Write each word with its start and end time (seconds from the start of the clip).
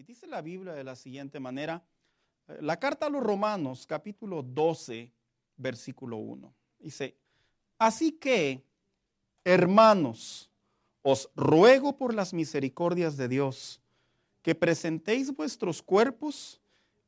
Y 0.00 0.02
dice 0.02 0.26
la 0.26 0.40
Biblia 0.40 0.72
de 0.72 0.82
la 0.82 0.96
siguiente 0.96 1.38
manera, 1.40 1.84
eh, 2.48 2.56
la 2.62 2.78
carta 2.78 3.04
a 3.04 3.10
los 3.10 3.22
Romanos, 3.22 3.86
capítulo 3.86 4.42
12, 4.42 5.12
versículo 5.58 6.16
1. 6.16 6.54
Dice, 6.78 7.18
así 7.78 8.12
que, 8.12 8.64
hermanos, 9.44 10.50
os 11.02 11.28
ruego 11.36 11.98
por 11.98 12.14
las 12.14 12.32
misericordias 12.32 13.18
de 13.18 13.28
Dios, 13.28 13.82
que 14.40 14.54
presentéis 14.54 15.36
vuestros 15.36 15.82
cuerpos 15.82 16.62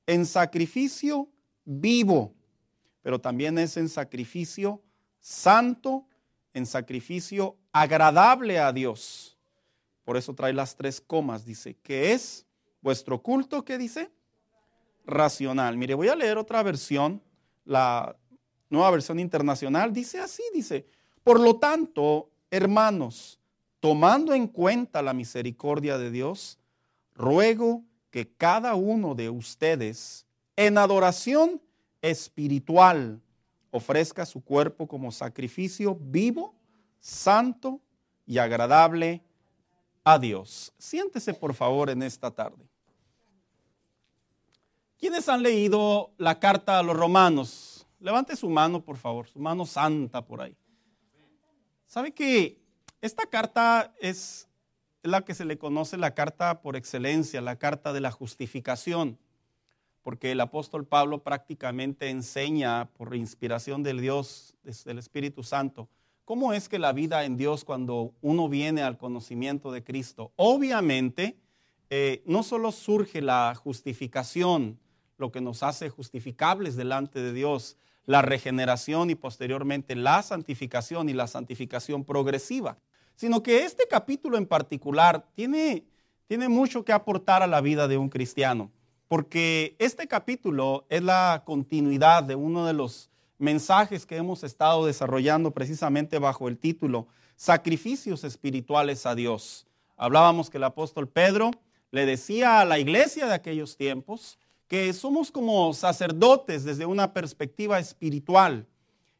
en 0.06 0.26
sacrificio 0.26 1.30
vivo, 1.64 2.34
pero 3.00 3.18
también 3.18 3.56
es 3.56 3.78
en 3.78 3.88
sacrificio 3.88 4.82
santo, 5.18 6.06
en 6.52 6.66
sacrificio 6.66 7.56
agradable 7.72 8.58
a 8.58 8.70
Dios. 8.70 9.38
Por 10.04 10.18
eso 10.18 10.34
trae 10.34 10.52
las 10.52 10.76
tres 10.76 11.00
comas, 11.00 11.46
dice, 11.46 11.74
que 11.82 12.12
es 12.12 12.46
vuestro 12.82 13.22
culto, 13.22 13.64
¿qué 13.64 13.78
dice? 13.78 14.10
Racional. 15.06 15.76
Mire, 15.76 15.94
voy 15.94 16.08
a 16.08 16.16
leer 16.16 16.36
otra 16.36 16.62
versión, 16.62 17.22
la 17.64 18.16
nueva 18.68 18.90
versión 18.90 19.18
internacional, 19.18 19.92
dice 19.92 20.20
así, 20.20 20.42
dice, 20.52 20.86
por 21.24 21.40
lo 21.40 21.56
tanto, 21.56 22.30
hermanos, 22.50 23.38
tomando 23.80 24.34
en 24.34 24.46
cuenta 24.46 25.02
la 25.02 25.12
misericordia 25.12 25.98
de 25.98 26.10
Dios, 26.10 26.58
ruego 27.14 27.82
que 28.10 28.28
cada 28.28 28.74
uno 28.74 29.14
de 29.14 29.30
ustedes 29.30 30.26
en 30.56 30.78
adoración 30.78 31.60
espiritual 32.00 33.20
ofrezca 33.70 34.26
su 34.26 34.42
cuerpo 34.44 34.86
como 34.86 35.10
sacrificio 35.10 35.96
vivo, 36.00 36.54
santo 37.00 37.80
y 38.26 38.38
agradable 38.38 39.22
a 40.04 40.18
Dios. 40.18 40.72
Siéntese 40.78 41.32
por 41.34 41.54
favor 41.54 41.90
en 41.90 42.02
esta 42.02 42.30
tarde. 42.30 42.71
¿Quiénes 45.02 45.28
han 45.28 45.42
leído 45.42 46.12
la 46.16 46.38
carta 46.38 46.78
a 46.78 46.82
los 46.84 46.96
romanos? 46.96 47.88
Levante 47.98 48.36
su 48.36 48.48
mano, 48.48 48.84
por 48.84 48.96
favor, 48.96 49.26
su 49.26 49.40
mano 49.40 49.66
santa 49.66 50.24
por 50.24 50.40
ahí. 50.40 50.56
¿Sabe 51.86 52.14
que 52.14 52.62
esta 53.00 53.26
carta 53.26 53.92
es 53.98 54.48
la 55.02 55.22
que 55.22 55.34
se 55.34 55.44
le 55.44 55.58
conoce 55.58 55.96
la 55.96 56.14
carta 56.14 56.62
por 56.62 56.76
excelencia, 56.76 57.40
la 57.40 57.58
carta 57.58 57.92
de 57.92 58.00
la 58.00 58.12
justificación? 58.12 59.18
porque 60.02 60.32
el 60.32 60.40
apóstol 60.40 60.84
Pablo 60.86 61.22
prácticamente 61.22 62.08
enseña 62.08 62.88
por 62.92 63.14
inspiración 63.14 63.82
del 63.82 64.00
Dios, 64.00 64.56
del 64.84 64.98
Espíritu 64.98 65.44
Santo, 65.44 65.88
cómo 66.24 66.52
es 66.52 66.68
que 66.68 66.80
la 66.80 66.92
vida 66.92 67.24
en 67.24 67.36
Dios 67.36 67.64
cuando 67.64 68.12
uno 68.20 68.48
viene 68.48 68.82
al 68.82 68.98
conocimiento 68.98 69.70
de 69.70 69.84
Cristo. 69.84 70.32
Obviamente, 70.34 71.38
eh, 71.88 72.22
no 72.26 72.42
solo 72.42 72.72
surge 72.72 73.20
la 73.20 73.54
justificación, 73.54 74.80
lo 75.22 75.32
que 75.32 75.40
nos 75.40 75.62
hace 75.62 75.88
justificables 75.88 76.76
delante 76.76 77.22
de 77.22 77.32
Dios, 77.32 77.78
la 78.04 78.20
regeneración 78.20 79.08
y 79.08 79.14
posteriormente 79.14 79.96
la 79.96 80.22
santificación 80.22 81.08
y 81.08 81.14
la 81.14 81.26
santificación 81.26 82.04
progresiva, 82.04 82.76
sino 83.16 83.42
que 83.42 83.64
este 83.64 83.88
capítulo 83.88 84.36
en 84.36 84.46
particular 84.46 85.26
tiene, 85.34 85.86
tiene 86.26 86.50
mucho 86.50 86.84
que 86.84 86.92
aportar 86.92 87.42
a 87.42 87.46
la 87.46 87.62
vida 87.62 87.88
de 87.88 87.96
un 87.96 88.10
cristiano 88.10 88.70
porque 89.12 89.76
este 89.78 90.08
capítulo 90.08 90.86
es 90.88 91.02
la 91.02 91.42
continuidad 91.44 92.22
de 92.22 92.34
uno 92.34 92.64
de 92.64 92.72
los 92.72 93.10
mensajes 93.36 94.06
que 94.06 94.16
hemos 94.16 94.42
estado 94.42 94.86
desarrollando 94.86 95.50
precisamente 95.50 96.18
bajo 96.18 96.48
el 96.48 96.56
título 96.56 97.08
Sacrificios 97.36 98.24
espirituales 98.24 99.04
a 99.04 99.14
Dios. 99.14 99.66
Hablábamos 99.98 100.48
que 100.48 100.56
el 100.56 100.64
apóstol 100.64 101.10
Pedro 101.10 101.50
le 101.90 102.06
decía 102.06 102.60
a 102.60 102.64
la 102.64 102.78
iglesia 102.78 103.26
de 103.26 103.34
aquellos 103.34 103.76
tiempos 103.76 104.38
que 104.72 104.90
somos 104.94 105.30
como 105.30 105.74
sacerdotes 105.74 106.64
desde 106.64 106.86
una 106.86 107.12
perspectiva 107.12 107.78
espiritual. 107.78 108.66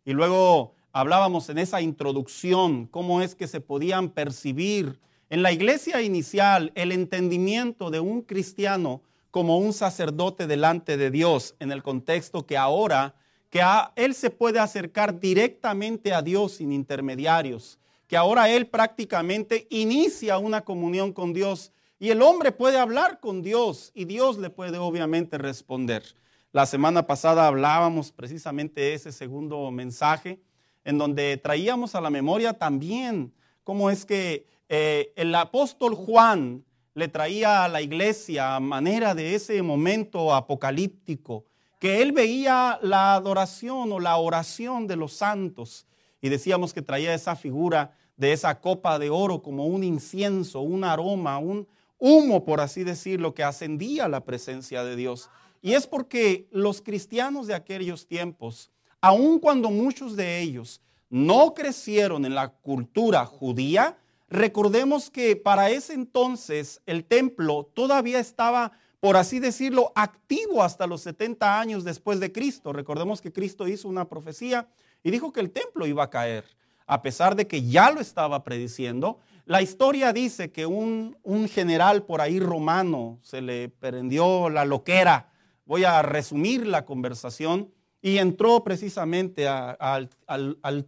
Y 0.03 0.15
luego 0.15 0.73
hablábamos 0.93 1.51
en 1.51 1.59
esa 1.59 1.83
introducción 1.83 2.87
cómo 2.87 3.21
es 3.21 3.35
que 3.35 3.47
se 3.47 3.61
podían 3.61 4.09
percibir 4.09 4.99
en 5.29 5.43
la 5.43 5.53
iglesia 5.53 6.01
inicial 6.01 6.73
el 6.75 6.91
entendimiento 6.91 7.91
de 7.91 8.01
un 8.01 8.23
cristiano 8.23 9.03
como 9.31 9.59
un 9.59 9.75
sacerdote 9.75 10.47
delante 10.47 10.97
de 10.97 11.11
Dios 11.11 11.55
en 11.59 11.71
el 11.71 11.83
contexto 11.83 12.47
que 12.47 12.57
ahora, 12.57 13.15
que 13.51 13.61
él 13.97 14.15
se 14.15 14.31
puede 14.31 14.59
acercar 14.59 15.21
directamente 15.21 16.15
a 16.15 16.23
Dios 16.23 16.53
sin 16.53 16.73
intermediarios, 16.73 17.79
que 18.07 18.17
ahora 18.17 18.49
él 18.49 18.69
prácticamente 18.69 19.67
inicia 19.69 20.39
una 20.39 20.63
comunión 20.63 21.13
con 21.13 21.35
Dios 21.35 21.73
y 22.03 22.11
el 22.11 22.21
hombre 22.21 22.51
puede 22.51 22.81
hablar 22.81 23.21
con 23.21 23.43
Dios 23.43 23.93
y 23.95 24.07
Dios 24.07 24.37
le 24.37 24.51
puede 24.51 24.77
obviamente 24.77 25.39
responder. 25.39 26.03
La 26.51 26.67
semana 26.67 27.07
pasada 27.07 27.47
hablábamos 27.47 28.11
precisamente 28.11 28.93
ese 28.93 29.13
segundo 29.13 29.71
mensaje 29.71 30.43
en 30.83 30.99
donde 30.99 31.37
traíamos 31.37 31.95
a 31.95 32.01
la 32.01 32.11
memoria 32.11 32.55
también 32.55 33.33
cómo 33.63 33.89
es 33.89 34.05
que 34.05 34.49
eh, 34.69 35.13
el 35.15 35.33
apóstol 35.33 35.95
Juan, 35.95 36.65
le 36.95 37.07
traía 37.07 37.63
a 37.63 37.69
la 37.69 37.81
iglesia 37.81 38.57
a 38.57 38.61
manera 38.61 39.15
de 39.15 39.37
ese 39.37 39.63
momento 39.63 40.35
apocalíptico, 40.35 41.45
que 41.79 42.03
él 42.03 42.11
veía 42.11 42.81
la 42.83 43.15
adoración 43.15 43.93
o 43.93 44.01
la 44.01 44.17
oración 44.17 44.89
de 44.89 44.97
los 44.97 45.13
santos 45.13 45.87
y 46.21 46.31
decíamos 46.31 46.75
que 46.75 46.83
traía 46.83 47.15
esa 47.15 47.37
figura 47.37 47.97
de 48.17 48.33
esa 48.33 48.61
copa 48.61 48.99
de 48.99 49.09
oro 49.09 49.41
como 49.41 49.67
un 49.67 49.85
incienso, 49.85 50.63
un 50.63 50.83
aroma, 50.83 51.39
un 51.39 51.69
humo, 52.03 52.45
por 52.45 52.61
así 52.61 52.83
decirlo, 52.83 53.33
que 53.33 53.45
ascendía 53.45 54.07
a 54.07 54.09
la 54.09 54.25
presencia 54.25 54.83
de 54.83 54.97
Dios. 54.97 55.31
Y 55.61 55.75
es 55.75 55.87
porque 55.87 56.49
los 56.51 56.83
cristianos 56.83 57.47
de 57.47 57.55
aquellos 57.55 58.07
tiempos, 58.09 58.73
aun 59.01 59.39
cuando 59.39 59.71
muchos 59.71 60.17
de 60.17 60.41
ellos 60.41 60.81
no 61.09 61.55
crecieron 61.55 62.25
en 62.25 62.35
la 62.35 62.49
cultura 62.49 63.25
judía, 63.25 63.97
Recordemos 64.33 65.11
que 65.11 65.37
para 65.37 65.69
ese 65.69 65.93
entonces 65.93 66.81
el 66.87 67.05
templo 67.05 67.71
todavía 67.75 68.19
estaba, 68.19 68.73
por 68.99 69.19
así 69.19 69.41
decirlo, 69.41 69.93
activo 69.95 70.63
hasta 70.63 70.87
los 70.87 71.03
70 71.03 71.61
años 71.61 71.85
después 71.85 72.19
de 72.19 72.33
Cristo. 72.33 72.73
Recordemos 72.73 73.21
que 73.21 73.31
Cristo 73.31 73.69
hizo 73.69 73.89
una 73.89 74.09
profecía 74.09 74.67
y 75.03 75.11
dijo 75.11 75.35
que 75.35 75.41
el 75.41 75.51
templo 75.51 75.87
iba 75.87 76.05
a 76.05 76.09
caer, 76.09 76.47
a 76.87 77.03
pesar 77.03 77.37
de 77.37 77.47
que 77.47 77.63
ya 77.63 77.91
lo 77.91 78.01
estaba 78.01 78.43
prediciendo. 78.43 79.19
La 79.45 79.63
historia 79.63 80.13
dice 80.13 80.53
que 80.53 80.67
un, 80.67 81.17
general 81.49 82.05
por 82.05 82.21
ahí 82.21 82.39
romano 82.39 83.19
se 83.23 83.41
le 83.41 83.69
prendió 83.69 84.49
la 84.49 84.65
loquera. 84.65 85.31
Voy 85.65 85.85
a 85.85 86.03
resumir 86.03 86.67
la 86.67 86.85
conversación 86.85 87.73
y 88.01 88.19
entró 88.19 88.63
precisamente 88.65 89.49
al, 89.49 90.09
al 90.27 90.87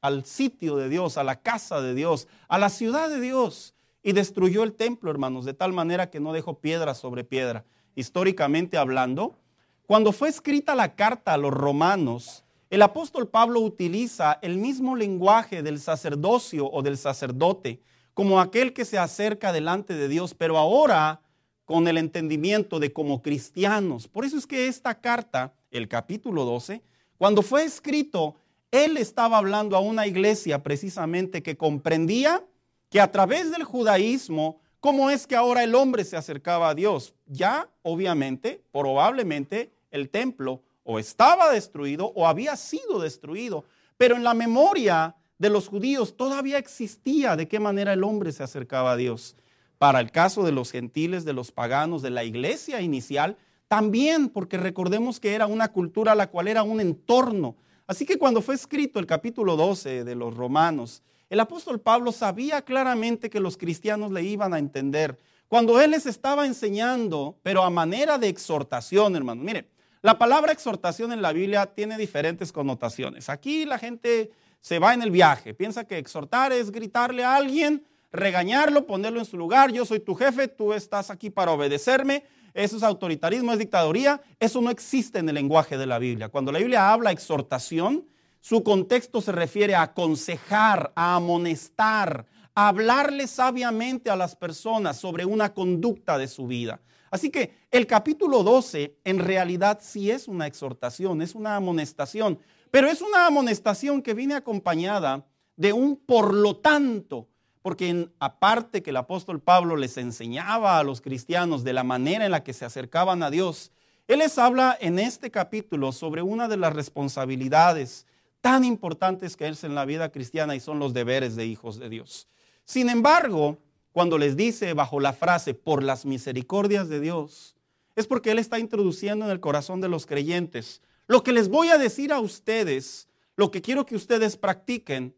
al 0.00 0.24
sitio 0.24 0.76
de 0.76 0.88
Dios, 0.88 1.18
a 1.18 1.24
la 1.24 1.40
casa 1.40 1.80
de 1.80 1.94
Dios, 1.94 2.26
a 2.48 2.58
la 2.58 2.68
ciudad 2.68 3.08
de 3.08 3.20
Dios 3.20 3.74
y 4.02 4.12
destruyó 4.12 4.62
el 4.62 4.72
templo, 4.72 5.10
hermanos, 5.10 5.44
de 5.44 5.54
tal 5.54 5.72
manera 5.72 6.10
que 6.10 6.20
no 6.20 6.32
dejó 6.32 6.58
piedra 6.58 6.94
sobre 6.94 7.24
piedra. 7.24 7.64
Históricamente 7.94 8.78
hablando, 8.78 9.38
cuando 9.86 10.12
fue 10.12 10.28
escrita 10.28 10.74
la 10.74 10.94
carta 10.94 11.34
a 11.34 11.38
los 11.38 11.52
romanos, 11.52 12.44
el 12.70 12.82
apóstol 12.82 13.28
Pablo 13.28 13.60
utiliza 13.60 14.38
el 14.42 14.56
mismo 14.56 14.96
lenguaje 14.96 15.62
del 15.62 15.80
sacerdocio 15.80 16.70
o 16.70 16.82
del 16.82 16.96
sacerdote 16.96 17.82
como 18.20 18.38
aquel 18.38 18.74
que 18.74 18.84
se 18.84 18.98
acerca 18.98 19.50
delante 19.50 19.94
de 19.94 20.06
Dios, 20.06 20.34
pero 20.34 20.58
ahora 20.58 21.22
con 21.64 21.88
el 21.88 21.96
entendimiento 21.96 22.78
de 22.78 22.92
como 22.92 23.22
cristianos. 23.22 24.08
Por 24.08 24.26
eso 24.26 24.36
es 24.36 24.46
que 24.46 24.66
esta 24.68 25.00
carta, 25.00 25.54
el 25.70 25.88
capítulo 25.88 26.44
12, 26.44 26.82
cuando 27.16 27.40
fue 27.40 27.64
escrito, 27.64 28.36
él 28.70 28.98
estaba 28.98 29.38
hablando 29.38 29.74
a 29.74 29.80
una 29.80 30.06
iglesia 30.06 30.62
precisamente 30.62 31.42
que 31.42 31.56
comprendía 31.56 32.44
que 32.90 33.00
a 33.00 33.10
través 33.10 33.50
del 33.52 33.64
judaísmo, 33.64 34.60
cómo 34.80 35.08
es 35.08 35.26
que 35.26 35.36
ahora 35.36 35.64
el 35.64 35.74
hombre 35.74 36.04
se 36.04 36.18
acercaba 36.18 36.68
a 36.68 36.74
Dios. 36.74 37.14
Ya, 37.24 37.70
obviamente, 37.80 38.62
probablemente 38.70 39.72
el 39.90 40.10
templo 40.10 40.60
o 40.84 40.98
estaba 40.98 41.50
destruido 41.50 42.12
o 42.14 42.26
había 42.26 42.54
sido 42.56 43.00
destruido, 43.00 43.64
pero 43.96 44.14
en 44.14 44.24
la 44.24 44.34
memoria 44.34 45.16
de 45.40 45.50
los 45.50 45.66
judíos 45.66 46.16
todavía 46.16 46.58
existía 46.58 47.34
de 47.34 47.48
qué 47.48 47.58
manera 47.58 47.92
el 47.92 48.04
hombre 48.04 48.30
se 48.30 48.44
acercaba 48.44 48.92
a 48.92 48.96
Dios. 48.96 49.34
Para 49.78 49.98
el 49.98 50.12
caso 50.12 50.44
de 50.44 50.52
los 50.52 50.70
gentiles, 50.70 51.24
de 51.24 51.32
los 51.32 51.50
paganos, 51.50 52.02
de 52.02 52.10
la 52.10 52.22
iglesia 52.22 52.80
inicial, 52.80 53.36
también 53.66 54.28
porque 54.28 54.56
recordemos 54.56 55.18
que 55.18 55.34
era 55.34 55.48
una 55.48 55.72
cultura 55.72 56.14
la 56.14 56.28
cual 56.28 56.46
era 56.46 56.62
un 56.62 56.80
entorno 56.80 57.56
Así 57.90 58.06
que 58.06 58.18
cuando 58.18 58.40
fue 58.40 58.54
escrito 58.54 59.00
el 59.00 59.06
capítulo 59.06 59.56
12 59.56 60.04
de 60.04 60.14
los 60.14 60.36
Romanos, 60.36 61.02
el 61.28 61.40
apóstol 61.40 61.80
Pablo 61.80 62.12
sabía 62.12 62.62
claramente 62.62 63.30
que 63.30 63.40
los 63.40 63.56
cristianos 63.56 64.12
le 64.12 64.22
iban 64.22 64.54
a 64.54 64.60
entender. 64.60 65.18
Cuando 65.48 65.80
él 65.80 65.90
les 65.90 66.06
estaba 66.06 66.46
enseñando, 66.46 67.36
pero 67.42 67.64
a 67.64 67.70
manera 67.70 68.16
de 68.16 68.28
exhortación, 68.28 69.16
hermano. 69.16 69.42
Mire, 69.42 69.66
la 70.02 70.18
palabra 70.18 70.52
exhortación 70.52 71.12
en 71.12 71.20
la 71.20 71.32
Biblia 71.32 71.66
tiene 71.66 71.98
diferentes 71.98 72.52
connotaciones. 72.52 73.28
Aquí 73.28 73.64
la 73.64 73.76
gente 73.76 74.30
se 74.60 74.78
va 74.78 74.94
en 74.94 75.02
el 75.02 75.10
viaje, 75.10 75.54
piensa 75.54 75.84
que 75.84 75.98
exhortar 75.98 76.52
es 76.52 76.70
gritarle 76.70 77.24
a 77.24 77.36
alguien, 77.36 77.84
regañarlo, 78.12 78.86
ponerlo 78.86 79.18
en 79.18 79.24
su 79.24 79.36
lugar. 79.36 79.72
Yo 79.72 79.84
soy 79.84 80.00
tu 80.00 80.14
jefe, 80.14 80.48
tú 80.48 80.72
estás 80.72 81.10
aquí 81.10 81.30
para 81.30 81.52
obedecerme. 81.52 82.24
Eso 82.52 82.76
es 82.76 82.82
autoritarismo, 82.82 83.52
es 83.52 83.58
dictaduría. 83.58 84.20
Eso 84.38 84.60
no 84.60 84.70
existe 84.70 85.18
en 85.18 85.28
el 85.28 85.36
lenguaje 85.36 85.78
de 85.78 85.86
la 85.86 85.98
Biblia. 85.98 86.28
Cuando 86.28 86.52
la 86.52 86.58
Biblia 86.58 86.92
habla 86.92 87.12
exhortación, 87.12 88.06
su 88.40 88.62
contexto 88.62 89.20
se 89.20 89.32
refiere 89.32 89.74
a 89.74 89.82
aconsejar, 89.82 90.92
a 90.94 91.16
amonestar, 91.16 92.26
a 92.54 92.68
hablarle 92.68 93.26
sabiamente 93.26 94.10
a 94.10 94.16
las 94.16 94.34
personas 94.34 94.96
sobre 94.96 95.24
una 95.24 95.54
conducta 95.54 96.18
de 96.18 96.26
su 96.26 96.46
vida. 96.46 96.80
Así 97.10 97.30
que 97.30 97.54
el 97.70 97.86
capítulo 97.86 98.42
12 98.42 98.96
en 99.04 99.18
realidad 99.18 99.78
sí 99.82 100.10
es 100.10 100.28
una 100.28 100.46
exhortación, 100.46 101.22
es 101.22 101.34
una 101.34 101.56
amonestación, 101.56 102.38
pero 102.70 102.88
es 102.88 103.02
una 103.02 103.26
amonestación 103.26 104.02
que 104.02 104.14
viene 104.14 104.34
acompañada 104.34 105.26
de 105.56 105.72
un 105.72 105.96
por 105.96 106.32
lo 106.34 106.56
tanto, 106.56 107.28
porque 107.62 108.08
aparte 108.18 108.82
que 108.82 108.90
el 108.90 108.96
apóstol 108.96 109.40
Pablo 109.40 109.76
les 109.76 109.96
enseñaba 109.96 110.78
a 110.78 110.84
los 110.84 111.00
cristianos 111.00 111.64
de 111.64 111.72
la 111.72 111.84
manera 111.84 112.24
en 112.24 112.30
la 112.30 112.42
que 112.42 112.52
se 112.52 112.64
acercaban 112.64 113.22
a 113.22 113.30
Dios, 113.30 113.72
él 114.08 114.20
les 114.20 114.38
habla 114.38 114.76
en 114.80 114.98
este 114.98 115.30
capítulo 115.30 115.92
sobre 115.92 116.22
una 116.22 116.48
de 116.48 116.56
las 116.56 116.72
responsabilidades 116.72 118.06
tan 118.40 118.64
importantes 118.64 119.36
que 119.36 119.46
es 119.46 119.62
en 119.64 119.74
la 119.74 119.84
vida 119.84 120.10
cristiana 120.10 120.56
y 120.56 120.60
son 120.60 120.78
los 120.78 120.94
deberes 120.94 121.36
de 121.36 121.46
hijos 121.46 121.78
de 121.78 121.88
Dios. 121.88 122.26
Sin 122.64 122.88
embargo, 122.88 123.58
cuando 123.92 124.18
les 124.18 124.36
dice 124.36 124.72
bajo 124.74 124.98
la 125.00 125.12
frase 125.12 125.54
por 125.54 125.82
las 125.82 126.06
misericordias 126.06 126.88
de 126.88 127.00
Dios, 127.00 127.54
es 127.96 128.06
porque 128.06 128.30
Él 128.30 128.38
está 128.38 128.58
introduciendo 128.58 129.26
en 129.26 129.30
el 129.30 129.40
corazón 129.40 129.80
de 129.80 129.88
los 129.88 130.06
creyentes 130.06 130.80
lo 131.10 131.24
que 131.24 131.32
les 131.32 131.48
voy 131.48 131.70
a 131.70 131.76
decir 131.76 132.12
a 132.12 132.20
ustedes, 132.20 133.08
lo 133.34 133.50
que 133.50 133.60
quiero 133.60 133.84
que 133.84 133.96
ustedes 133.96 134.36
practiquen, 134.36 135.16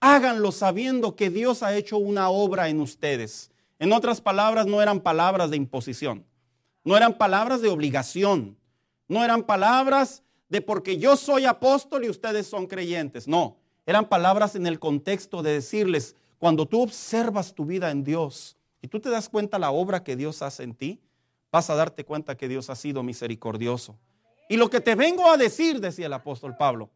háganlo 0.00 0.50
sabiendo 0.50 1.14
que 1.14 1.30
Dios 1.30 1.62
ha 1.62 1.76
hecho 1.76 1.96
una 1.96 2.28
obra 2.28 2.68
en 2.70 2.80
ustedes. 2.80 3.52
En 3.78 3.92
otras 3.92 4.20
palabras, 4.20 4.66
no 4.66 4.82
eran 4.82 4.98
palabras 4.98 5.50
de 5.50 5.56
imposición, 5.56 6.26
no 6.82 6.96
eran 6.96 7.16
palabras 7.18 7.62
de 7.62 7.68
obligación, 7.68 8.58
no 9.06 9.22
eran 9.22 9.44
palabras 9.44 10.24
de 10.48 10.60
porque 10.60 10.98
yo 10.98 11.16
soy 11.16 11.44
apóstol 11.44 12.04
y 12.04 12.10
ustedes 12.10 12.48
son 12.48 12.66
creyentes. 12.66 13.28
No, 13.28 13.58
eran 13.86 14.08
palabras 14.08 14.56
en 14.56 14.66
el 14.66 14.80
contexto 14.80 15.44
de 15.44 15.52
decirles, 15.52 16.16
cuando 16.38 16.66
tú 16.66 16.82
observas 16.82 17.54
tu 17.54 17.64
vida 17.64 17.92
en 17.92 18.02
Dios 18.02 18.56
y 18.82 18.88
tú 18.88 18.98
te 18.98 19.08
das 19.08 19.28
cuenta 19.28 19.60
la 19.60 19.70
obra 19.70 20.02
que 20.02 20.16
Dios 20.16 20.42
hace 20.42 20.64
en 20.64 20.74
ti, 20.74 21.00
vas 21.52 21.70
a 21.70 21.76
darte 21.76 22.04
cuenta 22.04 22.36
que 22.36 22.48
Dios 22.48 22.70
ha 22.70 22.74
sido 22.74 23.04
misericordioso. 23.04 23.96
Y 24.48 24.56
lo 24.56 24.70
que 24.70 24.80
te 24.80 24.94
vengo 24.94 25.30
a 25.30 25.36
decir, 25.36 25.80
decía 25.80 26.06
el 26.06 26.12
apóstol 26.12 26.56
Pablo, 26.56 26.90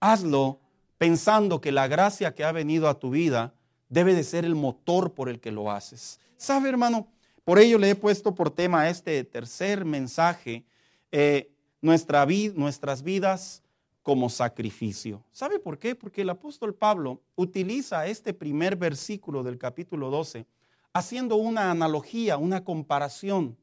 hazlo 0.00 0.60
pensando 0.98 1.60
que 1.60 1.72
la 1.72 1.88
gracia 1.88 2.34
que 2.34 2.44
ha 2.44 2.52
venido 2.52 2.88
a 2.88 2.98
tu 2.98 3.10
vida 3.10 3.54
debe 3.88 4.14
de 4.14 4.24
ser 4.24 4.44
el 4.44 4.54
motor 4.54 5.14
por 5.14 5.28
el 5.28 5.40
que 5.40 5.50
lo 5.50 5.70
haces. 5.70 6.20
¿Sabe, 6.36 6.68
hermano? 6.68 7.08
Por 7.44 7.58
ello 7.58 7.78
le 7.78 7.90
he 7.90 7.94
puesto 7.94 8.34
por 8.34 8.50
tema 8.50 8.88
este 8.88 9.24
tercer 9.24 9.84
mensaje, 9.84 10.64
eh, 11.10 11.50
nuestra 11.80 12.26
nuestras 12.54 13.02
vidas 13.02 13.62
como 14.02 14.28
sacrificio. 14.28 15.24
¿Sabe 15.32 15.58
por 15.58 15.78
qué? 15.78 15.94
Porque 15.94 16.22
el 16.22 16.30
apóstol 16.30 16.74
Pablo 16.74 17.20
utiliza 17.34 18.06
este 18.06 18.32
primer 18.34 18.76
versículo 18.76 19.42
del 19.42 19.58
capítulo 19.58 20.10
12 20.10 20.46
haciendo 20.92 21.36
una 21.36 21.70
analogía, 21.70 22.36
una 22.36 22.64
comparación, 22.64 23.56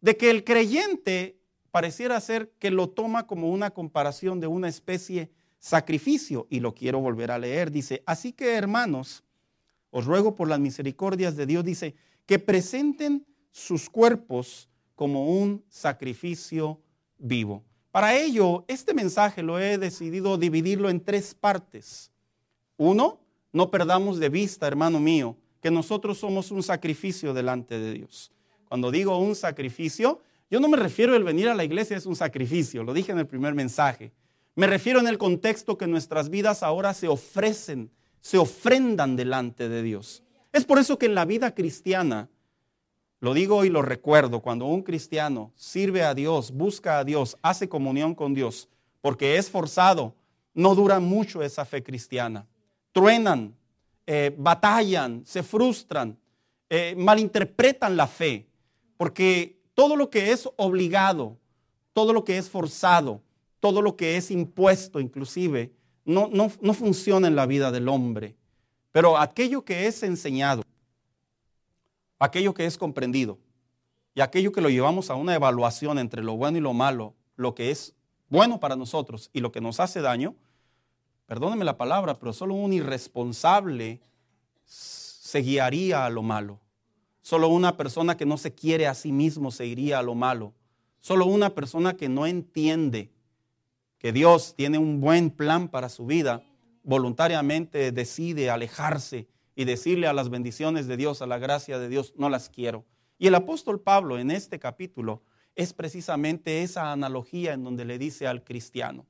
de 0.00 0.16
que 0.16 0.30
el 0.30 0.44
creyente 0.44 1.38
pareciera 1.74 2.20
ser 2.20 2.52
que 2.60 2.70
lo 2.70 2.88
toma 2.90 3.26
como 3.26 3.50
una 3.50 3.72
comparación 3.72 4.38
de 4.38 4.46
una 4.46 4.68
especie 4.68 5.32
sacrificio, 5.58 6.46
y 6.48 6.60
lo 6.60 6.72
quiero 6.72 7.00
volver 7.00 7.32
a 7.32 7.38
leer, 7.40 7.72
dice, 7.72 8.04
así 8.06 8.32
que 8.32 8.54
hermanos, 8.54 9.24
os 9.90 10.04
ruego 10.04 10.36
por 10.36 10.46
las 10.48 10.60
misericordias 10.60 11.34
de 11.34 11.46
Dios, 11.46 11.64
dice, 11.64 11.96
que 12.26 12.38
presenten 12.38 13.26
sus 13.50 13.90
cuerpos 13.90 14.68
como 14.94 15.36
un 15.36 15.64
sacrificio 15.68 16.80
vivo. 17.18 17.64
Para 17.90 18.16
ello, 18.16 18.64
este 18.68 18.94
mensaje 18.94 19.42
lo 19.42 19.58
he 19.58 19.76
decidido 19.76 20.38
dividirlo 20.38 20.90
en 20.90 21.00
tres 21.00 21.34
partes. 21.34 22.12
Uno, 22.76 23.18
no 23.52 23.72
perdamos 23.72 24.20
de 24.20 24.28
vista, 24.28 24.68
hermano 24.68 25.00
mío, 25.00 25.36
que 25.60 25.72
nosotros 25.72 26.18
somos 26.18 26.52
un 26.52 26.62
sacrificio 26.62 27.34
delante 27.34 27.80
de 27.80 27.94
Dios. 27.94 28.30
Cuando 28.68 28.92
digo 28.92 29.18
un 29.18 29.34
sacrificio, 29.34 30.20
yo 30.54 30.60
no 30.60 30.68
me 30.68 30.76
refiero 30.76 31.16
el 31.16 31.24
venir 31.24 31.48
a 31.48 31.54
la 31.56 31.64
iglesia 31.64 31.96
es 31.96 32.06
un 32.06 32.14
sacrificio, 32.14 32.84
lo 32.84 32.94
dije 32.94 33.10
en 33.10 33.18
el 33.18 33.26
primer 33.26 33.56
mensaje. 33.56 34.12
Me 34.54 34.68
refiero 34.68 35.00
en 35.00 35.08
el 35.08 35.18
contexto 35.18 35.76
que 35.76 35.88
nuestras 35.88 36.30
vidas 36.30 36.62
ahora 36.62 36.94
se 36.94 37.08
ofrecen, 37.08 37.90
se 38.20 38.38
ofrendan 38.38 39.16
delante 39.16 39.68
de 39.68 39.82
Dios. 39.82 40.22
Es 40.52 40.64
por 40.64 40.78
eso 40.78 40.96
que 40.96 41.06
en 41.06 41.16
la 41.16 41.24
vida 41.24 41.56
cristiana 41.56 42.28
lo 43.18 43.34
digo 43.34 43.64
y 43.64 43.68
lo 43.68 43.82
recuerdo, 43.82 44.42
cuando 44.42 44.66
un 44.66 44.84
cristiano 44.84 45.50
sirve 45.56 46.04
a 46.04 46.14
Dios, 46.14 46.52
busca 46.52 47.00
a 47.00 47.04
Dios, 47.04 47.36
hace 47.42 47.68
comunión 47.68 48.14
con 48.14 48.32
Dios, 48.32 48.68
porque 49.00 49.38
es 49.38 49.50
forzado, 49.50 50.14
no 50.54 50.76
dura 50.76 51.00
mucho 51.00 51.42
esa 51.42 51.64
fe 51.64 51.82
cristiana. 51.82 52.46
Truenan, 52.92 53.56
eh, 54.06 54.32
batallan, 54.38 55.26
se 55.26 55.42
frustran, 55.42 56.16
eh, 56.70 56.94
malinterpretan 56.96 57.96
la 57.96 58.06
fe, 58.06 58.46
porque 58.96 59.63
todo 59.74 59.96
lo 59.96 60.10
que 60.10 60.32
es 60.32 60.48
obligado, 60.56 61.36
todo 61.92 62.12
lo 62.12 62.24
que 62.24 62.38
es 62.38 62.48
forzado, 62.48 63.22
todo 63.60 63.82
lo 63.82 63.96
que 63.96 64.16
es 64.16 64.30
impuesto 64.30 65.00
inclusive, 65.00 65.72
no, 66.04 66.28
no, 66.32 66.50
no 66.60 66.74
funciona 66.74 67.28
en 67.28 67.36
la 67.36 67.46
vida 67.46 67.70
del 67.70 67.88
hombre. 67.88 68.36
Pero 68.92 69.18
aquello 69.18 69.64
que 69.64 69.86
es 69.86 70.02
enseñado, 70.02 70.62
aquello 72.18 72.54
que 72.54 72.66
es 72.66 72.78
comprendido 72.78 73.38
y 74.14 74.20
aquello 74.20 74.52
que 74.52 74.60
lo 74.60 74.70
llevamos 74.70 75.10
a 75.10 75.14
una 75.14 75.34
evaluación 75.34 75.98
entre 75.98 76.22
lo 76.22 76.36
bueno 76.36 76.58
y 76.58 76.60
lo 76.60 76.72
malo, 76.72 77.14
lo 77.36 77.54
que 77.54 77.70
es 77.70 77.94
bueno 78.28 78.60
para 78.60 78.76
nosotros 78.76 79.30
y 79.32 79.40
lo 79.40 79.50
que 79.50 79.60
nos 79.60 79.80
hace 79.80 80.00
daño, 80.00 80.36
perdóneme 81.26 81.64
la 81.64 81.76
palabra, 81.76 82.18
pero 82.18 82.32
solo 82.32 82.54
un 82.54 82.72
irresponsable 82.72 84.00
se 84.64 85.40
guiaría 85.40 86.04
a 86.04 86.10
lo 86.10 86.22
malo. 86.22 86.60
Solo 87.24 87.48
una 87.48 87.78
persona 87.78 88.18
que 88.18 88.26
no 88.26 88.36
se 88.36 88.54
quiere 88.54 88.86
a 88.86 88.92
sí 88.92 89.10
mismo 89.10 89.50
se 89.50 89.64
iría 89.64 89.98
a 89.98 90.02
lo 90.02 90.14
malo. 90.14 90.52
Solo 91.00 91.24
una 91.24 91.54
persona 91.54 91.96
que 91.96 92.10
no 92.10 92.26
entiende 92.26 93.14
que 93.96 94.12
Dios 94.12 94.54
tiene 94.54 94.76
un 94.76 95.00
buen 95.00 95.30
plan 95.30 95.68
para 95.68 95.88
su 95.88 96.04
vida, 96.04 96.44
voluntariamente 96.82 97.92
decide 97.92 98.50
alejarse 98.50 99.26
y 99.56 99.64
decirle 99.64 100.06
a 100.06 100.12
las 100.12 100.28
bendiciones 100.28 100.86
de 100.86 100.98
Dios, 100.98 101.22
a 101.22 101.26
la 101.26 101.38
gracia 101.38 101.78
de 101.78 101.88
Dios, 101.88 102.12
no 102.18 102.28
las 102.28 102.50
quiero. 102.50 102.84
Y 103.16 103.26
el 103.28 103.34
apóstol 103.36 103.80
Pablo 103.80 104.18
en 104.18 104.30
este 104.30 104.58
capítulo 104.58 105.22
es 105.54 105.72
precisamente 105.72 106.62
esa 106.62 106.92
analogía 106.92 107.54
en 107.54 107.64
donde 107.64 107.86
le 107.86 107.96
dice 107.96 108.26
al 108.26 108.44
cristiano, 108.44 109.06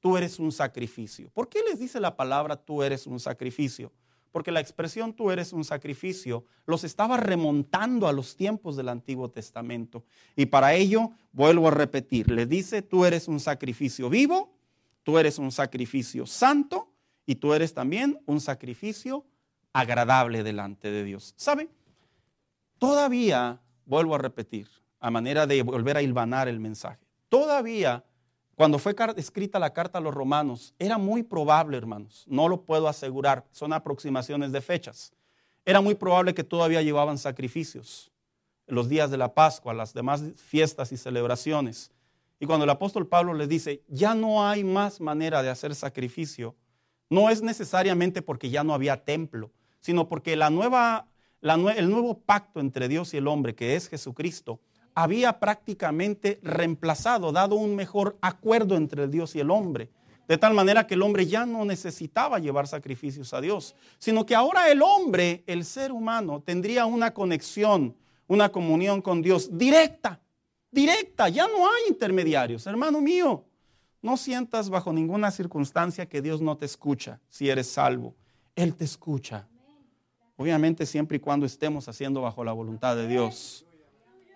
tú 0.00 0.16
eres 0.16 0.38
un 0.38 0.50
sacrificio. 0.50 1.28
¿Por 1.34 1.50
qué 1.50 1.60
les 1.68 1.78
dice 1.78 2.00
la 2.00 2.16
palabra 2.16 2.56
tú 2.56 2.82
eres 2.82 3.06
un 3.06 3.20
sacrificio? 3.20 3.92
Porque 4.32 4.52
la 4.52 4.60
expresión 4.60 5.12
tú 5.12 5.30
eres 5.30 5.52
un 5.52 5.64
sacrificio 5.64 6.44
los 6.66 6.84
estaba 6.84 7.16
remontando 7.16 8.06
a 8.06 8.12
los 8.12 8.36
tiempos 8.36 8.76
del 8.76 8.88
Antiguo 8.88 9.30
Testamento. 9.30 10.04
Y 10.36 10.46
para 10.46 10.74
ello, 10.74 11.10
vuelvo 11.32 11.68
a 11.68 11.72
repetir, 11.72 12.30
le 12.30 12.46
dice 12.46 12.82
tú 12.82 13.04
eres 13.04 13.28
un 13.28 13.40
sacrificio 13.40 14.08
vivo, 14.08 14.54
tú 15.02 15.18
eres 15.18 15.38
un 15.38 15.50
sacrificio 15.50 16.26
santo 16.26 16.92
y 17.26 17.36
tú 17.36 17.54
eres 17.54 17.74
también 17.74 18.20
un 18.26 18.40
sacrificio 18.40 19.24
agradable 19.72 20.42
delante 20.42 20.90
de 20.90 21.04
Dios. 21.04 21.34
¿Sabe? 21.36 21.68
Todavía, 22.78 23.60
vuelvo 23.84 24.14
a 24.14 24.18
repetir, 24.18 24.68
a 25.00 25.10
manera 25.10 25.46
de 25.46 25.62
volver 25.62 25.96
a 25.96 26.02
hilvanar 26.02 26.48
el 26.48 26.60
mensaje, 26.60 26.98
todavía 27.28 28.04
cuando 28.60 28.78
fue 28.78 28.94
escrita 29.16 29.58
la 29.58 29.72
carta 29.72 29.96
a 29.96 30.02
los 30.02 30.12
romanos, 30.12 30.74
era 30.78 30.98
muy 30.98 31.22
probable, 31.22 31.78
hermanos, 31.78 32.26
no 32.28 32.46
lo 32.46 32.60
puedo 32.60 32.88
asegurar, 32.88 33.46
son 33.52 33.72
aproximaciones 33.72 34.52
de 34.52 34.60
fechas, 34.60 35.14
era 35.64 35.80
muy 35.80 35.94
probable 35.94 36.34
que 36.34 36.44
todavía 36.44 36.82
llevaban 36.82 37.16
sacrificios 37.16 38.12
los 38.66 38.90
días 38.90 39.10
de 39.10 39.16
la 39.16 39.32
Pascua, 39.32 39.72
las 39.72 39.94
demás 39.94 40.22
fiestas 40.36 40.92
y 40.92 40.98
celebraciones. 40.98 41.90
Y 42.38 42.44
cuando 42.44 42.64
el 42.64 42.70
apóstol 42.70 43.06
Pablo 43.06 43.32
les 43.32 43.48
dice, 43.48 43.82
ya 43.88 44.14
no 44.14 44.46
hay 44.46 44.62
más 44.62 45.00
manera 45.00 45.42
de 45.42 45.48
hacer 45.48 45.74
sacrificio, 45.74 46.54
no 47.08 47.30
es 47.30 47.40
necesariamente 47.40 48.20
porque 48.20 48.50
ya 48.50 48.62
no 48.62 48.74
había 48.74 49.04
templo, 49.04 49.52
sino 49.80 50.06
porque 50.06 50.36
la 50.36 50.50
nueva, 50.50 51.06
el 51.40 51.90
nuevo 51.90 52.18
pacto 52.18 52.60
entre 52.60 52.88
Dios 52.88 53.14
y 53.14 53.16
el 53.16 53.26
hombre, 53.26 53.54
que 53.54 53.74
es 53.74 53.88
Jesucristo, 53.88 54.60
había 54.94 55.38
prácticamente 55.38 56.40
reemplazado, 56.42 57.32
dado 57.32 57.56
un 57.56 57.76
mejor 57.76 58.16
acuerdo 58.20 58.76
entre 58.76 59.08
Dios 59.08 59.34
y 59.36 59.40
el 59.40 59.50
hombre. 59.50 59.90
De 60.28 60.38
tal 60.38 60.54
manera 60.54 60.86
que 60.86 60.94
el 60.94 61.02
hombre 61.02 61.26
ya 61.26 61.44
no 61.44 61.64
necesitaba 61.64 62.38
llevar 62.38 62.68
sacrificios 62.68 63.34
a 63.34 63.40
Dios, 63.40 63.74
sino 63.98 64.24
que 64.24 64.36
ahora 64.36 64.70
el 64.70 64.80
hombre, 64.80 65.42
el 65.46 65.64
ser 65.64 65.90
humano, 65.90 66.40
tendría 66.40 66.86
una 66.86 67.12
conexión, 67.12 67.96
una 68.28 68.50
comunión 68.50 69.02
con 69.02 69.22
Dios 69.22 69.58
directa, 69.58 70.20
directa, 70.70 71.28
ya 71.28 71.48
no 71.48 71.66
hay 71.66 71.88
intermediarios. 71.88 72.64
Hermano 72.66 73.00
mío, 73.00 73.44
no 74.02 74.16
sientas 74.16 74.70
bajo 74.70 74.92
ninguna 74.92 75.30
circunstancia 75.30 76.06
que 76.06 76.22
Dios 76.22 76.40
no 76.40 76.56
te 76.56 76.64
escucha 76.66 77.20
si 77.28 77.50
eres 77.50 77.68
salvo. 77.68 78.14
Él 78.54 78.74
te 78.74 78.84
escucha. 78.84 79.48
Obviamente 80.36 80.86
siempre 80.86 81.16
y 81.16 81.20
cuando 81.20 81.44
estemos 81.44 81.88
haciendo 81.88 82.22
bajo 82.22 82.44
la 82.44 82.52
voluntad 82.52 82.96
de 82.96 83.08
Dios. 83.08 83.66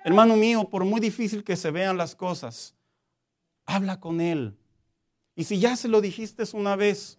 Hermano 0.04 0.36
mío, 0.36 0.68
por 0.68 0.84
muy 0.84 1.00
difícil 1.00 1.42
que 1.42 1.56
se 1.56 1.70
vean 1.70 1.96
las 1.96 2.14
cosas, 2.14 2.74
habla 3.64 4.00
con 4.00 4.20
Él. 4.20 4.54
Y 5.34 5.44
si 5.44 5.58
ya 5.58 5.76
se 5.76 5.88
lo 5.88 6.02
dijiste 6.02 6.44
una 6.52 6.76
vez 6.76 7.18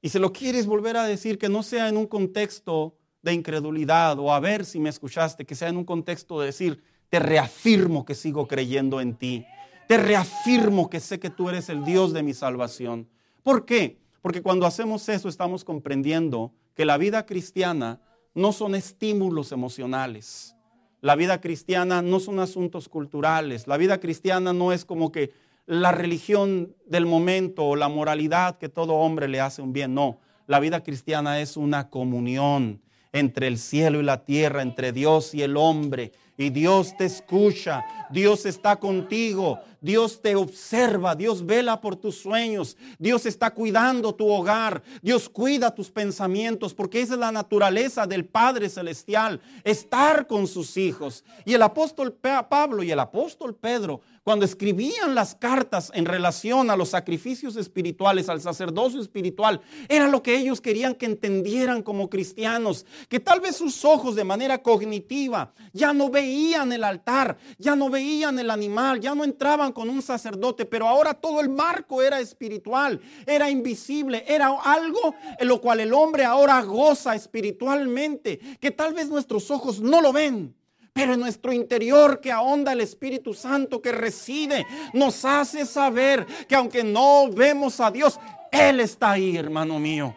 y 0.00 0.08
se 0.10 0.20
lo 0.20 0.32
quieres 0.32 0.66
volver 0.66 0.96
a 0.96 1.04
decir, 1.04 1.36
que 1.36 1.48
no 1.48 1.64
sea 1.64 1.88
en 1.88 1.96
un 1.96 2.06
contexto 2.06 2.96
de 3.22 3.32
incredulidad 3.32 4.20
o 4.20 4.32
a 4.32 4.38
ver 4.38 4.64
si 4.64 4.78
me 4.78 4.88
escuchaste, 4.88 5.44
que 5.44 5.56
sea 5.56 5.68
en 5.68 5.78
un 5.78 5.84
contexto 5.84 6.38
de 6.38 6.46
decir, 6.46 6.80
te 7.08 7.18
reafirmo 7.18 8.04
que 8.04 8.14
sigo 8.14 8.46
creyendo 8.46 9.00
en 9.00 9.16
ti. 9.16 9.44
Te 9.88 9.96
reafirmo 9.96 10.88
que 10.88 11.00
sé 11.00 11.18
que 11.18 11.30
tú 11.30 11.48
eres 11.48 11.68
el 11.68 11.84
Dios 11.84 12.12
de 12.12 12.22
mi 12.22 12.34
salvación. 12.34 13.08
¿Por 13.42 13.64
qué? 13.66 13.98
Porque 14.22 14.42
cuando 14.42 14.64
hacemos 14.64 15.08
eso 15.08 15.28
estamos 15.28 15.64
comprendiendo 15.64 16.52
que 16.74 16.84
la 16.84 16.98
vida 16.98 17.26
cristiana 17.26 18.00
no 18.32 18.52
son 18.52 18.76
estímulos 18.76 19.50
emocionales. 19.50 20.55
La 21.00 21.14
vida 21.14 21.40
cristiana 21.40 22.02
no 22.02 22.20
son 22.20 22.40
asuntos 22.40 22.88
culturales. 22.88 23.66
La 23.66 23.76
vida 23.76 23.98
cristiana 24.00 24.52
no 24.52 24.72
es 24.72 24.84
como 24.84 25.12
que 25.12 25.32
la 25.66 25.92
religión 25.92 26.74
del 26.86 27.06
momento 27.06 27.64
o 27.64 27.76
la 27.76 27.88
moralidad 27.88 28.58
que 28.58 28.68
todo 28.68 28.94
hombre 28.94 29.28
le 29.28 29.40
hace 29.40 29.62
un 29.62 29.72
bien. 29.72 29.94
No, 29.94 30.20
la 30.46 30.60
vida 30.60 30.82
cristiana 30.82 31.40
es 31.40 31.56
una 31.56 31.90
comunión 31.90 32.80
entre 33.12 33.48
el 33.48 33.58
cielo 33.58 34.00
y 34.00 34.04
la 34.04 34.24
tierra, 34.24 34.62
entre 34.62 34.92
Dios 34.92 35.34
y 35.34 35.42
el 35.42 35.56
hombre. 35.56 36.12
Y 36.38 36.50
Dios 36.50 36.96
te 36.96 37.06
escucha, 37.06 37.84
Dios 38.10 38.44
está 38.44 38.76
contigo, 38.76 39.58
Dios 39.80 40.20
te 40.20 40.36
observa, 40.36 41.14
Dios 41.14 41.46
vela 41.46 41.80
por 41.80 41.96
tus 41.96 42.16
sueños, 42.18 42.76
Dios 42.98 43.24
está 43.24 43.50
cuidando 43.50 44.14
tu 44.14 44.28
hogar, 44.28 44.82
Dios 45.00 45.28
cuida 45.28 45.74
tus 45.74 45.90
pensamientos, 45.90 46.74
porque 46.74 47.00
esa 47.00 47.14
es 47.14 47.20
la 47.20 47.32
naturaleza 47.32 48.06
del 48.06 48.26
Padre 48.26 48.68
Celestial, 48.68 49.40
estar 49.64 50.26
con 50.26 50.46
sus 50.46 50.76
hijos. 50.76 51.24
Y 51.44 51.54
el 51.54 51.62
apóstol 51.62 52.12
Pablo 52.12 52.82
y 52.82 52.90
el 52.90 53.00
apóstol 53.00 53.54
Pedro 53.54 54.02
cuando 54.26 54.44
escribían 54.44 55.14
las 55.14 55.36
cartas 55.36 55.92
en 55.94 56.04
relación 56.04 56.68
a 56.68 56.76
los 56.76 56.88
sacrificios 56.88 57.54
espirituales, 57.54 58.28
al 58.28 58.40
sacerdocio 58.40 59.00
espiritual, 59.00 59.60
era 59.88 60.08
lo 60.08 60.20
que 60.20 60.36
ellos 60.36 60.60
querían 60.60 60.96
que 60.96 61.06
entendieran 61.06 61.80
como 61.80 62.10
cristianos, 62.10 62.86
que 63.08 63.20
tal 63.20 63.40
vez 63.40 63.54
sus 63.54 63.84
ojos 63.84 64.16
de 64.16 64.24
manera 64.24 64.60
cognitiva 64.60 65.52
ya 65.72 65.92
no 65.92 66.10
veían 66.10 66.25
el 66.26 66.84
altar, 66.84 67.36
ya 67.58 67.76
no 67.76 67.88
veían 67.88 68.38
el 68.38 68.50
animal, 68.50 69.00
ya 69.00 69.14
no 69.14 69.24
entraban 69.24 69.72
con 69.72 69.88
un 69.88 70.02
sacerdote, 70.02 70.64
pero 70.64 70.88
ahora 70.88 71.14
todo 71.14 71.40
el 71.40 71.48
marco 71.48 72.02
era 72.02 72.20
espiritual, 72.20 73.00
era 73.26 73.50
invisible, 73.50 74.24
era 74.26 74.48
algo 74.64 75.14
en 75.38 75.48
lo 75.48 75.60
cual 75.60 75.80
el 75.80 75.92
hombre 75.92 76.24
ahora 76.24 76.60
goza 76.62 77.14
espiritualmente, 77.14 78.38
que 78.60 78.70
tal 78.70 78.94
vez 78.94 79.08
nuestros 79.08 79.50
ojos 79.50 79.80
no 79.80 80.00
lo 80.00 80.12
ven 80.12 80.54
pero 80.92 81.12
en 81.12 81.20
nuestro 81.20 81.52
interior 81.52 82.22
que 82.22 82.32
ahonda 82.32 82.72
el 82.72 82.80
Espíritu 82.80 83.34
Santo 83.34 83.82
que 83.82 83.92
reside, 83.92 84.66
nos 84.94 85.26
hace 85.26 85.66
saber 85.66 86.24
que 86.48 86.54
aunque 86.54 86.82
no 86.82 87.28
vemos 87.30 87.80
a 87.80 87.90
Dios, 87.90 88.18
Él 88.50 88.80
está 88.80 89.10
ahí, 89.10 89.36
hermano 89.36 89.78
mío. 89.78 90.14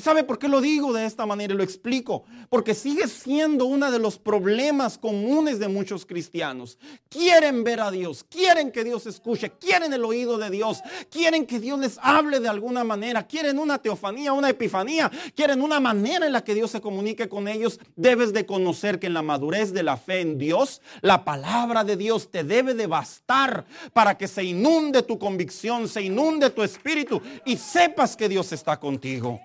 ¿Y 0.00 0.02
sabe 0.02 0.24
por 0.24 0.38
qué 0.38 0.48
lo 0.48 0.62
digo 0.62 0.94
de 0.94 1.04
esta 1.04 1.26
manera 1.26 1.52
y 1.52 1.56
lo 1.58 1.62
explico? 1.62 2.24
Porque 2.48 2.74
sigue 2.74 3.06
siendo 3.06 3.66
uno 3.66 3.90
de 3.90 3.98
los 3.98 4.18
problemas 4.18 4.96
comunes 4.96 5.58
de 5.58 5.68
muchos 5.68 6.06
cristianos. 6.06 6.78
Quieren 7.10 7.64
ver 7.64 7.80
a 7.80 7.90
Dios, 7.90 8.24
quieren 8.24 8.72
que 8.72 8.82
Dios 8.82 9.04
escuche, 9.04 9.50
quieren 9.60 9.92
el 9.92 10.02
oído 10.02 10.38
de 10.38 10.48
Dios, 10.48 10.80
quieren 11.10 11.44
que 11.44 11.60
Dios 11.60 11.78
les 11.78 11.98
hable 12.00 12.40
de 12.40 12.48
alguna 12.48 12.82
manera, 12.82 13.26
quieren 13.26 13.58
una 13.58 13.76
teofanía, 13.76 14.32
una 14.32 14.48
epifanía, 14.48 15.10
quieren 15.36 15.60
una 15.60 15.80
manera 15.80 16.24
en 16.24 16.32
la 16.32 16.44
que 16.44 16.54
Dios 16.54 16.70
se 16.70 16.80
comunique 16.80 17.28
con 17.28 17.46
ellos. 17.46 17.78
Debes 17.94 18.32
de 18.32 18.46
conocer 18.46 19.00
que 19.00 19.08
en 19.08 19.12
la 19.12 19.20
madurez 19.20 19.74
de 19.74 19.82
la 19.82 19.98
fe 19.98 20.22
en 20.22 20.38
Dios, 20.38 20.80
la 21.02 21.26
palabra 21.26 21.84
de 21.84 21.98
Dios 21.98 22.30
te 22.30 22.42
debe 22.42 22.72
de 22.72 22.86
bastar 22.86 23.66
para 23.92 24.16
que 24.16 24.28
se 24.28 24.44
inunde 24.44 25.02
tu 25.02 25.18
convicción, 25.18 25.88
se 25.88 26.00
inunde 26.00 26.48
tu 26.48 26.62
espíritu 26.62 27.20
y 27.44 27.58
sepas 27.58 28.16
que 28.16 28.30
Dios 28.30 28.50
está 28.52 28.80
contigo. 28.80 29.38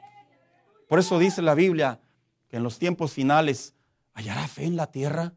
Por 0.88 1.00
eso 1.00 1.20
dice 1.20 1.42
la 1.42 1.56
Biblia 1.56 2.00
que 2.48 2.58
en 2.58 2.64
los 2.64 2.80
tiempos 2.80 3.12
finales 3.12 3.74
hallará 4.14 4.48
fe 4.48 4.66
en 4.66 4.76
la 4.76 4.88
tierra, 4.88 5.34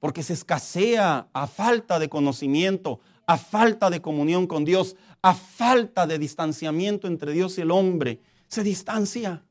porque 0.00 0.22
se 0.22 0.32
escasea 0.32 1.28
a 1.32 1.46
falta 1.46 1.98
de 1.98 2.08
conocimiento, 2.08 3.00
a 3.26 3.38
falta 3.38 3.88
de 3.90 4.02
comunión 4.02 4.46
con 4.46 4.64
Dios, 4.64 4.96
a 5.22 5.34
falta 5.34 6.06
de 6.06 6.18
distanciamiento 6.18 7.06
entre 7.06 7.32
Dios 7.32 7.56
y 7.58 7.60
el 7.60 7.70
hombre. 7.70 8.20
Se 8.48 8.64
distancia 8.64 9.44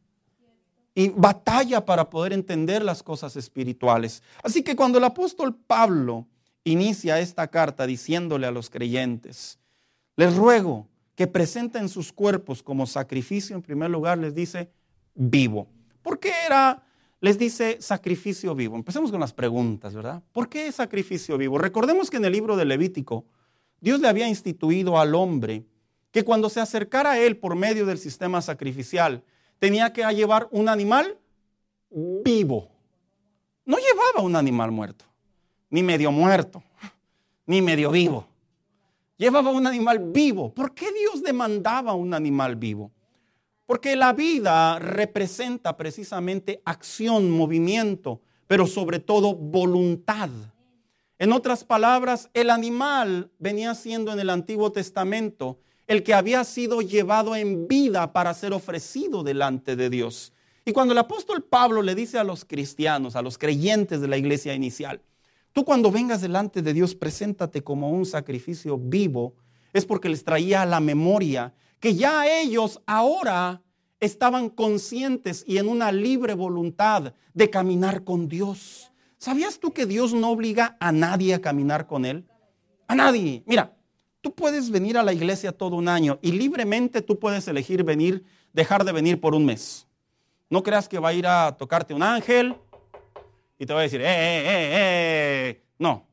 y 0.93 1.09
batalla 1.09 1.85
para 1.85 2.09
poder 2.09 2.33
entender 2.33 2.83
las 2.83 3.01
cosas 3.01 3.37
espirituales. 3.37 4.21
Así 4.43 4.61
que 4.61 4.75
cuando 4.75 4.97
el 4.97 5.05
apóstol 5.05 5.55
Pablo 5.55 6.27
inicia 6.63 7.19
esta 7.19 7.47
carta 7.47 7.87
diciéndole 7.87 8.45
a 8.45 8.51
los 8.51 8.69
creyentes, 8.69 9.57
les 10.17 10.35
ruego 10.35 10.87
que 11.15 11.27
presenten 11.27 11.87
sus 11.87 12.11
cuerpos 12.11 12.61
como 12.61 12.85
sacrificio, 12.85 13.55
en 13.55 13.61
primer 13.61 13.89
lugar 13.89 14.17
les 14.17 14.35
dice, 14.35 14.69
vivo. 15.15 15.67
¿Por 16.01 16.19
qué 16.19 16.31
era, 16.45 16.83
les 17.19 17.37
dice, 17.37 17.77
sacrificio 17.79 18.55
vivo? 18.55 18.75
Empecemos 18.75 19.11
con 19.11 19.19
las 19.19 19.33
preguntas, 19.33 19.93
¿verdad? 19.93 20.23
¿Por 20.31 20.49
qué 20.49 20.71
sacrificio 20.71 21.37
vivo? 21.37 21.57
Recordemos 21.57 22.09
que 22.09 22.17
en 22.17 22.25
el 22.25 22.33
libro 22.33 22.55
de 22.55 22.65
Levítico, 22.65 23.25
Dios 23.79 23.99
le 23.99 24.07
había 24.07 24.27
instituido 24.27 24.99
al 24.99 25.15
hombre 25.15 25.65
que 26.11 26.23
cuando 26.23 26.49
se 26.49 26.59
acercara 26.59 27.11
a 27.11 27.19
él 27.19 27.37
por 27.37 27.55
medio 27.55 27.85
del 27.85 27.97
sistema 27.97 28.41
sacrificial, 28.41 29.23
tenía 29.59 29.93
que 29.93 30.03
llevar 30.13 30.47
un 30.51 30.69
animal 30.69 31.17
vivo. 31.89 32.69
No 33.65 33.77
llevaba 33.77 34.25
un 34.25 34.35
animal 34.35 34.71
muerto, 34.71 35.05
ni 35.69 35.83
medio 35.83 36.11
muerto, 36.11 36.63
ni 37.45 37.61
medio 37.61 37.91
vivo. 37.91 38.27
Llevaba 39.17 39.51
un 39.51 39.67
animal 39.67 39.99
vivo. 39.99 40.51
¿Por 40.53 40.73
qué 40.73 40.91
Dios 40.91 41.21
demandaba 41.21 41.93
un 41.93 42.13
animal 42.13 42.55
vivo? 42.55 42.91
Porque 43.71 43.95
la 43.95 44.11
vida 44.11 44.79
representa 44.79 45.77
precisamente 45.77 46.61
acción, 46.65 47.31
movimiento, 47.31 48.19
pero 48.45 48.67
sobre 48.67 48.99
todo 48.99 49.33
voluntad. 49.33 50.29
En 51.17 51.31
otras 51.31 51.63
palabras, 51.63 52.29
el 52.33 52.49
animal 52.49 53.31
venía 53.39 53.73
siendo 53.73 54.11
en 54.11 54.19
el 54.19 54.29
Antiguo 54.29 54.73
Testamento 54.73 55.61
el 55.87 56.03
que 56.03 56.13
había 56.13 56.43
sido 56.43 56.81
llevado 56.81 57.33
en 57.33 57.69
vida 57.69 58.11
para 58.11 58.33
ser 58.33 58.51
ofrecido 58.51 59.23
delante 59.23 59.77
de 59.77 59.89
Dios. 59.89 60.33
Y 60.65 60.73
cuando 60.73 60.91
el 60.91 60.97
apóstol 60.97 61.41
Pablo 61.41 61.81
le 61.81 61.95
dice 61.95 62.17
a 62.17 62.25
los 62.25 62.43
cristianos, 62.43 63.15
a 63.15 63.21
los 63.21 63.37
creyentes 63.37 64.01
de 64.01 64.09
la 64.09 64.17
iglesia 64.17 64.53
inicial, 64.53 65.01
tú 65.53 65.63
cuando 65.63 65.91
vengas 65.91 66.19
delante 66.19 66.61
de 66.61 66.73
Dios, 66.73 66.93
preséntate 66.93 67.63
como 67.63 67.89
un 67.89 68.05
sacrificio 68.05 68.77
vivo, 68.77 69.33
es 69.71 69.85
porque 69.85 70.09
les 70.09 70.25
traía 70.25 70.61
a 70.61 70.65
la 70.65 70.81
memoria 70.81 71.53
que 71.81 71.95
ya 71.95 72.25
ellos 72.39 72.79
ahora 72.85 73.61
estaban 73.99 74.49
conscientes 74.49 75.43
y 75.45 75.57
en 75.57 75.67
una 75.67 75.91
libre 75.91 76.35
voluntad 76.35 77.13
de 77.33 77.49
caminar 77.49 78.03
con 78.03 78.29
Dios. 78.29 78.91
¿Sabías 79.17 79.59
tú 79.59 79.73
que 79.73 79.85
Dios 79.85 80.13
no 80.13 80.29
obliga 80.29 80.77
a 80.79 80.91
nadie 80.91 81.33
a 81.33 81.41
caminar 81.41 81.87
con 81.87 82.05
Él? 82.05 82.25
A 82.87 82.95
nadie. 82.95 83.43
Mira, 83.45 83.75
tú 84.21 84.33
puedes 84.33 84.69
venir 84.69 84.97
a 84.97 85.03
la 85.03 85.11
iglesia 85.11 85.51
todo 85.51 85.75
un 85.75 85.87
año 85.87 86.19
y 86.21 86.31
libremente 86.31 87.01
tú 87.01 87.19
puedes 87.19 87.47
elegir 87.47 87.83
venir, 87.83 88.23
dejar 88.53 88.85
de 88.85 88.91
venir 88.91 89.19
por 89.19 89.33
un 89.33 89.45
mes. 89.45 89.87
No 90.49 90.61
creas 90.61 90.87
que 90.87 90.99
va 90.99 91.09
a 91.09 91.13
ir 91.13 91.25
a 91.25 91.55
tocarte 91.57 91.95
un 91.95 92.03
ángel 92.03 92.55
y 93.57 93.65
te 93.65 93.73
va 93.73 93.79
a 93.79 93.83
decir, 93.83 94.01
eh, 94.01 94.05
eh, 94.05 94.43
eh, 94.45 94.69
eh. 94.73 95.63
No. 95.79 96.07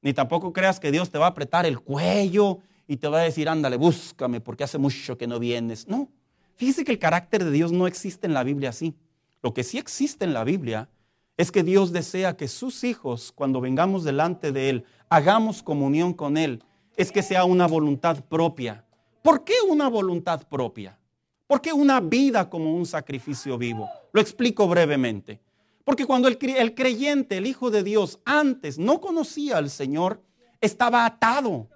Ni 0.00 0.12
tampoco 0.12 0.52
creas 0.52 0.78
que 0.78 0.92
Dios 0.92 1.10
te 1.10 1.18
va 1.18 1.26
a 1.26 1.30
apretar 1.30 1.66
el 1.66 1.80
cuello 1.80 2.60
y 2.86 2.96
te 2.96 3.08
va 3.08 3.20
a 3.20 3.24
decir, 3.24 3.48
ándale, 3.48 3.76
búscame 3.76 4.40
porque 4.40 4.64
hace 4.64 4.78
mucho 4.78 5.18
que 5.18 5.26
no 5.26 5.38
vienes. 5.38 5.88
No. 5.88 6.08
Fíjese 6.54 6.84
que 6.84 6.92
el 6.92 6.98
carácter 6.98 7.44
de 7.44 7.50
Dios 7.50 7.72
no 7.72 7.86
existe 7.86 8.26
en 8.26 8.34
la 8.34 8.44
Biblia 8.44 8.70
así. 8.70 8.94
Lo 9.42 9.52
que 9.52 9.64
sí 9.64 9.78
existe 9.78 10.24
en 10.24 10.32
la 10.32 10.44
Biblia 10.44 10.88
es 11.36 11.52
que 11.52 11.62
Dios 11.62 11.92
desea 11.92 12.36
que 12.36 12.48
sus 12.48 12.82
hijos, 12.84 13.32
cuando 13.32 13.60
vengamos 13.60 14.04
delante 14.04 14.52
de 14.52 14.70
Él, 14.70 14.84
hagamos 15.08 15.62
comunión 15.62 16.14
con 16.14 16.36
Él, 16.36 16.62
es 16.96 17.12
que 17.12 17.22
sea 17.22 17.44
una 17.44 17.66
voluntad 17.66 18.24
propia. 18.24 18.84
¿Por 19.22 19.44
qué 19.44 19.54
una 19.68 19.88
voluntad 19.88 20.46
propia? 20.48 20.98
¿Por 21.46 21.60
qué 21.60 21.72
una 21.72 22.00
vida 22.00 22.48
como 22.48 22.74
un 22.74 22.86
sacrificio 22.86 23.58
vivo? 23.58 23.88
Lo 24.12 24.20
explico 24.20 24.66
brevemente. 24.66 25.40
Porque 25.84 26.06
cuando 26.06 26.26
el, 26.26 26.38
creyente, 26.38 27.36
el 27.36 27.46
Hijo 27.46 27.70
de 27.70 27.84
Dios, 27.84 28.18
antes 28.24 28.78
no 28.78 29.00
conocía 29.00 29.58
al 29.58 29.70
Señor, 29.70 30.20
estaba 30.60 31.04
atado 31.06 31.68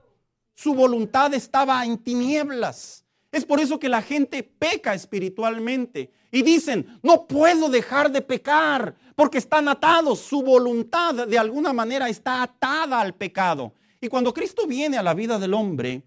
su 0.61 0.75
voluntad 0.75 1.33
estaba 1.33 1.83
en 1.87 1.97
tinieblas. 1.97 3.07
Es 3.33 3.47
por 3.47 3.61
eso 3.61 3.79
que 3.79 3.89
la 3.89 4.03
gente 4.03 4.43
peca 4.43 4.93
espiritualmente 4.93 6.13
y 6.31 6.43
dicen, 6.43 7.01
no 7.03 7.27
puedo 7.27 7.71
dejar 7.71 8.13
de 8.13 8.21
pecar 8.21 8.95
porque 9.17 9.39
están 9.39 9.69
atados. 9.69 10.19
Su 10.19 10.43
voluntad 10.43 11.27
de 11.27 11.39
alguna 11.39 11.73
manera 11.73 12.11
está 12.11 12.43
atada 12.43 13.01
al 13.01 13.15
pecado. 13.15 13.73
Y 14.03 14.09
cuando 14.09 14.35
Cristo 14.35 14.67
viene 14.67 14.99
a 14.99 15.03
la 15.03 15.15
vida 15.15 15.39
del 15.39 15.55
hombre, 15.55 16.03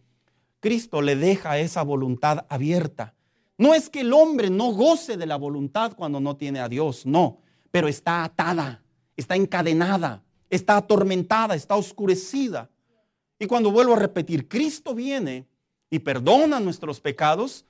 Cristo 0.59 1.01
le 1.01 1.15
deja 1.15 1.57
esa 1.57 1.81
voluntad 1.81 2.45
abierta. 2.47 3.15
No 3.57 3.73
es 3.73 3.89
que 3.89 4.01
el 4.01 4.13
hombre 4.13 4.51
no 4.51 4.71
goce 4.71 5.17
de 5.17 5.25
la 5.25 5.37
voluntad 5.37 5.93
cuando 5.95 6.19
no 6.19 6.35
tiene 6.35 6.59
a 6.59 6.69
Dios, 6.69 7.07
no. 7.07 7.39
pero 7.71 7.87
está 7.87 8.23
atada, 8.23 8.83
está 9.17 9.35
encadenada, 9.35 10.21
está 10.51 10.77
atormentada, 10.77 11.55
está 11.55 11.75
oscurecida. 11.75 12.69
Y 13.43 13.45
cuando 13.45 13.71
vuelvo 13.71 13.93
a 13.93 13.99
repetir, 13.99 14.47
Cristo 14.47 14.95
viene 14.95 15.45
y 15.89 15.99
perdona 15.99 16.61
nuestros 16.61 17.01
pecados, 17.01 17.65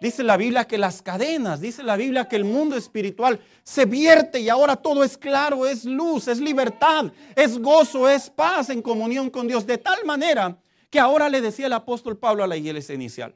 Dice 0.00 0.22
la 0.22 0.36
Biblia 0.36 0.66
que 0.66 0.76
las 0.76 1.00
cadenas, 1.00 1.60
dice 1.60 1.82
la 1.82 1.96
Biblia 1.96 2.28
que 2.28 2.36
el 2.36 2.44
mundo 2.44 2.76
espiritual 2.76 3.40
se 3.62 3.86
vierte 3.86 4.40
y 4.40 4.50
ahora 4.50 4.76
todo 4.76 5.02
es 5.02 5.16
claro, 5.16 5.66
es 5.66 5.84
luz, 5.84 6.28
es 6.28 6.40
libertad, 6.40 7.10
es 7.34 7.58
gozo, 7.58 8.06
es 8.08 8.28
paz 8.28 8.68
en 8.68 8.82
comunión 8.82 9.30
con 9.30 9.46
Dios. 9.46 9.66
De 9.66 9.78
tal 9.78 10.04
manera 10.04 10.58
que 10.90 11.00
ahora 11.00 11.30
le 11.30 11.40
decía 11.40 11.66
el 11.66 11.72
apóstol 11.72 12.18
Pablo 12.18 12.44
a 12.44 12.46
la 12.46 12.56
iglesia 12.56 12.94
inicial, 12.94 13.34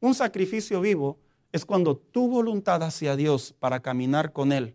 un 0.00 0.14
sacrificio 0.14 0.80
vivo 0.80 1.20
es 1.52 1.64
cuando 1.64 1.96
tu 1.96 2.26
voluntad 2.26 2.82
hacia 2.82 3.14
Dios 3.14 3.54
para 3.60 3.80
caminar 3.80 4.32
con 4.32 4.50
Él 4.50 4.74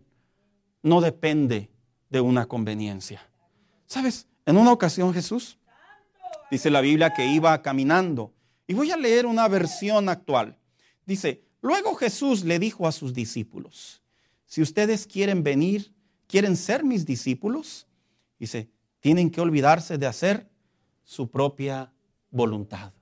no 0.82 1.00
depende 1.02 1.68
de 2.08 2.20
una 2.20 2.46
conveniencia. 2.46 3.28
¿Sabes? 3.86 4.26
En 4.46 4.56
una 4.56 4.72
ocasión 4.72 5.12
Jesús, 5.12 5.57
dice 6.50 6.70
la 6.70 6.80
Biblia 6.80 7.12
que 7.12 7.26
iba 7.26 7.60
caminando, 7.62 8.32
y 8.66 8.74
voy 8.74 8.90
a 8.90 8.96
leer 8.96 9.26
una 9.26 9.48
versión 9.48 10.08
actual. 10.08 10.58
Dice, 11.06 11.42
luego 11.62 11.94
Jesús 11.94 12.44
le 12.44 12.58
dijo 12.58 12.86
a 12.86 12.92
sus 12.92 13.14
discípulos, 13.14 14.02
si 14.44 14.62
ustedes 14.62 15.06
quieren 15.06 15.42
venir, 15.42 15.92
quieren 16.26 16.56
ser 16.56 16.84
mis 16.84 17.06
discípulos, 17.06 17.86
dice, 18.38 18.70
tienen 19.00 19.30
que 19.30 19.40
olvidarse 19.40 19.98
de 19.98 20.06
hacer 20.06 20.48
su 21.04 21.30
propia 21.30 21.92
voluntad. 22.30 22.92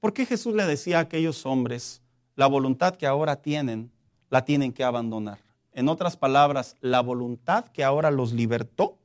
¿Por 0.00 0.12
qué 0.12 0.26
Jesús 0.26 0.54
le 0.54 0.66
decía 0.66 0.98
a 0.98 1.02
aquellos 1.02 1.46
hombres, 1.46 2.02
la 2.34 2.46
voluntad 2.46 2.96
que 2.96 3.06
ahora 3.06 3.42
tienen, 3.42 3.90
la 4.30 4.44
tienen 4.44 4.72
que 4.72 4.84
abandonar? 4.84 5.38
En 5.72 5.88
otras 5.88 6.16
palabras, 6.16 6.76
la 6.80 7.00
voluntad 7.00 7.66
que 7.66 7.84
ahora 7.84 8.10
los 8.10 8.32
libertó, 8.32 8.98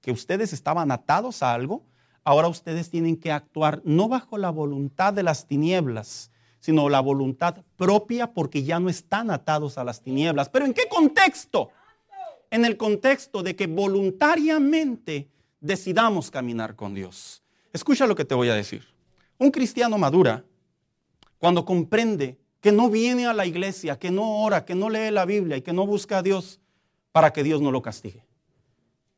que 0.00 0.12
ustedes 0.12 0.52
estaban 0.52 0.90
atados 0.90 1.42
a 1.42 1.54
algo, 1.54 1.84
ahora 2.28 2.48
ustedes 2.48 2.90
tienen 2.90 3.16
que 3.16 3.32
actuar 3.32 3.80
no 3.86 4.06
bajo 4.06 4.36
la 4.36 4.50
voluntad 4.50 5.14
de 5.14 5.22
las 5.22 5.46
tinieblas, 5.46 6.30
sino 6.60 6.90
la 6.90 7.00
voluntad 7.00 7.64
propia 7.76 8.34
porque 8.34 8.62
ya 8.64 8.78
no 8.78 8.90
están 8.90 9.30
atados 9.30 9.78
a 9.78 9.84
las 9.84 10.02
tinieblas. 10.02 10.50
¿Pero 10.50 10.66
en 10.66 10.74
qué 10.74 10.82
contexto? 10.90 11.70
En 12.50 12.66
el 12.66 12.76
contexto 12.76 13.42
de 13.42 13.56
que 13.56 13.66
voluntariamente 13.66 15.30
decidamos 15.58 16.30
caminar 16.30 16.76
con 16.76 16.92
Dios. 16.92 17.42
Escucha 17.72 18.06
lo 18.06 18.14
que 18.14 18.26
te 18.26 18.34
voy 18.34 18.50
a 18.50 18.54
decir. 18.54 18.84
Un 19.38 19.50
cristiano 19.50 19.96
madura 19.96 20.44
cuando 21.38 21.64
comprende 21.64 22.36
que 22.60 22.72
no 22.72 22.90
viene 22.90 23.26
a 23.26 23.32
la 23.32 23.46
iglesia, 23.46 23.98
que 23.98 24.10
no 24.10 24.42
ora, 24.42 24.66
que 24.66 24.74
no 24.74 24.90
lee 24.90 25.10
la 25.10 25.24
Biblia 25.24 25.56
y 25.56 25.62
que 25.62 25.72
no 25.72 25.86
busca 25.86 26.18
a 26.18 26.22
Dios 26.22 26.60
para 27.10 27.32
que 27.32 27.42
Dios 27.42 27.62
no 27.62 27.70
lo 27.70 27.80
castigue. 27.80 28.22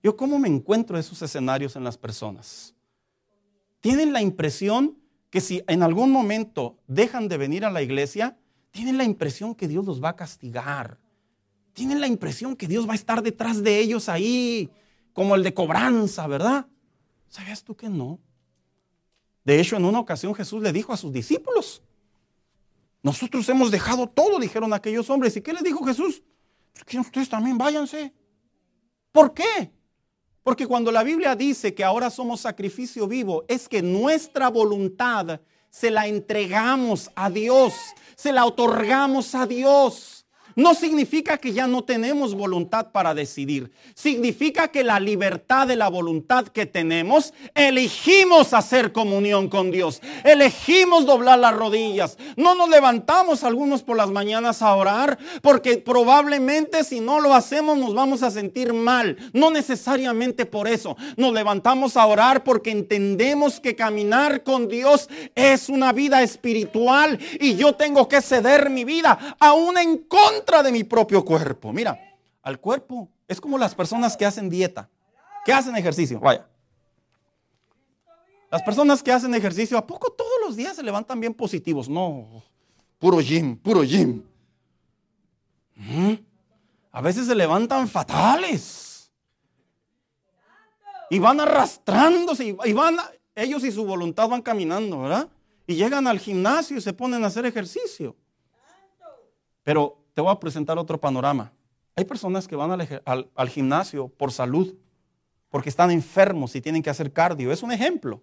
Yo 0.01 0.17
cómo 0.17 0.39
me 0.39 0.47
encuentro 0.47 0.97
esos 0.97 1.21
escenarios 1.23 1.75
en 1.75 1.83
las 1.83 1.99
personas. 1.99 2.73
Tienen 3.81 4.13
la 4.13 4.23
impresión 4.23 4.99
que 5.31 5.41
si 5.41 5.63
en 5.67 5.83
algún 5.83 6.11
momento 6.11 6.79
dejan 6.87 7.29
de 7.29 7.37
venir 7.37 7.65
a 7.65 7.71
la 7.71 7.83
iglesia, 7.83 8.37
tienen 8.71 8.99
la 8.99 9.05
impresión 9.05 9.55
que 9.55 9.69
Dios 9.69 9.85
los 9.85 10.03
va 10.03 10.11
a 10.11 10.17
castigar. 10.17 10.99
Tienen 11.73 12.01
la 12.01 12.07
impresión 12.07 12.57
que 12.57 12.67
Dios 12.67 12.87
va 12.89 12.93
a 12.93 12.97
estar 12.97 13.23
detrás 13.23 13.63
de 13.63 13.79
ellos 13.79 14.09
ahí, 14.09 14.71
como 15.13 15.35
el 15.35 15.43
de 15.43 15.55
cobranza, 15.55 16.27
¿verdad? 16.27 16.67
¿Sabías 17.29 17.63
tú 17.63 17.77
que 17.77 17.89
no? 17.89 18.19
De 19.45 19.61
hecho, 19.61 19.77
en 19.77 19.85
una 19.85 20.01
ocasión 20.01 20.35
Jesús 20.35 20.63
le 20.63 20.73
dijo 20.73 20.93
a 20.93 20.97
sus 20.97 21.13
discípulos, 21.13 21.83
nosotros 23.03 23.49
hemos 23.49 23.71
dejado 23.71 24.09
todo, 24.09 24.39
dijeron 24.39 24.73
aquellos 24.75 25.09
hombres. 25.09 25.37
¿Y 25.37 25.41
qué 25.41 25.53
les 25.53 25.63
dijo 25.63 25.85
Jesús? 25.85 26.23
Que 26.87 26.99
ustedes 26.99 27.29
también 27.29 27.57
váyanse. 27.57 28.13
¿Por 29.13 29.33
qué? 29.33 29.73
Porque 30.43 30.67
cuando 30.67 30.91
la 30.91 31.03
Biblia 31.03 31.37
dice 31.37 31.75
que 31.75 31.85
ahora 31.85 32.11
somos 32.11 32.41
sacrificio 32.41 33.07
vivo, 33.07 33.45
es 33.49 33.69
que 33.69 33.83
nuestra 33.83 34.49
voluntad 34.49 35.41
se 35.69 35.91
la 35.91 36.07
entregamos 36.07 37.11
a 37.15 37.31
Dios, 37.31 37.75
se 38.17 38.33
la 38.33 38.45
otorgamos 38.45 39.35
a 39.35 39.47
Dios 39.47 40.20
no 40.61 40.75
significa 40.75 41.39
que 41.39 41.55
ya 41.55 41.67
no 41.67 41.85
tenemos 41.85 42.35
voluntad 42.35 42.93
para 42.93 43.15
decidir. 43.15 43.71
Significa 43.95 44.69
que 44.69 44.85
la 44.85 45.01
libertad 45.01 45.67
de 45.67 45.75
la 45.75 45.89
voluntad 45.89 46.49
que 46.49 46.67
tenemos, 46.67 47.33
elegimos 47.55 48.53
hacer 48.53 48.93
comunión 48.93 49.49
con 49.49 49.71
Dios. 49.71 50.03
Elegimos 50.23 51.07
doblar 51.07 51.39
las 51.39 51.55
rodillas. 51.55 52.19
No 52.37 52.55
nos 52.55 52.69
levantamos 52.69 53.43
algunos 53.43 53.83
por 53.83 53.97
las 53.97 54.11
mañanas 54.11 54.61
a 54.61 54.75
orar 54.75 55.19
porque 55.41 55.79
probablemente 55.79 56.85
si 56.85 57.01
no 57.01 57.21
lo 57.21 57.35
hacemos 57.35 57.79
nos 57.79 57.95
vamos 57.95 58.23
a 58.23 58.31
sentir 58.31 58.75
mal. 58.75 59.17
No 59.33 59.51
necesariamente 59.51 60.45
por 60.45 60.69
eso. 60.69 60.95
Nos 61.17 61.33
levantamos 61.33 61.97
a 61.97 62.05
orar 62.05 62.45
porque 62.45 62.71
entendemos 62.71 63.61
que 63.61 63.75
caminar 63.75 64.43
con 64.43 64.69
Dios 64.69 65.09
es 65.35 65.71
una 65.71 65.95
vida 65.95 66.23
espiritual 66.23 67.19
y 67.41 67.57
yo 67.57 67.75
tengo 67.77 68.09
que 68.09 68.21
ceder 68.21 68.69
mi 68.69 68.85
vida 68.85 69.37
aún 69.39 69.79
en 69.79 69.97
contra 69.97 70.50
de 70.63 70.73
mi 70.73 70.85
propio 70.85 71.25
cuerpo. 71.25 71.73
Mira, 71.73 71.99
al 72.43 72.61
cuerpo 72.61 73.09
es 73.29 73.41
como 73.41 73.57
las 73.57 73.75
personas 73.75 74.17
que 74.17 74.27
hacen 74.27 74.51
dieta, 74.51 74.91
que 75.45 75.53
hacen 75.53 75.77
ejercicio. 75.77 76.19
Vaya. 76.21 76.47
Las 78.51 78.63
personas 78.63 79.03
que 79.03 79.13
hacen 79.13 79.33
ejercicio, 79.35 79.79
¿a 79.79 79.87
poco 79.87 80.11
todos 80.13 80.33
los 80.45 80.57
días 80.57 80.75
se 80.75 80.83
levantan 80.83 81.21
bien 81.21 81.33
positivos? 81.33 81.89
No, 81.89 82.43
puro 82.99 83.21
gym, 83.21 83.57
puro 83.57 83.83
gym. 83.85 84.25
A 86.91 87.01
veces 87.01 87.27
se 87.27 87.35
levantan 87.35 87.89
fatales. 87.89 89.13
Y 91.09 91.19
van 91.19 91.41
arrastrándose 91.41 92.57
y 92.65 92.73
van, 92.73 92.97
ellos 93.35 93.65
y 93.65 93.73
su 93.73 93.85
voluntad 93.85 94.29
van 94.29 94.43
caminando, 94.43 95.03
¿verdad? 95.03 95.29
Y 95.67 95.75
llegan 95.75 96.07
al 96.07 96.19
gimnasio 96.19 96.77
y 96.77 96.81
se 96.81 96.93
ponen 96.93 97.23
a 97.23 97.29
hacer 97.29 97.47
ejercicio. 97.47 98.17
Pero 99.63 100.00
te 100.15 100.21
voy 100.21 100.33
a 100.33 100.41
presentar 100.41 100.79
otro 100.79 101.01
panorama. 101.01 101.53
Hay 101.97 102.05
personas 102.05 102.49
que 102.49 102.57
van 102.57 102.71
al, 103.05 103.49
gimnasio 103.49 104.09
por 104.09 104.33
salud, 104.33 104.75
porque 105.51 105.69
están 105.69 105.91
enfermos 105.91 106.55
y 106.55 106.61
tienen 106.61 106.83
que 106.83 106.91
hacer 106.91 107.13
cardio. 107.13 107.53
Es 107.53 107.63
un 107.63 107.73
ejemplo. 107.73 108.23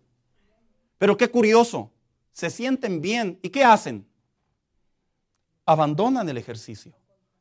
Pero 0.97 1.17
qué 1.17 1.30
curioso, 1.30 1.91
se 2.32 2.50
sienten 2.50 3.02
bien 3.02 3.39
y 3.41 3.50
¿qué 3.50 3.63
hacen? 3.63 4.08
Abandonan 5.65 6.28
el 6.30 6.38
ejercicio. 6.38 6.93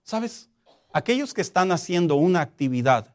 ¿Sabes? 0.02 0.50
Aquellos 0.92 1.32
que 1.32 1.40
están 1.40 1.72
haciendo 1.72 2.16
una 2.16 2.40
actividad 2.40 3.14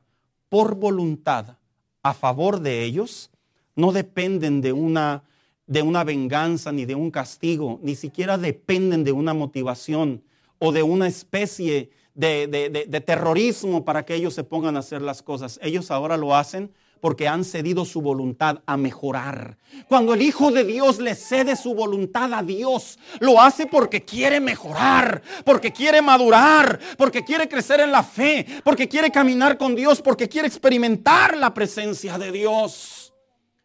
por 0.50 0.76
voluntad 0.76 1.58
a 2.04 2.14
favor 2.14 2.60
de 2.60 2.84
ellos, 2.84 3.30
no 3.76 3.92
dependen 3.92 4.62
de 4.62 4.74
una, 4.74 5.24
de 5.68 5.82
una 5.82 6.04
venganza 6.04 6.72
ni 6.72 6.86
de 6.86 6.96
un 6.96 7.12
castigo, 7.12 7.80
ni 7.84 7.96
siquiera 7.96 8.38
dependen 8.38 9.04
de 9.04 9.12
una 9.12 9.34
motivación 9.34 10.24
o 10.64 10.72
de 10.72 10.84
una 10.84 11.08
especie 11.08 11.90
de, 12.14 13.04
terrorismo 13.04 13.84
para 13.84 14.06
que 14.06 14.14
ellos 14.14 14.36
se 14.36 14.44
pongan 14.44 14.76
a 14.76 14.80
hacer 14.80 15.02
las 15.02 15.24
cosas. 15.24 15.60
Ellos 15.64 15.90
ahora 15.90 16.18
lo 16.18 16.36
hacen 16.36 16.72
porque 17.00 17.28
han 17.28 17.44
cedido 17.44 17.84
su 17.84 18.00
voluntad 18.00 18.60
a 18.68 18.78
mejorar. 18.78 19.58
Cuando 19.88 20.14
el 20.14 20.22
Hijo 20.22 20.52
de 20.52 20.64
Dios 20.64 21.00
le 21.00 21.16
cede 21.16 21.56
su 21.56 21.74
voluntad 21.74 22.32
a 22.32 22.44
Dios, 22.44 23.00
lo 23.20 23.42
hace 23.42 23.66
porque 23.66 24.06
quiere 24.06 24.40
mejorar, 24.40 25.24
porque 25.44 25.74
quiere 25.74 26.00
madurar, 26.00 26.80
porque 26.96 27.24
quiere 27.24 27.50
crecer 27.50 27.80
en 27.80 27.92
la 27.92 28.04
fe, 28.04 28.46
porque 28.64 28.88
quiere 28.88 29.10
caminar 29.10 29.58
con 29.58 29.76
Dios, 29.76 30.00
porque 30.00 30.30
quiere 30.30 30.48
experimentar 30.48 31.36
la 31.36 31.56
presencia 31.56 32.20
de 32.20 32.32
Dios. 32.32 33.01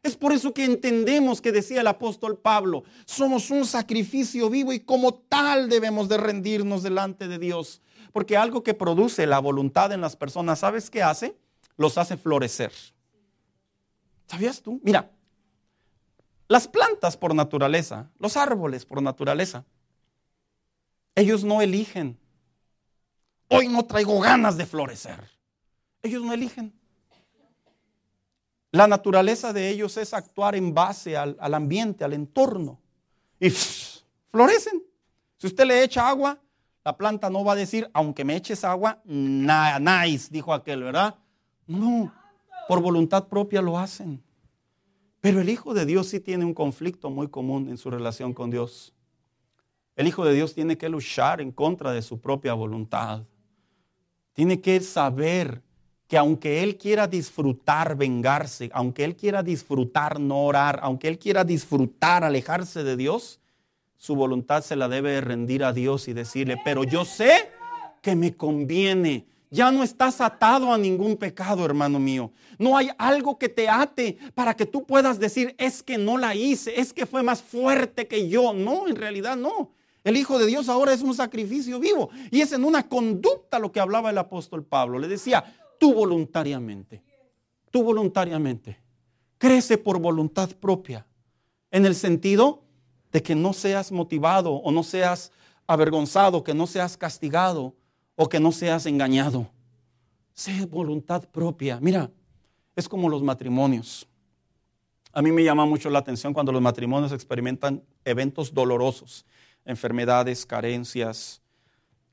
Es 0.07 0.17
por 0.17 0.33
eso 0.33 0.55
que 0.55 0.65
entendemos 0.65 1.41
que 1.41 1.51
decía 1.51 1.81
el 1.81 1.87
apóstol 1.89 2.39
Pablo, 2.39 2.85
somos 3.07 3.51
un 3.51 3.67
sacrificio 3.67 4.49
vivo 4.49 4.73
y 4.73 4.79
como 4.79 5.15
tal 5.15 5.69
debemos 5.69 6.09
de 6.09 6.17
rendirnos 6.17 6.85
delante 6.85 7.27
de 7.27 7.41
Dios. 7.41 7.83
Porque 8.13 8.37
algo 8.37 8.63
que 8.63 8.73
produce 8.73 9.27
la 9.27 9.41
voluntad 9.41 9.91
en 9.91 10.01
las 10.01 10.15
personas, 10.15 10.61
¿sabes 10.61 10.91
qué 10.91 11.03
hace? 11.03 11.37
Los 11.77 11.99
hace 11.99 12.17
florecer. 12.17 12.71
¿Sabías 14.29 14.63
tú? 14.63 14.81
Mira, 14.85 15.11
las 16.47 16.69
plantas 16.69 17.17
por 17.17 17.35
naturaleza, 17.35 18.09
los 18.21 18.37
árboles 18.37 18.87
por 18.87 19.03
naturaleza, 19.03 19.65
ellos 21.17 21.43
no 21.43 21.61
eligen. 21.61 22.17
Hoy 23.49 23.67
no 23.67 23.85
traigo 23.85 24.21
ganas 24.21 24.57
de 24.57 24.67
florecer. 24.67 25.19
Ellos 26.01 26.23
no 26.23 26.33
eligen. 26.33 26.73
La 28.77 28.87
naturaleza 28.87 29.55
de 29.55 29.71
ellos 29.71 29.97
es 29.97 30.13
actuar 30.13 30.55
en 30.55 30.75
base 30.75 31.17
al, 31.17 31.55
ambiente, 31.55 32.05
al 32.05 32.13
entorno. 32.13 32.79
Y 33.41 33.49
florecen. 33.49 34.83
Si 35.39 35.47
usted 35.47 35.65
le 35.65 35.83
echa 35.83 36.07
agua, 36.07 36.39
la 36.85 36.95
planta 36.95 37.31
no 37.31 37.43
va 37.43 37.53
a 37.53 37.57
decir, 37.57 37.89
aunque 37.95 38.23
me 38.23 38.37
eches 38.37 38.65
agua, 38.65 39.01
nice, 39.07 40.29
dijo 40.31 40.53
aquel, 40.53 40.83
¿verdad? 40.83 41.15
No, 41.67 42.13
por 42.69 42.83
voluntad 42.83 43.29
propia 43.29 43.63
lo 43.63 43.79
hacen. 43.79 44.23
Pero 45.23 45.41
el 45.41 45.49
Hijo 45.49 45.73
de 45.73 45.87
Dios 45.87 46.09
sí 46.09 46.21
tiene 46.21 46.45
un 46.45 46.53
conflicto 46.53 47.09
muy 47.09 47.29
común 47.29 47.71
en 47.71 47.79
su 47.79 47.91
relación 47.91 48.35
con 48.35 48.51
Dios. 48.51 48.93
El 49.97 50.07
Hijo 50.07 50.23
de 50.23 50.35
Dios 50.35 50.55
tiene 50.55 50.77
que 50.77 50.91
luchar 50.91 51.41
en 51.41 51.51
contra 51.51 51.93
de 51.93 52.03
su 52.03 52.21
propia 52.21 52.53
voluntad. 52.53 53.23
Tiene 54.35 54.61
que 54.61 54.81
saber 54.81 55.63
que 56.09 56.17
aunque 56.17 56.63
Él 56.63 56.77
quiera 56.77 57.07
disfrutar 57.07 57.97
vengarse, 57.97 58.71
aunque 58.73 59.05
Él 59.05 59.17
quiera 59.17 59.43
disfrutar 59.43 60.21
no 60.21 60.45
orar, 60.45 60.79
aunque 60.83 61.09
Él 61.09 61.19
quiera 61.19 61.45
disfrutar 61.45 62.23
alejarse 62.23 62.85
de 62.85 62.97
Dios, 62.97 63.41
su 63.97 64.15
voluntad 64.15 64.63
se 64.63 64.77
la 64.77 64.89
debe 64.89 65.21
rendir 65.21 65.65
a 65.65 65.73
Dios 65.73 66.07
y 66.09 66.13
decirle, 66.13 66.61
pero 66.65 66.85
yo 66.85 67.05
sé 67.05 67.51
que 68.03 68.15
me 68.15 68.37
conviene. 68.37 69.27
Ya 69.51 69.71
no 69.71 69.83
estás 69.83 70.21
atado 70.21 70.73
a 70.73 70.79
ningún 70.79 71.17
pecado, 71.17 71.65
hermano 71.65 71.99
mío. 71.99 72.31
No 72.59 72.77
hay 72.77 72.91
algo 72.99 73.39
que 73.39 73.49
te 73.49 73.69
ate 73.69 74.19
para 74.35 74.55
que 74.55 74.67
tú 74.67 74.85
puedas 74.85 75.19
decir, 75.19 75.55
es 75.59 75.83
que 75.83 75.99
no 75.99 76.19
la 76.19 76.35
hice, 76.35 76.81
es 76.81 76.93
que 76.93 77.07
fue 77.07 77.23
más 77.23 77.43
fuerte 77.43 78.07
que 78.07 78.29
yo. 78.29 78.53
No, 78.53 78.87
en 78.87 78.97
realidad 78.97 79.37
no. 79.37 79.73
El 80.05 80.17
Hijo 80.17 80.39
de 80.39 80.47
Dios 80.47 80.69
ahora 80.69 80.93
es 80.93 81.03
un 81.03 81.15
sacrificio 81.15 81.81
vivo 81.81 82.11
y 82.31 82.41
es 82.41 82.53
en 82.53 82.65
una 82.65 82.89
conducta 82.89 83.59
lo 83.59 83.73
que 83.73 83.81
hablaba 83.81 84.11
el 84.11 84.19
apóstol 84.19 84.63
Pablo. 84.63 85.01
Le 85.01 85.09
decía, 85.09 85.45
tú 85.79 85.95
voluntariamente, 85.95 87.03
tú 87.71 87.83
voluntariamente, 87.83 88.79
crece 89.39 89.79
por 89.79 89.99
voluntad 89.99 90.51
propia, 90.51 91.07
en 91.71 91.87
el 91.87 91.95
sentido 91.95 92.63
de 93.13 93.23
que 93.23 93.35
no 93.35 93.53
seas 93.53 93.93
motivado 93.93 94.55
o 94.55 94.71
no 94.71 94.83
seas 94.83 95.33
avergonzado, 95.67 96.45
que 96.45 96.55
no 96.55 96.67
seas 96.67 96.97
castigado 96.97 97.75
o 98.15 98.29
que 98.29 98.41
no 98.41 98.53
seas 98.53 98.87
engañado. 98.87 99.49
Sé 100.35 100.67
voluntad 100.67 101.29
propia. 101.29 101.79
Mira, 101.81 102.11
es 102.75 102.89
como 102.89 103.09
los 103.09 103.23
matrimonios. 103.23 104.07
A 105.13 105.23
mí 105.23 105.33
me 105.33 105.43
llama 105.43 105.65
mucho 105.65 105.89
la 105.89 105.99
atención 105.99 106.35
cuando 106.35 106.53
los 106.53 106.61
matrimonios 106.61 107.13
experimentan 107.13 107.83
eventos 108.05 108.53
dolorosos, 108.53 109.25
enfermedades, 109.65 110.45
carencias, 110.45 111.41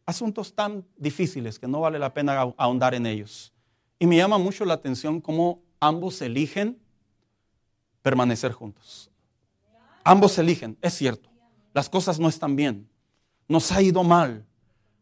asuntos 0.05 0.53
tan 0.53 0.85
difíciles 0.95 1.59
que 1.59 1.67
no 1.67 1.81
vale 1.81 1.99
la 1.99 2.13
pena 2.13 2.53
ahondar 2.57 2.93
en 2.93 3.05
ellos. 3.05 3.52
Y 4.03 4.05
me 4.05 4.17
llama 4.17 4.37
mucho 4.37 4.65
la 4.65 4.73
atención 4.73 5.21
cómo 5.21 5.61
ambos 5.79 6.21
eligen 6.21 6.77
permanecer 8.01 8.51
juntos. 8.51 9.09
Ambos 10.03 10.37
eligen, 10.37 10.77
es 10.81 10.95
cierto, 10.95 11.29
las 11.73 11.87
cosas 11.87 12.19
no 12.19 12.27
están 12.27 12.57
bien, 12.57 12.89
nos 13.47 13.71
ha 13.71 13.81
ido 13.81 14.03
mal, 14.03 14.45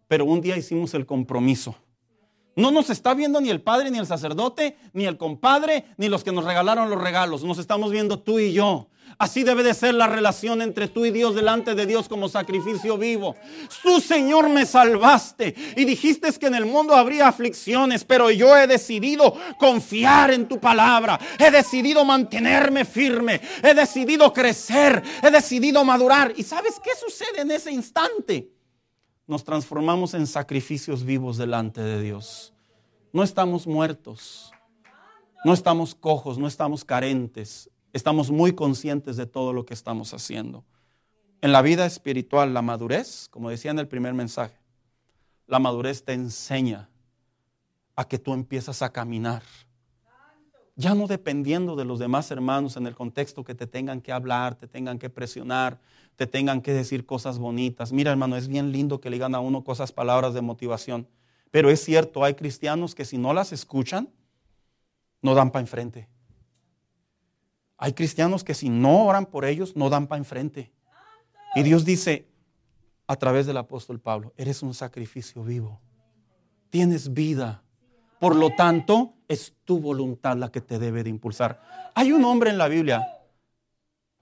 pero 0.08 0.24
un 0.26 0.40
día 0.40 0.56
hicimos 0.56 0.94
el 0.94 1.08
compromiso. 1.08 1.76
No 2.56 2.72
nos 2.72 2.90
está 2.90 3.14
viendo 3.14 3.40
ni 3.40 3.50
el 3.50 3.62
padre, 3.62 3.92
ni 3.92 3.98
el 3.98 4.06
sacerdote, 4.06 4.78
ni 4.94 5.06
el 5.06 5.18
compadre, 5.18 5.86
ni 5.98 6.10
los 6.10 6.24
que 6.24 6.32
nos 6.32 6.44
regalaron 6.44 6.90
los 6.90 7.02
regalos. 7.02 7.44
Nos 7.44 7.60
estamos 7.60 7.92
viendo 7.92 8.20
tú 8.20 8.40
y 8.40 8.54
yo. 8.54 8.88
Así 9.18 9.44
debe 9.44 9.62
de 9.62 9.74
ser 9.74 9.94
la 9.94 10.08
relación 10.08 10.62
entre 10.62 10.88
tú 10.88 11.06
y 11.06 11.12
Dios 11.12 11.36
delante 11.36 11.76
de 11.76 11.86
Dios 11.86 12.10
como 12.10 12.28
sacrificio 12.28 12.98
vivo. 12.98 13.36
Tú, 13.84 14.02
Señor, 14.02 14.50
me 14.50 14.66
salvaste 14.66 15.54
y 15.76 15.86
dijiste 15.86 16.32
que 16.34 16.48
en 16.48 16.56
el 16.56 16.66
mundo 16.66 16.96
habría 16.96 17.28
aflicciones, 17.28 18.04
pero 18.04 18.32
yo 18.32 18.58
he 18.58 18.68
decidido 18.68 19.36
confiar 19.60 20.32
en 20.32 20.48
tu 20.48 20.60
palabra. 20.60 21.20
He 21.38 21.52
decidido 21.52 22.04
mantenerme 22.04 22.84
firme. 22.84 23.40
He 23.62 23.74
decidido 23.74 24.34
crecer. 24.34 25.04
He 25.22 25.30
decidido 25.30 25.84
madurar. 25.84 26.34
¿Y 26.36 26.44
sabes 26.44 26.80
qué 26.84 26.92
sucede 27.00 27.42
en 27.42 27.52
ese 27.52 27.72
instante? 27.72 28.50
Nos 29.28 29.44
transformamos 29.44 30.14
en 30.14 30.28
sacrificios 30.28 31.04
vivos 31.04 31.38
delante 31.38 31.82
de 31.82 32.02
Dios. 32.02 32.54
No 33.14 33.24
estamos 33.24 33.68
muertos, 33.68 34.52
no 35.44 35.54
estamos 35.54 35.96
cojos, 35.96 36.38
no 36.38 36.48
estamos 36.48 36.86
carentes, 36.86 37.70
estamos 37.94 38.32
muy 38.32 38.54
conscientes 38.54 39.18
de 39.18 39.26
todo 39.26 39.54
lo 39.54 39.66
que 39.66 39.74
estamos 39.74 40.14
haciendo. 40.14 40.64
En 41.42 41.52
la 41.52 41.62
vida 41.62 41.86
espiritual, 41.86 42.54
la 42.54 42.62
madurez, 42.62 43.28
como 43.30 43.50
decía 43.50 43.72
en 43.72 43.80
el 43.80 43.88
primer 43.88 44.14
mensaje, 44.14 44.58
la 45.48 45.60
madurez 45.60 46.04
te 46.06 46.14
enseña 46.14 46.90
a 47.96 48.06
que 48.08 48.20
tú 48.20 48.34
empiezas 48.34 48.82
a 48.82 48.92
caminar. 48.92 49.44
Ya 50.76 50.96
no 50.96 51.08
dependiendo 51.08 51.76
de 51.76 51.86
los 51.86 52.00
demás 52.00 52.32
hermanos 52.32 52.78
en 52.78 52.88
el 52.88 52.96
contexto 52.96 53.44
que 53.44 53.56
te 53.56 53.68
tengan 53.68 54.02
que 54.02 54.12
hablar, 54.12 54.56
te 54.56 54.68
tengan 54.68 54.98
que 54.98 55.10
presionar, 55.10 55.80
te 56.22 56.28
tengan 56.28 56.62
que 56.62 56.72
decir 56.72 57.08
cosas 57.08 57.40
bonitas. 57.40 57.92
Mira, 57.92 58.12
hermano, 58.12 58.38
es 58.38 58.48
bien 58.48 58.72
lindo 58.72 59.02
que 59.02 59.10
le 59.10 59.16
digan 59.16 59.34
a 59.34 59.40
uno 59.40 59.64
cosas, 59.64 59.92
palabras 59.92 60.36
de 60.36 60.42
motivación. 60.42 61.08
Pero 61.50 61.72
es 61.72 61.84
cierto, 61.84 62.24
hay 62.24 62.36
cristianos 62.36 62.94
que 62.94 63.06
si 63.06 63.18
no 63.18 63.34
las 63.34 63.52
escuchan, 63.52 64.08
no 65.24 65.34
dan 65.34 65.50
para 65.50 65.62
enfrente. 65.62 66.08
Hay 67.76 67.94
cristianos 67.94 68.44
que 68.44 68.54
si 68.54 68.70
no 68.70 69.06
oran 69.06 69.26
por 69.26 69.46
ellos, 69.46 69.76
no 69.76 69.90
dan 69.90 70.06
para 70.06 70.20
enfrente. 70.20 70.72
Y 71.56 71.64
Dios 71.64 71.86
dice 71.86 72.28
a 73.08 73.16
través 73.16 73.48
del 73.48 73.58
apóstol 73.58 74.00
Pablo, 74.00 74.32
eres 74.38 74.62
un 74.62 74.76
sacrificio 74.76 75.44
vivo. 75.44 75.82
Tienes 76.70 77.16
vida. 77.16 77.64
Por 78.20 78.36
lo 78.36 78.52
tanto, 78.52 79.16
es 79.28 79.56
tu 79.66 79.80
voluntad 79.80 80.38
la 80.38 80.52
que 80.52 80.62
te 80.62 80.78
debe 80.78 81.04
de 81.04 81.10
impulsar. 81.10 81.64
Hay 81.96 82.12
un 82.12 82.24
hombre 82.26 82.52
en 82.52 82.60
la 82.60 82.68
Biblia 82.68 83.08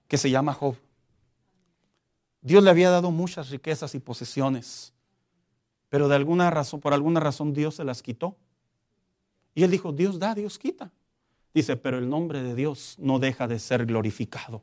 que 0.08 0.16
se 0.16 0.30
llama 0.30 0.54
Job. 0.54 0.76
Dios 2.42 2.64
le 2.64 2.70
había 2.70 2.90
dado 2.90 3.10
muchas 3.10 3.50
riquezas 3.50 3.94
y 3.94 4.00
posesiones, 4.00 4.92
pero 5.88 6.08
de 6.08 6.16
alguna 6.16 6.50
razón, 6.50 6.80
por 6.80 6.94
alguna 6.94 7.20
razón 7.20 7.52
Dios 7.52 7.76
se 7.76 7.84
las 7.84 8.02
quitó. 8.02 8.36
Y 9.54 9.64
él 9.64 9.70
dijo, 9.70 9.92
Dios 9.92 10.18
da, 10.18 10.34
Dios 10.34 10.58
quita. 10.58 10.92
Dice, 11.52 11.76
pero 11.76 11.98
el 11.98 12.08
nombre 12.08 12.42
de 12.42 12.54
Dios 12.54 12.94
no 12.98 13.18
deja 13.18 13.48
de 13.48 13.58
ser 13.58 13.84
glorificado. 13.84 14.62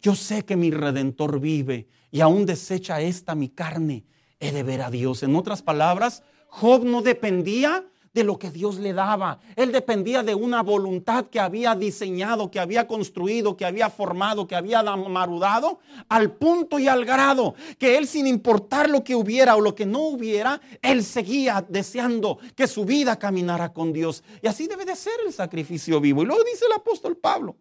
Yo 0.00 0.14
sé 0.14 0.44
que 0.44 0.56
mi 0.56 0.70
redentor 0.70 1.40
vive 1.40 1.88
y 2.10 2.20
aún 2.20 2.46
desecha 2.46 3.00
esta 3.00 3.34
mi 3.34 3.48
carne. 3.48 4.04
He 4.40 4.52
de 4.52 4.62
ver 4.62 4.82
a 4.82 4.90
Dios. 4.90 5.22
En 5.22 5.36
otras 5.36 5.62
palabras, 5.62 6.22
Job 6.48 6.84
no 6.84 7.02
dependía 7.02 7.84
de 8.14 8.24
lo 8.24 8.38
que 8.38 8.50
Dios 8.50 8.78
le 8.78 8.92
daba. 8.92 9.38
Él 9.56 9.72
dependía 9.72 10.22
de 10.22 10.34
una 10.34 10.62
voluntad 10.62 11.26
que 11.26 11.40
había 11.40 11.74
diseñado, 11.74 12.50
que 12.50 12.60
había 12.60 12.86
construido, 12.86 13.56
que 13.56 13.64
había 13.64 13.88
formado, 13.88 14.46
que 14.46 14.54
había 14.54 14.82
marudado, 14.82 15.80
al 16.08 16.32
punto 16.32 16.78
y 16.78 16.88
al 16.88 17.04
grado 17.04 17.54
que 17.78 17.96
él 17.96 18.06
sin 18.06 18.26
importar 18.26 18.90
lo 18.90 19.02
que 19.02 19.14
hubiera 19.14 19.56
o 19.56 19.60
lo 19.60 19.74
que 19.74 19.86
no 19.86 20.00
hubiera, 20.00 20.60
él 20.82 21.02
seguía 21.02 21.64
deseando 21.66 22.38
que 22.54 22.66
su 22.66 22.84
vida 22.84 23.18
caminara 23.18 23.72
con 23.72 23.92
Dios. 23.92 24.22
Y 24.42 24.46
así 24.46 24.66
debe 24.66 24.84
de 24.84 24.96
ser 24.96 25.14
el 25.26 25.32
sacrificio 25.32 26.00
vivo. 26.00 26.22
Y 26.22 26.26
luego 26.26 26.44
dice 26.44 26.66
el 26.66 26.72
apóstol 26.72 27.16
Pablo, 27.16 27.56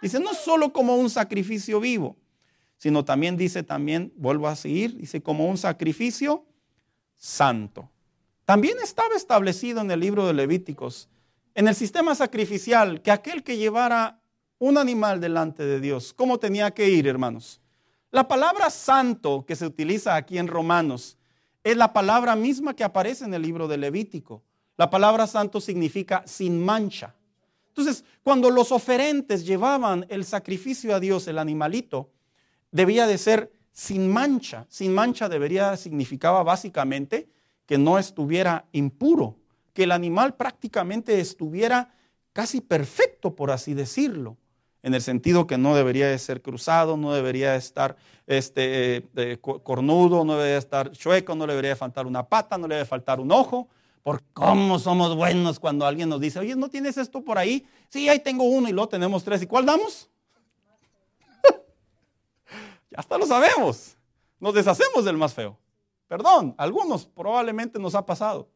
dice, 0.00 0.18
no 0.18 0.32
solo 0.34 0.72
como 0.72 0.96
un 0.96 1.10
sacrificio 1.10 1.80
vivo, 1.80 2.16
sino 2.78 3.04
también 3.04 3.36
dice, 3.36 3.62
también, 3.62 4.12
vuelvo 4.16 4.48
a 4.48 4.56
seguir, 4.56 4.96
dice, 4.96 5.22
como 5.22 5.46
un 5.46 5.58
sacrificio 5.58 6.46
santo. 7.16 7.90
También 8.50 8.78
estaba 8.82 9.14
establecido 9.14 9.80
en 9.80 9.92
el 9.92 10.00
libro 10.00 10.26
de 10.26 10.32
Levíticos, 10.32 11.08
en 11.54 11.68
el 11.68 11.74
sistema 11.76 12.16
sacrificial, 12.16 13.00
que 13.00 13.12
aquel 13.12 13.44
que 13.44 13.56
llevara 13.56 14.20
un 14.58 14.76
animal 14.76 15.20
delante 15.20 15.64
de 15.64 15.78
Dios, 15.78 16.12
¿cómo 16.12 16.36
tenía 16.40 16.72
que 16.72 16.88
ir, 16.88 17.06
hermanos? 17.06 17.60
La 18.10 18.26
palabra 18.26 18.68
santo 18.70 19.44
que 19.46 19.54
se 19.54 19.66
utiliza 19.66 20.16
aquí 20.16 20.36
en 20.36 20.48
Romanos 20.48 21.16
es 21.62 21.76
la 21.76 21.92
palabra 21.92 22.34
misma 22.34 22.74
que 22.74 22.82
aparece 22.82 23.24
en 23.24 23.34
el 23.34 23.42
libro 23.42 23.68
de 23.68 23.76
Levítico. 23.76 24.42
La 24.76 24.90
palabra 24.90 25.28
santo 25.28 25.60
significa 25.60 26.24
sin 26.26 26.60
mancha. 26.60 27.14
Entonces, 27.68 28.02
cuando 28.24 28.50
los 28.50 28.72
oferentes 28.72 29.46
llevaban 29.46 30.06
el 30.08 30.24
sacrificio 30.24 30.92
a 30.92 30.98
Dios, 30.98 31.28
el 31.28 31.38
animalito, 31.38 32.10
debía 32.72 33.06
de 33.06 33.16
ser 33.16 33.52
sin 33.70 34.12
mancha. 34.12 34.66
Sin 34.68 34.92
mancha 34.92 35.28
debería 35.28 35.76
significaba 35.76 36.42
básicamente 36.42 37.28
que 37.70 37.78
no 37.78 38.00
estuviera 38.00 38.64
impuro, 38.72 39.36
que 39.72 39.84
el 39.84 39.92
animal 39.92 40.34
prácticamente 40.34 41.20
estuviera 41.20 41.94
casi 42.32 42.60
perfecto, 42.60 43.36
por 43.36 43.52
así 43.52 43.74
decirlo, 43.74 44.36
en 44.82 44.92
el 44.92 45.00
sentido 45.00 45.46
que 45.46 45.56
no 45.56 45.76
debería 45.76 46.08
de 46.08 46.18
ser 46.18 46.42
cruzado, 46.42 46.96
no 46.96 47.12
debería 47.12 47.54
estar 47.54 47.94
este, 48.26 49.08
eh, 49.14 49.38
cornudo, 49.40 50.24
no 50.24 50.34
debería 50.34 50.58
estar 50.58 50.90
chueco, 50.90 51.36
no 51.36 51.46
le 51.46 51.52
debería 51.52 51.76
faltar 51.76 52.08
una 52.08 52.24
pata, 52.26 52.58
no 52.58 52.66
le 52.66 52.74
debe 52.74 52.86
faltar 52.86 53.20
un 53.20 53.30
ojo. 53.30 53.68
Por 54.02 54.20
cómo 54.32 54.80
somos 54.80 55.14
buenos 55.14 55.60
cuando 55.60 55.86
alguien 55.86 56.08
nos 56.08 56.20
dice, 56.20 56.40
oye, 56.40 56.56
¿no 56.56 56.70
tienes 56.70 56.96
esto 56.96 57.22
por 57.22 57.38
ahí? 57.38 57.64
Sí, 57.88 58.08
ahí 58.08 58.18
tengo 58.18 58.42
uno 58.42 58.68
y 58.68 58.72
luego 58.72 58.88
tenemos 58.88 59.22
tres. 59.22 59.42
¿Y 59.42 59.46
cuál 59.46 59.64
damos? 59.64 60.10
ya 62.90 62.98
hasta 62.98 63.16
lo 63.16 63.28
sabemos. 63.28 63.96
Nos 64.40 64.54
deshacemos 64.54 65.04
del 65.04 65.16
más 65.16 65.32
feo. 65.32 65.56
Perdón, 66.10 66.56
algunos 66.58 67.06
probablemente 67.06 67.78
nos 67.78 67.94
ha 67.94 68.04
pasado. 68.04 68.48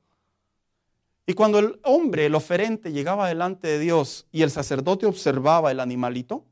Y 1.24 1.34
cuando 1.34 1.60
el 1.60 1.78
hombre, 1.84 2.26
el 2.26 2.34
oferente, 2.34 2.90
llegaba 2.90 3.28
delante 3.28 3.68
de 3.68 3.78
Dios 3.78 4.26
y 4.32 4.42
el 4.42 4.50
sacerdote 4.50 5.06
observaba 5.06 5.70
el 5.70 5.78
animalito, 5.78 6.44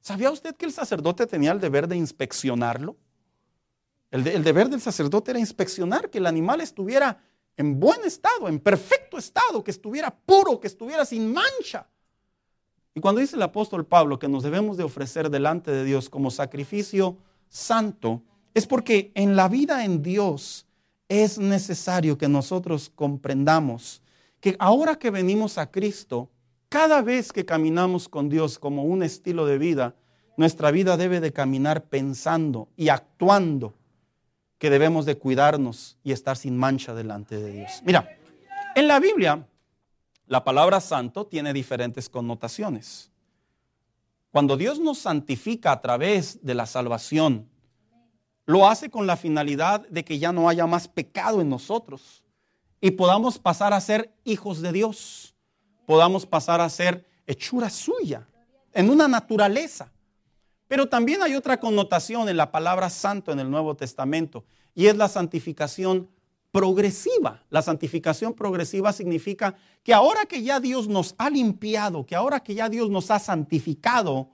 ¿sabía 0.00 0.28
usted 0.28 0.56
que 0.56 0.66
el 0.66 0.72
sacerdote 0.72 1.28
tenía 1.28 1.52
el 1.52 1.60
deber 1.60 1.86
de 1.86 1.94
inspeccionarlo? 1.94 2.96
El, 4.10 4.26
el, 4.26 4.42
deber 4.42 4.68
del 4.68 4.80
sacerdote 4.80 5.30
era 5.30 5.38
inspeccionar 5.38 6.10
que 6.10 6.18
el 6.18 6.26
animal 6.26 6.60
estuviera 6.60 7.22
en 7.56 7.78
buen 7.78 8.04
estado, 8.04 8.48
en 8.48 8.58
perfecto 8.58 9.18
estado, 9.18 9.62
que 9.62 9.70
estuviera 9.70 10.10
puro, 10.10 10.58
que 10.58 10.66
estuviera 10.66 11.04
sin 11.04 11.32
mancha. 11.32 11.86
Y 12.92 13.00
cuando 13.00 13.20
dice 13.20 13.36
el 13.36 13.42
apóstol 13.42 13.86
Pablo 13.86 14.18
que 14.18 14.26
nos 14.26 14.42
debemos 14.42 14.76
de 14.76 14.82
ofrecer 14.82 15.30
delante 15.30 15.70
de 15.70 15.84
Dios 15.84 16.10
como 16.10 16.28
sacrificio 16.32 17.18
santo, 17.48 18.24
es 18.54 18.66
porque 18.66 19.12
en 19.14 19.36
la 19.36 19.48
vida 19.48 19.84
en 19.84 20.02
Dios 20.02 20.66
es 21.08 21.38
necesario 21.38 22.18
que 22.18 22.28
nosotros 22.28 22.90
comprendamos 22.94 24.02
que 24.40 24.56
ahora 24.58 24.96
que 24.96 25.10
venimos 25.10 25.58
a 25.58 25.70
Cristo, 25.70 26.30
cada 26.68 27.02
vez 27.02 27.32
que 27.32 27.44
caminamos 27.44 28.08
con 28.08 28.28
Dios 28.28 28.58
como 28.58 28.84
un 28.84 29.02
estilo 29.02 29.44
de 29.44 29.58
vida, 29.58 29.96
nuestra 30.36 30.70
vida 30.70 30.96
debe 30.96 31.20
de 31.20 31.32
caminar 31.32 31.84
pensando 31.84 32.68
y 32.76 32.88
actuando 32.88 33.74
que 34.58 34.70
debemos 34.70 35.04
de 35.04 35.18
cuidarnos 35.18 35.98
y 36.02 36.12
estar 36.12 36.36
sin 36.36 36.56
mancha 36.56 36.94
delante 36.94 37.36
de 37.38 37.52
Dios. 37.52 37.82
Mira, 37.84 38.16
en 38.74 38.88
la 38.88 39.00
Biblia 39.00 39.46
la 40.30 40.44
palabra 40.44 40.80
santo 40.80 41.26
tiene 41.26 41.52
diferentes 41.52 42.08
connotaciones. 42.08 43.10
Cuando 44.30 44.56
Dios 44.56 44.78
nos 44.78 44.98
santifica 44.98 45.72
a 45.72 45.80
través 45.80 46.38
de 46.44 46.54
la 46.54 46.66
salvación, 46.66 47.49
lo 48.50 48.68
hace 48.68 48.90
con 48.90 49.06
la 49.06 49.16
finalidad 49.16 49.86
de 49.88 50.04
que 50.04 50.18
ya 50.18 50.32
no 50.32 50.48
haya 50.48 50.66
más 50.66 50.88
pecado 50.88 51.40
en 51.40 51.48
nosotros 51.48 52.24
y 52.80 52.90
podamos 52.90 53.38
pasar 53.38 53.72
a 53.72 53.80
ser 53.80 54.12
hijos 54.24 54.60
de 54.60 54.72
Dios, 54.72 55.36
podamos 55.86 56.26
pasar 56.26 56.60
a 56.60 56.68
ser 56.68 57.06
hechura 57.28 57.70
suya, 57.70 58.26
en 58.72 58.90
una 58.90 59.06
naturaleza. 59.06 59.92
Pero 60.66 60.88
también 60.88 61.22
hay 61.22 61.36
otra 61.36 61.60
connotación 61.60 62.28
en 62.28 62.36
la 62.36 62.50
palabra 62.50 62.90
santo 62.90 63.30
en 63.30 63.38
el 63.38 63.48
Nuevo 63.48 63.76
Testamento 63.76 64.44
y 64.74 64.86
es 64.86 64.96
la 64.96 65.08
santificación 65.08 66.10
progresiva. 66.50 67.44
La 67.50 67.62
santificación 67.62 68.34
progresiva 68.34 68.92
significa 68.92 69.54
que 69.84 69.94
ahora 69.94 70.26
que 70.26 70.42
ya 70.42 70.58
Dios 70.58 70.88
nos 70.88 71.14
ha 71.18 71.30
limpiado, 71.30 72.04
que 72.04 72.16
ahora 72.16 72.40
que 72.40 72.56
ya 72.56 72.68
Dios 72.68 72.90
nos 72.90 73.12
ha 73.12 73.20
santificado, 73.20 74.28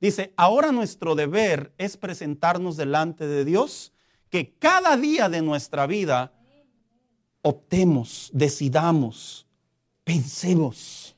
dice, 0.00 0.32
ahora 0.36 0.72
nuestro 0.72 1.14
deber 1.14 1.72
es 1.78 1.96
presentarnos 1.96 2.76
delante 2.76 3.26
de 3.26 3.44
Dios, 3.44 3.92
que 4.30 4.54
cada 4.58 4.96
día 4.96 5.28
de 5.28 5.42
nuestra 5.42 5.86
vida 5.86 6.32
optemos, 7.42 8.30
decidamos, 8.32 9.46
pensemos 10.04 11.16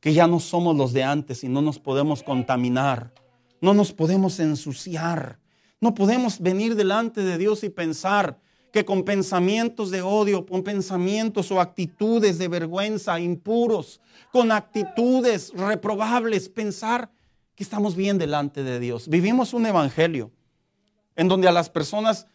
que 0.00 0.12
ya 0.12 0.26
no 0.26 0.40
somos 0.40 0.76
los 0.76 0.92
de 0.92 1.02
antes 1.02 1.44
y 1.44 1.48
no 1.48 1.60
nos 1.60 1.78
podemos 1.78 2.22
contaminar, 2.22 3.12
no 3.60 3.74
nos 3.74 3.92
podemos 3.92 4.38
ensuciar, 4.40 5.38
no 5.80 5.94
podemos 5.94 6.40
venir 6.40 6.76
delante 6.76 7.22
de 7.22 7.38
Dios 7.38 7.64
y 7.64 7.68
pensar 7.68 8.38
que 8.72 8.84
con 8.84 9.02
pensamientos 9.02 9.90
de 9.90 10.02
odio, 10.02 10.44
con 10.46 10.62
pensamientos 10.62 11.50
o 11.50 11.60
actitudes 11.60 12.38
de 12.38 12.48
vergüenza 12.48 13.18
impuros, 13.18 14.00
con 14.30 14.52
actitudes 14.52 15.52
reprobables, 15.54 16.48
pensar 16.48 17.10
que 17.58 17.64
estamos 17.64 17.96
bien 17.96 18.18
delante 18.18 18.62
de 18.62 18.78
Dios. 18.78 19.08
Vivimos 19.08 19.52
un 19.52 19.66
evangelio 19.66 20.30
en 21.16 21.26
donde 21.26 21.48
a 21.48 21.52
las 21.52 21.68
personas 21.68 22.28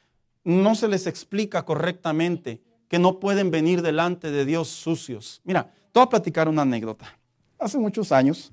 no 0.44 0.76
se 0.76 0.90
les 0.90 1.08
explica 1.08 1.64
correctamente 1.64 2.62
que 2.90 3.00
no 3.00 3.22
pueden 3.22 3.50
venir 3.50 3.82
delante 3.82 4.32
de 4.32 4.44
Dios 4.44 4.68
sucios. 4.68 5.40
Mira, 5.46 5.64
te 5.64 5.92
voy 5.94 6.04
a 6.04 6.10
platicar 6.10 6.50
una 6.50 6.64
anécdota. 6.64 7.18
Hace 7.58 7.78
muchos 7.78 8.12
años, 8.12 8.52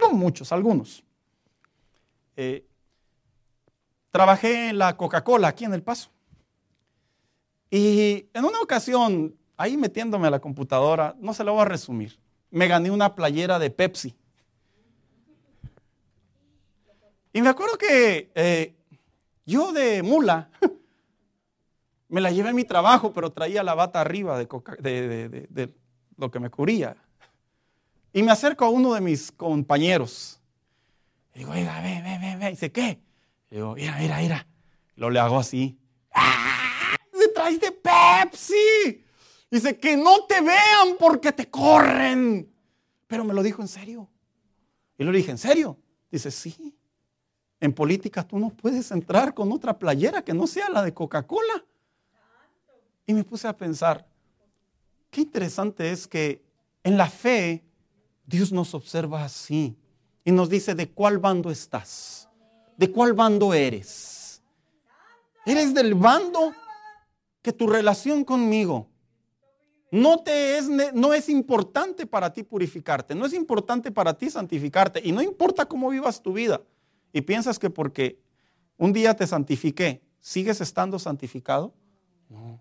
no 0.00 0.12
muchos, 0.12 0.50
algunos, 0.50 1.04
eh, 2.36 2.66
trabajé 4.10 4.70
en 4.70 4.78
la 4.78 4.96
Coca-Cola 4.96 5.48
aquí 5.48 5.66
en 5.66 5.74
El 5.74 5.82
Paso. 5.82 6.08
Y 7.70 8.30
en 8.32 8.46
una 8.46 8.60
ocasión, 8.62 9.36
ahí 9.58 9.76
metiéndome 9.76 10.28
a 10.28 10.30
la 10.30 10.40
computadora, 10.40 11.14
no 11.18 11.34
se 11.34 11.44
lo 11.44 11.52
voy 11.52 11.60
a 11.60 11.66
resumir, 11.66 12.18
me 12.50 12.66
gané 12.66 12.90
una 12.90 13.14
playera 13.14 13.58
de 13.58 13.68
Pepsi. 13.68 14.16
Y 17.32 17.40
me 17.42 17.48
acuerdo 17.48 17.78
que 17.78 18.30
eh, 18.34 18.74
yo 19.46 19.72
de 19.72 20.02
mula 20.02 20.50
me 22.08 22.20
la 22.20 22.30
llevé 22.30 22.50
a 22.50 22.52
mi 22.52 22.64
trabajo, 22.64 23.12
pero 23.12 23.32
traía 23.32 23.62
la 23.62 23.74
bata 23.74 24.00
arriba 24.00 24.38
de, 24.38 25.74
lo 26.18 26.30
que 26.30 26.40
me 26.40 26.50
cubría. 26.50 26.96
Y 28.12 28.22
me 28.22 28.32
acerco 28.32 28.66
a 28.66 28.68
uno 28.68 28.92
de 28.92 29.00
mis 29.00 29.32
compañeros. 29.32 30.38
Y 31.34 31.38
digo, 31.40 31.52
oiga, 31.52 31.80
ve, 31.80 32.02
ve, 32.04 32.18
ve, 32.20 32.36
ve. 32.36 32.50
dice, 32.50 32.70
¿qué? 32.70 33.00
Y 33.50 33.54
digo, 33.54 33.74
mira, 33.74 33.96
mira, 33.98 34.18
mira. 34.18 34.46
Lo 34.96 35.08
le 35.08 35.18
hago 35.18 35.38
así. 35.38 35.78
¡Ah! 36.12 36.94
¡Se 37.10 37.28
traes 37.28 37.58
de 37.58 37.72
Pepsi! 37.72 39.04
Dice, 39.50 39.78
que 39.78 39.96
no 39.96 40.26
te 40.26 40.42
vean 40.42 40.96
porque 40.98 41.32
te 41.32 41.48
corren. 41.48 42.52
Pero 43.06 43.24
me 43.24 43.32
lo 43.32 43.42
dijo 43.42 43.62
en 43.62 43.68
serio. 43.68 44.10
Y 44.98 45.04
le 45.04 45.12
dije, 45.12 45.30
¿en 45.30 45.38
serio? 45.38 45.78
Dice, 46.10 46.30
sí. 46.30 46.76
En 47.62 47.72
política 47.72 48.26
tú 48.26 48.40
no 48.40 48.50
puedes 48.50 48.90
entrar 48.90 49.34
con 49.34 49.52
otra 49.52 49.78
playera 49.78 50.24
que 50.24 50.34
no 50.34 50.48
sea 50.48 50.68
la 50.68 50.82
de 50.82 50.92
Coca-Cola. 50.92 51.64
Y 53.06 53.14
me 53.14 53.22
puse 53.22 53.46
a 53.46 53.56
pensar, 53.56 54.04
qué 55.12 55.20
interesante 55.20 55.92
es 55.92 56.08
que 56.08 56.42
en 56.82 56.96
la 56.98 57.08
fe 57.08 57.64
Dios 58.26 58.50
nos 58.50 58.74
observa 58.74 59.22
así 59.22 59.76
y 60.24 60.32
nos 60.32 60.48
dice 60.50 60.74
de 60.74 60.90
cuál 60.90 61.18
bando 61.18 61.52
estás, 61.52 62.28
de 62.76 62.90
cuál 62.90 63.12
bando 63.12 63.54
eres. 63.54 64.42
¿Eres 65.46 65.72
del 65.72 65.94
bando 65.94 66.52
que 67.42 67.52
tu 67.52 67.68
relación 67.68 68.24
conmigo 68.24 68.88
no 69.92 70.18
te 70.24 70.58
es 70.58 70.68
no 70.68 71.14
es 71.14 71.28
importante 71.28 72.06
para 72.06 72.32
ti 72.32 72.42
purificarte, 72.42 73.14
no 73.14 73.24
es 73.24 73.34
importante 73.34 73.92
para 73.92 74.14
ti 74.14 74.30
santificarte 74.30 75.00
y 75.04 75.12
no 75.12 75.22
importa 75.22 75.64
cómo 75.66 75.90
vivas 75.90 76.20
tu 76.20 76.32
vida 76.32 76.60
y 77.12 77.20
piensas 77.20 77.58
que 77.58 77.70
porque 77.70 78.20
un 78.76 78.92
día 78.92 79.14
te 79.14 79.26
santifiqué, 79.26 80.02
sigues 80.20 80.60
estando 80.60 80.98
santificado? 80.98 81.74
No. 82.28 82.60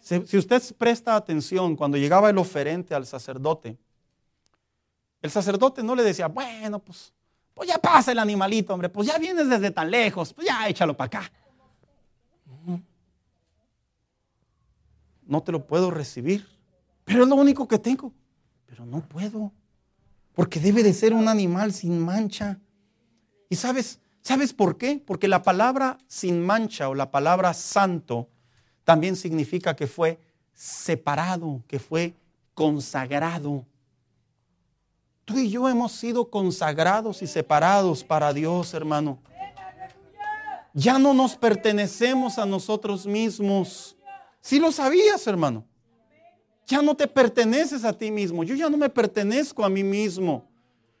Si 0.00 0.36
usted 0.36 0.62
presta 0.76 1.16
atención, 1.16 1.76
cuando 1.76 1.96
llegaba 1.96 2.28
el 2.28 2.36
oferente 2.36 2.94
al 2.94 3.06
sacerdote, 3.06 3.78
el 5.22 5.30
sacerdote 5.30 5.82
no 5.82 5.94
le 5.94 6.02
decía, 6.02 6.28
bueno, 6.28 6.78
pues, 6.78 7.14
pues 7.54 7.68
ya 7.68 7.78
pasa 7.78 8.12
el 8.12 8.18
animalito, 8.18 8.74
hombre, 8.74 8.90
pues 8.90 9.08
ya 9.08 9.16
vienes 9.16 9.48
desde 9.48 9.70
tan 9.70 9.90
lejos, 9.90 10.34
pues 10.34 10.46
ya 10.46 10.68
échalo 10.68 10.94
para 10.94 11.06
acá. 11.06 11.32
No 15.26 15.42
te 15.42 15.52
lo 15.52 15.66
puedo 15.66 15.90
recibir, 15.90 16.46
pero 17.04 17.22
es 17.22 17.28
lo 17.28 17.36
único 17.36 17.66
que 17.66 17.78
tengo. 17.78 18.12
Pero 18.66 18.84
no 18.84 19.00
puedo, 19.00 19.52
porque 20.34 20.60
debe 20.60 20.82
de 20.82 20.92
ser 20.92 21.14
un 21.14 21.28
animal 21.28 21.72
sin 21.72 21.98
mancha. 21.98 22.58
¿Y 23.48 23.56
sabes, 23.56 24.00
sabes 24.20 24.52
por 24.52 24.76
qué? 24.76 25.02
Porque 25.04 25.28
la 25.28 25.42
palabra 25.42 25.98
sin 26.08 26.44
mancha 26.44 26.88
o 26.88 26.94
la 26.94 27.10
palabra 27.10 27.54
santo 27.54 28.28
también 28.84 29.16
significa 29.16 29.74
que 29.76 29.86
fue 29.86 30.18
separado, 30.52 31.62
que 31.68 31.78
fue 31.78 32.14
consagrado. 32.52 33.64
Tú 35.24 35.38
y 35.38 35.50
yo 35.50 35.68
hemos 35.68 35.92
sido 35.92 36.30
consagrados 36.30 37.22
y 37.22 37.26
separados 37.26 38.04
para 38.04 38.32
Dios, 38.32 38.74
hermano. 38.74 39.18
Ya 40.74 40.98
no 40.98 41.14
nos 41.14 41.36
pertenecemos 41.36 42.38
a 42.38 42.44
nosotros 42.44 43.06
mismos. 43.06 43.96
Si 44.40 44.58
lo 44.58 44.72
sabías, 44.72 45.26
hermano. 45.26 45.64
Ya 46.66 46.82
no 46.82 46.94
te 46.94 47.06
perteneces 47.06 47.84
a 47.84 47.92
ti 47.92 48.10
mismo. 48.10 48.44
Yo 48.44 48.54
ya 48.54 48.70
no 48.70 48.76
me 48.76 48.88
pertenezco 48.88 49.64
a 49.64 49.68
mí 49.68 49.82
mismo. 49.82 50.48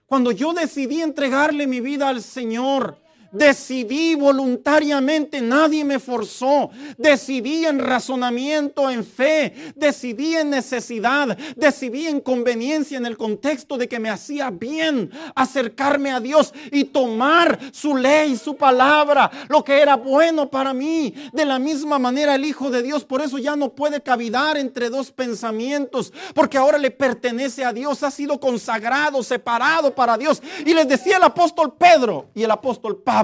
Cuando 0.06 0.30
yo 0.30 0.52
decidí 0.52 1.00
entregarle 1.00 1.66
mi 1.66 1.80
vida 1.80 2.08
al 2.08 2.22
Señor, 2.22 2.98
Decidí 3.34 4.14
voluntariamente, 4.14 5.40
nadie 5.40 5.84
me 5.84 5.98
forzó. 5.98 6.70
Decidí 6.96 7.66
en 7.66 7.80
razonamiento, 7.80 8.88
en 8.88 9.04
fe. 9.04 9.52
Decidí 9.74 10.36
en 10.36 10.50
necesidad. 10.50 11.36
Decidí 11.56 12.06
en 12.06 12.20
conveniencia 12.20 12.96
en 12.96 13.06
el 13.06 13.16
contexto 13.16 13.76
de 13.76 13.88
que 13.88 13.98
me 13.98 14.08
hacía 14.08 14.50
bien 14.50 15.10
acercarme 15.34 16.12
a 16.12 16.20
Dios 16.20 16.54
y 16.70 16.84
tomar 16.84 17.58
su 17.72 17.96
ley, 17.96 18.36
su 18.36 18.56
palabra, 18.56 19.28
lo 19.48 19.64
que 19.64 19.80
era 19.80 19.96
bueno 19.96 20.48
para 20.48 20.72
mí. 20.72 21.12
De 21.32 21.44
la 21.44 21.58
misma 21.58 21.98
manera 21.98 22.36
el 22.36 22.44
Hijo 22.44 22.70
de 22.70 22.82
Dios, 22.84 23.04
por 23.04 23.20
eso 23.20 23.38
ya 23.38 23.56
no 23.56 23.70
puede 23.70 24.00
cavidar 24.00 24.56
entre 24.56 24.90
dos 24.90 25.10
pensamientos, 25.10 26.12
porque 26.34 26.56
ahora 26.56 26.78
le 26.78 26.92
pertenece 26.92 27.64
a 27.64 27.72
Dios, 27.72 28.04
ha 28.04 28.12
sido 28.12 28.38
consagrado, 28.38 29.24
separado 29.24 29.92
para 29.92 30.16
Dios. 30.16 30.40
Y 30.64 30.72
les 30.72 30.86
decía 30.86 31.16
el 31.16 31.24
apóstol 31.24 31.74
Pedro 31.76 32.26
y 32.32 32.44
el 32.44 32.50
apóstol 32.52 33.02
Pablo 33.02 33.23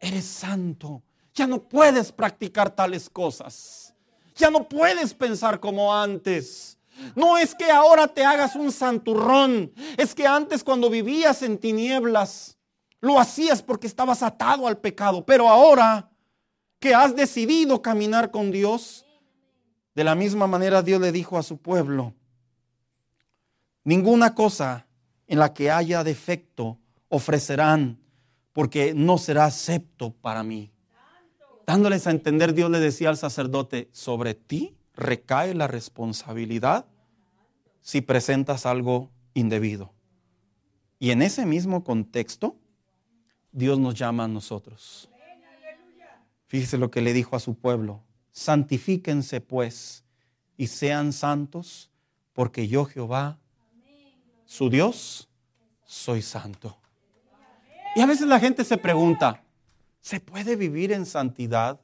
eres 0.00 0.24
santo. 0.24 1.02
Ya 1.34 1.46
no 1.46 1.62
puedes 1.62 2.12
practicar 2.12 2.70
tales 2.70 3.08
cosas. 3.08 3.94
Ya 4.34 4.50
no 4.50 4.68
puedes 4.68 5.14
pensar 5.14 5.60
como 5.60 5.94
antes. 5.94 6.78
No 7.14 7.38
es 7.38 7.54
que 7.54 7.70
ahora 7.70 8.08
te 8.08 8.24
hagas 8.24 8.56
un 8.56 8.72
santurrón. 8.72 9.72
Es 9.96 10.14
que 10.14 10.26
antes 10.26 10.64
cuando 10.64 10.90
vivías 10.90 11.42
en 11.42 11.58
tinieblas, 11.58 12.56
lo 13.00 13.20
hacías 13.20 13.62
porque 13.62 13.86
estabas 13.86 14.22
atado 14.22 14.66
al 14.66 14.78
pecado. 14.78 15.24
Pero 15.24 15.48
ahora 15.48 16.10
que 16.80 16.94
has 16.94 17.14
decidido 17.14 17.82
caminar 17.82 18.30
con 18.30 18.50
Dios, 18.50 19.04
de 19.94 20.04
la 20.04 20.14
misma 20.14 20.46
manera 20.46 20.82
Dios 20.82 21.00
le 21.00 21.12
dijo 21.12 21.38
a 21.38 21.42
su 21.42 21.58
pueblo, 21.58 22.14
ninguna 23.84 24.34
cosa 24.34 24.86
en 25.26 25.38
la 25.38 25.52
que 25.52 25.70
haya 25.70 26.04
defecto 26.04 26.78
ofrecerán 27.08 27.98
porque 28.58 28.92
no 28.92 29.18
será 29.18 29.44
acepto 29.44 30.10
para 30.10 30.42
mí. 30.42 30.72
Dándoles 31.64 32.08
a 32.08 32.10
entender, 32.10 32.54
Dios 32.54 32.68
le 32.72 32.80
decía 32.80 33.08
al 33.08 33.16
sacerdote, 33.16 33.88
sobre 33.92 34.34
ti 34.34 34.76
recae 34.96 35.54
la 35.54 35.68
responsabilidad 35.68 36.84
si 37.82 38.00
presentas 38.00 38.66
algo 38.66 39.12
indebido. 39.32 39.92
Y 40.98 41.12
en 41.12 41.22
ese 41.22 41.46
mismo 41.46 41.84
contexto, 41.84 42.56
Dios 43.52 43.78
nos 43.78 43.94
llama 43.94 44.24
a 44.24 44.28
nosotros. 44.28 45.08
Fíjese 46.48 46.78
lo 46.78 46.90
que 46.90 47.00
le 47.00 47.12
dijo 47.12 47.36
a 47.36 47.38
su 47.38 47.54
pueblo. 47.54 48.02
Santifíquense 48.32 49.40
pues 49.40 50.02
y 50.56 50.66
sean 50.66 51.12
santos, 51.12 51.92
porque 52.32 52.66
yo 52.66 52.86
Jehová, 52.86 53.38
su 54.46 54.68
Dios, 54.68 55.28
soy 55.84 56.22
santo. 56.22 56.76
Y 57.94 58.00
a 58.00 58.06
veces 58.06 58.26
la 58.26 58.38
gente 58.38 58.64
se 58.64 58.76
pregunta, 58.76 59.42
¿se 60.00 60.20
puede 60.20 60.56
vivir 60.56 60.92
en 60.92 61.06
santidad? 61.06 61.80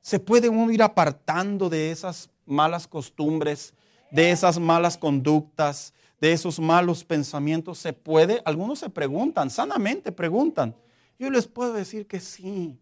¿Se 0.00 0.18
puede 0.18 0.48
uno 0.48 0.70
ir 0.70 0.82
apartando 0.82 1.68
de 1.68 1.90
esas 1.90 2.30
malas 2.46 2.86
costumbres, 2.86 3.74
de 4.10 4.30
esas 4.30 4.58
malas 4.58 4.96
conductas, 4.96 5.92
de 6.20 6.32
esos 6.32 6.58
malos 6.60 7.04
pensamientos? 7.04 7.78
¿Se 7.78 7.92
puede? 7.92 8.42
Algunos 8.44 8.78
se 8.78 8.90
preguntan, 8.90 9.50
sanamente 9.50 10.12
preguntan. 10.12 10.74
Yo 11.18 11.30
les 11.30 11.46
puedo 11.46 11.72
decir 11.72 12.06
que 12.06 12.20
sí. 12.20 12.78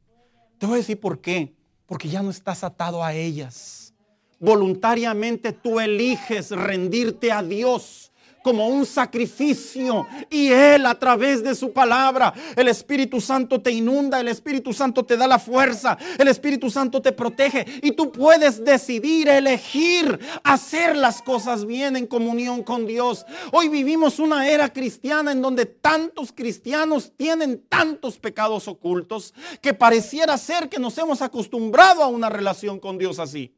Te 0.59 0.66
voy 0.66 0.75
a 0.75 0.79
decir 0.79 1.01
por 1.01 1.21
qué. 1.21 1.55
Porque 1.87 2.09
ya 2.09 2.23
no 2.23 2.31
estás 2.31 2.64
atado 2.64 3.03
a 3.03 3.14
ellas. 3.14 3.94
Voluntariamente 4.38 5.53
tú 5.53 5.81
eliges 5.81 6.51
rendirte 6.51 7.33
a 7.33 7.42
Dios 7.42 8.12
como 8.42 8.68
un 8.68 8.87
sacrificio 8.87 10.07
y 10.31 10.48
Él 10.48 10.87
a 10.87 10.98
través 10.98 11.42
de 11.42 11.55
su 11.55 11.72
palabra, 11.72 12.33
el 12.57 12.68
Espíritu 12.68 13.20
Santo 13.20 13.61
te 13.61 13.70
inunda, 13.70 14.20
el 14.20 14.29
Espíritu 14.29 14.72
Santo 14.72 15.05
te 15.05 15.16
da 15.16 15.27
la 15.27 15.38
fuerza, 15.38 15.96
el 16.18 16.29
Espíritu 16.29 16.70
Santo 16.70 17.03
te 17.03 17.12
protege 17.12 17.64
y 17.83 17.92
tú 17.92 18.11
puedes 18.12 18.64
decidir, 18.64 19.29
elegir 19.29 20.18
hacer 20.44 20.96
las 20.96 21.22
cosas 21.22 21.64
bien 21.64 21.96
en 21.96 22.07
comunión 22.07 22.62
con 22.62 22.87
Dios. 22.87 23.27
Hoy 23.53 23.68
vivimos 23.68 24.18
una 24.18 24.48
era 24.48 24.72
cristiana 24.72 25.33
en 25.33 25.42
donde 25.42 25.66
tantos 25.66 26.33
cristianos 26.33 27.12
tienen 27.16 27.64
tantos 27.68 28.18
pecados 28.18 28.68
ocultos 28.68 29.35
que 29.61 29.74
pareciera 29.74 30.37
ser 30.38 30.68
que 30.68 30.79
nos 30.79 30.96
hemos 30.98 31.22
acostumbrado 31.22 32.03
a 32.03 32.09
una 32.09 32.29
relación 32.29 32.79
con 32.79 32.98
Dios 32.98 33.18
así. 33.18 33.55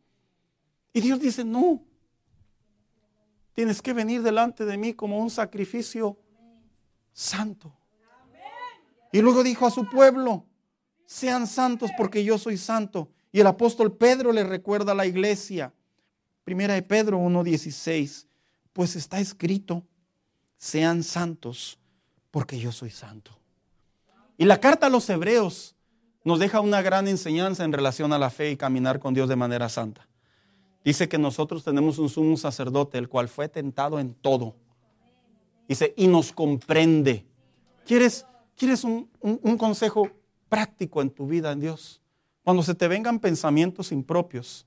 Y 0.92 1.00
Dios 1.00 1.20
dice, 1.20 1.44
no, 1.44 1.82
Tienes 3.52 3.82
que 3.82 3.92
venir 3.92 4.22
delante 4.22 4.64
de 4.64 4.76
mí 4.76 4.94
como 4.94 5.18
un 5.18 5.30
sacrificio 5.30 6.18
santo. 7.12 7.72
Y 9.12 9.20
luego 9.20 9.42
dijo 9.42 9.66
a 9.66 9.70
su 9.70 9.88
pueblo, 9.88 10.46
sean 11.06 11.46
santos 11.46 11.90
porque 11.96 12.22
yo 12.22 12.38
soy 12.38 12.56
santo. 12.56 13.10
Y 13.32 13.40
el 13.40 13.46
apóstol 13.46 13.96
Pedro 13.96 14.32
le 14.32 14.44
recuerda 14.44 14.92
a 14.92 14.94
la 14.94 15.06
iglesia, 15.06 15.72
primera 16.44 16.74
de 16.74 16.82
Pedro 16.82 17.18
1.16, 17.18 18.26
pues 18.72 18.96
está 18.96 19.20
escrito, 19.20 19.84
sean 20.56 21.02
santos 21.02 21.78
porque 22.30 22.58
yo 22.58 22.72
soy 22.72 22.90
santo. 22.90 23.36
Y 24.36 24.44
la 24.44 24.60
carta 24.60 24.86
a 24.86 24.90
los 24.90 25.08
hebreos 25.10 25.74
nos 26.24 26.38
deja 26.38 26.60
una 26.60 26.82
gran 26.82 27.08
enseñanza 27.08 27.64
en 27.64 27.72
relación 27.72 28.12
a 28.12 28.18
la 28.18 28.30
fe 28.30 28.50
y 28.52 28.56
caminar 28.56 29.00
con 29.00 29.14
Dios 29.14 29.28
de 29.28 29.36
manera 29.36 29.68
santa. 29.68 30.06
Dice 30.84 31.08
que 31.08 31.18
nosotros 31.18 31.62
tenemos 31.62 31.98
un 31.98 32.08
sumo 32.08 32.36
sacerdote, 32.36 32.98
el 32.98 33.08
cual 33.08 33.28
fue 33.28 33.48
tentado 33.48 33.98
en 33.98 34.14
todo. 34.14 34.54
Dice, 35.68 35.94
y 35.96 36.06
nos 36.06 36.32
comprende. 36.32 37.26
¿Quieres, 37.86 38.26
quieres 38.56 38.84
un, 38.84 39.08
un 39.20 39.58
consejo 39.58 40.10
práctico 40.48 41.02
en 41.02 41.10
tu 41.10 41.26
vida 41.26 41.52
en 41.52 41.60
Dios? 41.60 42.00
Cuando 42.42 42.62
se 42.62 42.74
te 42.74 42.88
vengan 42.88 43.20
pensamientos 43.20 43.92
impropios, 43.92 44.66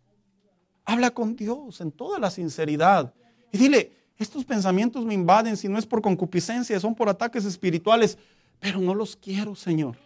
habla 0.85 1.11
con 1.11 1.35
Dios 1.35 1.81
en 1.81 1.91
toda 1.91 2.19
la 2.19 2.29
sinceridad. 2.29 3.13
Y 3.51 3.57
dile, 3.57 3.91
estos 4.17 4.45
pensamientos 4.45 5.05
me 5.05 5.13
invaden 5.13 5.57
si 5.57 5.67
no 5.67 5.77
es 5.77 5.85
por 5.85 6.01
concupiscencia, 6.01 6.79
son 6.79 6.95
por 6.95 7.09
ataques 7.09 7.45
espirituales, 7.45 8.17
pero 8.59 8.79
no 8.79 8.93
los 8.93 9.15
quiero, 9.15 9.55
Señor. 9.55 9.97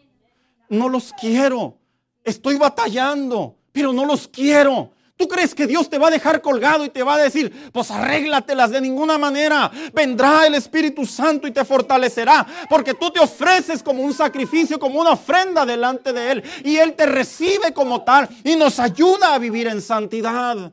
No 0.70 0.90
los 0.90 1.14
quiero. 1.14 1.78
Estoy 2.24 2.58
batallando, 2.58 3.56
pero 3.72 3.94
no 3.94 4.06
los 4.06 4.28
quiero. 4.28 4.92
¿Tú 5.18 5.28
crees 5.28 5.56
que 5.56 5.66
Dios 5.66 5.90
te 5.90 5.98
va 5.98 6.10
a 6.10 6.12
dejar 6.12 6.42
colgado 6.44 6.86
y 6.86 6.90
te 6.90 7.02
va 7.02 7.16
a 7.16 7.18
decir, 7.18 7.72
pues 7.74 7.90
arréglatelas 7.90 8.70
de 8.70 8.80
ninguna 8.80 9.18
manera? 9.18 9.72
Vendrá 9.92 10.46
el 10.46 10.54
Espíritu 10.54 11.08
Santo 11.08 11.48
y 11.48 11.52
te 11.52 11.66
fortalecerá, 11.66 12.46
porque 12.70 12.94
tú 12.94 13.10
te 13.10 13.20
ofreces 13.20 13.82
como 13.82 14.04
un 14.04 14.14
sacrificio, 14.14 14.78
como 14.78 15.02
una 15.02 15.14
ofrenda 15.14 15.66
delante 15.66 16.14
de 16.14 16.32
Él, 16.32 16.44
y 16.64 16.78
Él 16.78 16.94
te 16.94 17.08
recibe 17.08 17.74
como 17.74 18.04
tal 18.04 18.30
y 18.44 18.56
nos 18.56 18.80
ayuda 18.80 19.34
a 19.34 19.40
vivir 19.40 19.66
en 19.66 19.82
santidad. 19.82 20.72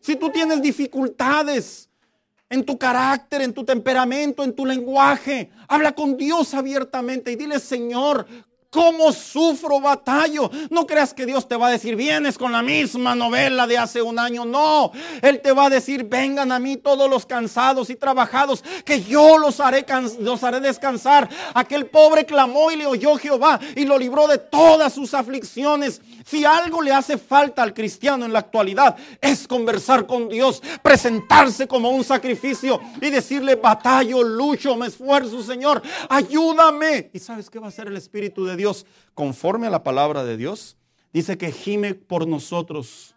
Si 0.00 0.16
tú 0.16 0.28
tienes 0.28 0.60
dificultades 0.60 1.88
en 2.50 2.64
tu 2.64 2.76
carácter, 2.76 3.40
en 3.40 3.54
tu 3.54 3.64
temperamento, 3.64 4.44
en 4.44 4.54
tu 4.54 4.66
lenguaje, 4.66 5.50
habla 5.66 5.92
con 5.92 6.16
Dios 6.18 6.52
abiertamente 6.52 7.32
y 7.32 7.36
dile, 7.36 7.58
Señor, 7.58 8.26
¿Cómo 8.70 9.12
sufro, 9.12 9.80
batallo? 9.80 10.50
No 10.68 10.86
creas 10.86 11.14
que 11.14 11.24
Dios 11.24 11.48
te 11.48 11.56
va 11.56 11.68
a 11.68 11.70
decir, 11.70 11.96
vienes 11.96 12.36
con 12.36 12.52
la 12.52 12.60
misma 12.60 13.14
novela 13.14 13.66
de 13.66 13.78
hace 13.78 14.02
un 14.02 14.18
año. 14.18 14.44
No, 14.44 14.92
Él 15.22 15.40
te 15.40 15.52
va 15.52 15.66
a 15.66 15.70
decir, 15.70 16.04
vengan 16.04 16.52
a 16.52 16.58
mí 16.58 16.76
todos 16.76 17.08
los 17.08 17.24
cansados 17.24 17.88
y 17.88 17.96
trabajados, 17.96 18.62
que 18.84 19.02
yo 19.02 19.38
los 19.38 19.60
haré, 19.60 19.86
los 20.20 20.44
haré 20.44 20.60
descansar. 20.60 21.30
Aquel 21.54 21.86
pobre 21.86 22.26
clamó 22.26 22.70
y 22.70 22.76
le 22.76 22.84
oyó 22.84 23.16
Jehová 23.16 23.58
y 23.74 23.86
lo 23.86 23.96
libró 23.96 24.28
de 24.28 24.36
todas 24.36 24.92
sus 24.92 25.14
aflicciones. 25.14 26.02
Si 26.26 26.44
algo 26.44 26.82
le 26.82 26.92
hace 26.92 27.16
falta 27.16 27.62
al 27.62 27.72
cristiano 27.72 28.26
en 28.26 28.34
la 28.34 28.40
actualidad, 28.40 28.96
es 29.22 29.48
conversar 29.48 30.06
con 30.06 30.28
Dios, 30.28 30.62
presentarse 30.82 31.66
como 31.66 31.88
un 31.88 32.04
sacrificio 32.04 32.78
y 33.00 33.08
decirle, 33.08 33.54
batallo, 33.54 34.22
lucho, 34.22 34.76
me 34.76 34.88
esfuerzo, 34.88 35.42
Señor, 35.42 35.80
ayúdame. 36.10 37.08
¿Y 37.14 37.18
sabes 37.18 37.48
qué 37.48 37.58
va 37.58 37.66
a 37.66 37.68
hacer 37.70 37.86
el 37.86 37.96
Espíritu 37.96 38.44
de 38.44 38.57
Dios, 38.58 38.84
conforme 39.14 39.68
a 39.68 39.70
la 39.70 39.82
palabra 39.82 40.22
de 40.24 40.36
Dios, 40.36 40.76
dice 41.14 41.38
que 41.38 41.50
gime 41.50 41.94
por 41.94 42.28
nosotros, 42.28 43.14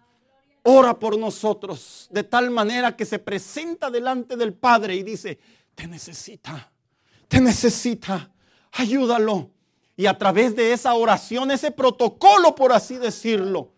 ora 0.63 0.97
por 0.97 1.17
nosotros, 1.17 2.07
de 2.11 2.23
tal 2.23 2.49
manera 2.49 2.95
que 2.95 3.03
se 3.03 3.19
presenta 3.19 3.91
delante 3.91 4.37
del 4.37 4.53
Padre 4.53 4.95
y 4.95 5.03
dice, 5.03 5.37
te 5.75 5.87
necesita, 5.87 6.71
te 7.27 7.41
necesita, 7.41 8.31
ayúdalo. 8.71 9.51
Y 9.97 10.05
a 10.05 10.17
través 10.17 10.55
de 10.55 10.71
esa 10.71 10.93
oración, 10.93 11.51
ese 11.51 11.71
protocolo, 11.71 12.55
por 12.55 12.71
así 12.71 12.95
decirlo, 12.95 13.73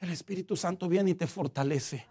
el 0.00 0.10
Espíritu 0.10 0.56
Santo 0.56 0.88
viene 0.88 1.10
y 1.10 1.14
te 1.14 1.26
fortalece. 1.26 2.06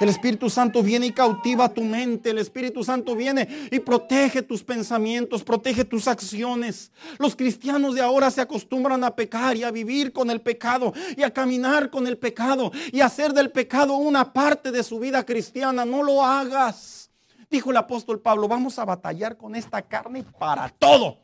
El 0.00 0.08
Espíritu 0.08 0.48
Santo 0.48 0.82
viene 0.82 1.06
y 1.06 1.12
cautiva 1.12 1.68
tu 1.68 1.82
mente. 1.82 2.30
El 2.30 2.38
Espíritu 2.38 2.82
Santo 2.82 3.14
viene 3.14 3.46
y 3.70 3.80
protege 3.80 4.40
tus 4.40 4.64
pensamientos, 4.64 5.44
protege 5.44 5.84
tus 5.84 6.08
acciones. 6.08 6.90
Los 7.18 7.36
cristianos 7.36 7.94
de 7.94 8.00
ahora 8.00 8.30
se 8.30 8.40
acostumbran 8.40 9.04
a 9.04 9.14
pecar 9.14 9.58
y 9.58 9.62
a 9.62 9.70
vivir 9.70 10.10
con 10.10 10.30
el 10.30 10.40
pecado 10.40 10.94
y 11.18 11.22
a 11.22 11.30
caminar 11.30 11.90
con 11.90 12.06
el 12.06 12.16
pecado 12.16 12.72
y 12.90 13.00
a 13.00 13.06
hacer 13.06 13.34
del 13.34 13.50
pecado 13.50 13.96
una 13.96 14.32
parte 14.32 14.72
de 14.72 14.82
su 14.82 14.98
vida 14.98 15.24
cristiana. 15.26 15.84
No 15.84 16.02
lo 16.02 16.24
hagas. 16.24 17.10
Dijo 17.50 17.70
el 17.70 17.76
apóstol 17.76 18.20
Pablo, 18.20 18.48
vamos 18.48 18.78
a 18.78 18.86
batallar 18.86 19.36
con 19.36 19.54
esta 19.54 19.82
carne 19.82 20.24
para 20.38 20.70
todo. 20.70 21.18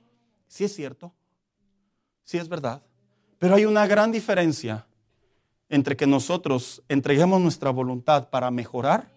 Si 0.48 0.64
es 0.64 0.74
cierto, 0.74 1.14
si 2.24 2.36
es 2.36 2.46
verdad. 2.46 2.82
Pero 3.38 3.54
hay 3.54 3.64
una 3.64 3.86
gran 3.86 4.12
diferencia 4.12 4.86
entre 5.68 5.96
que 5.96 6.06
nosotros 6.06 6.82
entreguemos 6.88 7.40
nuestra 7.40 7.70
voluntad 7.70 8.30
para 8.30 8.50
mejorar 8.50 9.10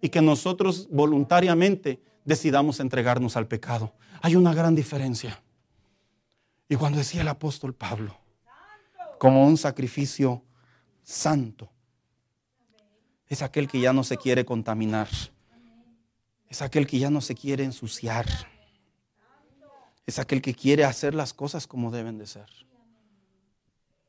y 0.00 0.08
que 0.08 0.22
nosotros 0.22 0.88
voluntariamente 0.90 2.00
decidamos 2.24 2.80
entregarnos 2.80 3.36
al 3.36 3.46
pecado. 3.46 3.92
Hay 4.22 4.36
una 4.36 4.54
gran 4.54 4.74
diferencia. 4.74 5.42
Y 6.68 6.76
cuando 6.76 6.98
decía 6.98 7.20
el 7.20 7.28
apóstol 7.28 7.74
Pablo, 7.74 8.16
como 9.18 9.46
un 9.46 9.56
sacrificio 9.56 10.42
santo, 11.02 11.70
es 13.28 13.42
aquel 13.42 13.68
que 13.68 13.80
ya 13.80 13.92
no 13.92 14.04
se 14.04 14.16
quiere 14.16 14.44
contaminar, 14.44 15.08
es 16.48 16.62
aquel 16.62 16.86
que 16.86 16.98
ya 16.98 17.10
no 17.10 17.20
se 17.20 17.34
quiere 17.34 17.64
ensuciar, 17.64 18.26
es 20.06 20.18
aquel 20.18 20.40
que 20.40 20.54
quiere 20.54 20.84
hacer 20.84 21.14
las 21.14 21.32
cosas 21.32 21.66
como 21.66 21.90
deben 21.90 22.18
de 22.18 22.26
ser. 22.26 22.46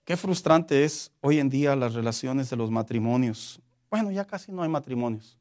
Qué 0.05 0.15
frustrante 0.15 0.83
es 0.83 1.11
hoy 1.19 1.39
en 1.39 1.49
día 1.49 1.75
las 1.75 1.95
relaciones 1.95 2.51
de 2.51 2.55
los 2.55 2.69
matrimonios. 2.69 3.59
Bueno, 3.89 4.11
ya 4.11 4.23
casi 4.23 4.51
no 4.51 4.61
hay 4.61 4.69
matrimonios. 4.69 5.37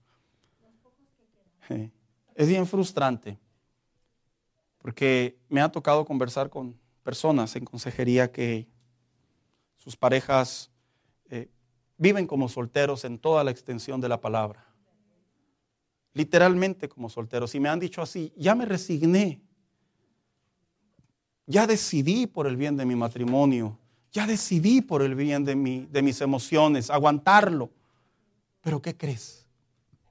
Es 2.37 2.49
bien 2.49 2.67
frustrante 2.67 3.39
porque 4.79 5.39
me 5.49 5.61
ha 5.61 5.71
tocado 5.71 6.05
conversar 6.05 6.51
con 6.51 6.77
personas 7.05 7.55
en 7.55 7.65
consejería 7.65 8.33
que 8.33 8.67
sus 9.77 9.97
parejas 9.97 10.69
eh, 11.31 11.49
viven 11.97 12.27
como 12.27 12.49
solteros 12.49 13.05
en 13.05 13.21
toda 13.21 13.45
la 13.45 13.53
extensión 13.53 14.01
de 14.01 14.09
la 14.09 14.21
palabra. 14.21 14.67
Literalmente 16.13 16.89
como 16.89 17.09
solteros. 17.09 17.55
Y 17.55 17.61
me 17.61 17.69
han 17.69 17.79
dicho 17.79 18.03
así, 18.03 18.33
ya 18.37 18.57
me 18.57 18.65
resigné. 18.65 19.41
Ya 21.47 21.69
decidí 21.69 22.27
por 22.27 22.49
el 22.49 22.57
bien 22.57 22.77
de 22.77 22.85
mi 22.85 22.97
matrimonio 22.97 23.79
ya 24.15 24.29
decidí 24.29 24.81
por 24.81 25.03
el 25.03 25.17
bien 25.17 25.45
de, 25.45 25.87
de 25.91 26.03
mis 26.03 26.21
emociones, 26.21 26.89
aguantarlo. 26.89 27.69
Pero 28.61 28.81
¿qué 28.81 28.97
crees? 28.97 29.45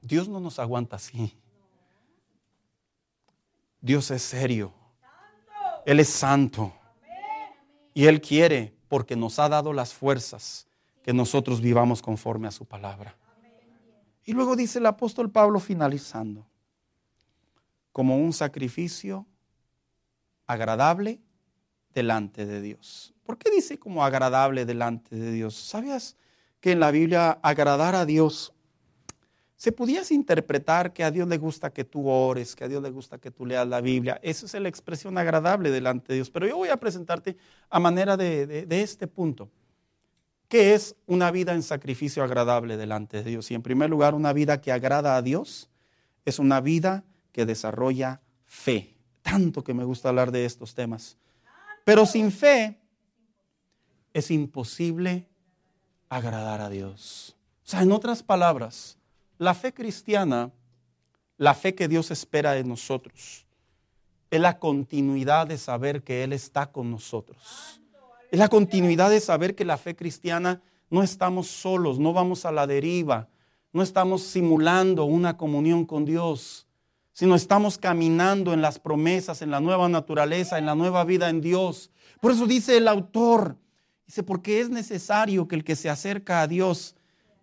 Dios 0.01 0.27
no 0.27 0.41
nos 0.41 0.59
aguanta 0.59 0.97
así. 0.97 1.33
Dios 3.79 4.11
es 4.11 4.21
serio. 4.21 4.73
Él 5.85 6.01
es 6.01 6.09
santo. 6.09 6.73
Y 7.93 8.05
Él 8.05 8.19
quiere, 8.19 8.75
porque 8.89 9.15
nos 9.15 9.39
ha 9.39 9.47
dado 9.47 9.71
las 9.71 9.93
fuerzas, 9.93 10.67
que 11.01 11.13
nosotros 11.13 11.61
vivamos 11.61 12.01
conforme 12.01 12.49
a 12.49 12.51
su 12.51 12.65
palabra. 12.65 13.15
Y 14.25 14.33
luego 14.33 14.57
dice 14.57 14.79
el 14.79 14.85
apóstol 14.85 15.31
Pablo 15.31 15.61
finalizando, 15.61 16.45
como 17.93 18.17
un 18.17 18.33
sacrificio 18.33 19.25
agradable 20.45 21.21
delante 21.93 22.45
de 22.45 22.61
Dios. 22.61 23.13
¿Por 23.25 23.37
qué 23.37 23.49
dice 23.51 23.77
como 23.77 24.03
agradable 24.03 24.65
delante 24.65 25.15
de 25.15 25.31
Dios? 25.31 25.55
¿Sabías 25.55 26.17
que 26.59 26.71
en 26.71 26.79
la 26.79 26.91
Biblia 26.91 27.39
agradar 27.41 27.95
a 27.95 28.05
Dios 28.05 28.53
se 29.55 29.71
pudiese 29.71 30.13
interpretar 30.13 30.91
que 30.91 31.05
a 31.05 31.11
Dios 31.11 31.27
le 31.27 31.37
gusta 31.37 31.71
que 31.71 31.85
tú 31.85 32.09
ores, 32.09 32.53
que 32.53 32.65
a 32.65 32.67
Dios 32.67 32.83
le 32.83 32.89
gusta 32.89 33.17
que 33.17 33.31
tú 33.31 33.45
leas 33.45 33.67
la 33.67 33.79
Biblia? 33.79 34.19
Esa 34.21 34.45
es 34.45 34.61
la 34.61 34.67
expresión 34.67 35.17
agradable 35.17 35.71
delante 35.71 36.07
de 36.09 36.15
Dios. 36.15 36.29
Pero 36.29 36.47
yo 36.47 36.57
voy 36.57 36.69
a 36.69 36.77
presentarte 36.77 37.37
a 37.69 37.79
manera 37.79 38.17
de, 38.17 38.65
de 38.65 38.81
este 38.81 39.07
punto. 39.07 39.49
¿Qué 40.49 40.73
es 40.73 40.95
una 41.05 41.31
vida 41.31 41.53
en 41.53 41.63
sacrificio 41.63 42.23
agradable 42.23 42.75
delante 42.75 43.23
de 43.23 43.29
Dios? 43.31 43.49
Y 43.51 43.55
en 43.55 43.61
primer 43.61 43.89
lugar, 43.89 44.13
una 44.13 44.33
vida 44.33 44.59
que 44.59 44.71
agrada 44.71 45.15
a 45.15 45.21
Dios 45.21 45.69
es 46.25 46.39
una 46.39 46.59
vida 46.59 47.05
que 47.31 47.45
desarrolla 47.45 48.21
fe. 48.45 48.97
Tanto 49.21 49.63
que 49.63 49.73
me 49.73 49.85
gusta 49.85 50.09
hablar 50.09 50.31
de 50.31 50.45
estos 50.45 50.75
temas. 50.75 51.17
Pero 51.83 52.05
sin 52.05 52.31
fe 52.31 52.79
es 54.13 54.31
imposible 54.31 55.27
agradar 56.09 56.61
a 56.61 56.69
Dios. 56.69 57.35
O 57.65 57.69
sea, 57.69 57.81
en 57.81 57.91
otras 57.91 58.23
palabras, 58.23 58.97
la 59.37 59.53
fe 59.53 59.73
cristiana, 59.73 60.51
la 61.37 61.53
fe 61.53 61.75
que 61.75 61.87
Dios 61.87 62.11
espera 62.11 62.53
de 62.53 62.63
nosotros, 62.63 63.45
es 64.29 64.39
la 64.39 64.59
continuidad 64.59 65.47
de 65.47 65.57
saber 65.57 66.03
que 66.03 66.23
Él 66.23 66.33
está 66.33 66.71
con 66.71 66.89
nosotros. 66.89 67.81
Es 68.31 68.39
la 68.39 68.47
continuidad 68.47 69.09
de 69.09 69.19
saber 69.19 69.55
que 69.55 69.65
la 69.65 69.77
fe 69.77 69.95
cristiana 69.95 70.61
no 70.89 71.03
estamos 71.03 71.47
solos, 71.47 71.99
no 71.99 72.13
vamos 72.13 72.45
a 72.45 72.51
la 72.51 72.65
deriva, 72.65 73.27
no 73.71 73.81
estamos 73.81 74.23
simulando 74.23 75.05
una 75.05 75.37
comunión 75.37 75.85
con 75.85 76.05
Dios, 76.05 76.67
sino 77.13 77.35
estamos 77.35 77.77
caminando 77.77 78.53
en 78.53 78.61
las 78.61 78.79
promesas, 78.79 79.41
en 79.41 79.51
la 79.51 79.59
nueva 79.59 79.87
naturaleza, 79.87 80.57
en 80.57 80.65
la 80.65 80.75
nueva 80.75 81.05
vida 81.05 81.29
en 81.29 81.41
Dios. 81.41 81.91
Por 82.19 82.31
eso 82.31 82.47
dice 82.47 82.77
el 82.77 82.87
autor, 82.87 83.55
dice, 84.05 84.23
porque 84.23 84.59
es 84.59 84.69
necesario 84.69 85.47
que 85.47 85.55
el 85.55 85.63
que 85.63 85.75
se 85.75 85.89
acerca 85.89 86.41
a 86.41 86.47
Dios 86.47 86.95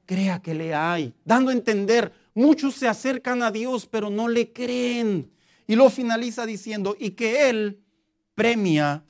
crea 0.07 0.43
que 0.43 0.55
le 0.55 0.75
hay, 0.75 1.15
dando 1.25 1.51
a 1.51 1.55
entender, 1.55 2.13
muchos 2.35 2.75
se 2.75 2.89
acercan 2.89 3.45
a 3.45 3.53
Dios, 3.53 3.87
pero 3.87 4.11
no 4.11 4.29
le 4.29 4.53
creen. 4.53 5.31
Y 5.69 5.77
lo 5.77 5.89
finaliza 5.89 6.47
diciendo, 6.47 6.97
y 6.99 7.13
que 7.13 7.49
Él 7.49 7.81
premia 8.35 9.05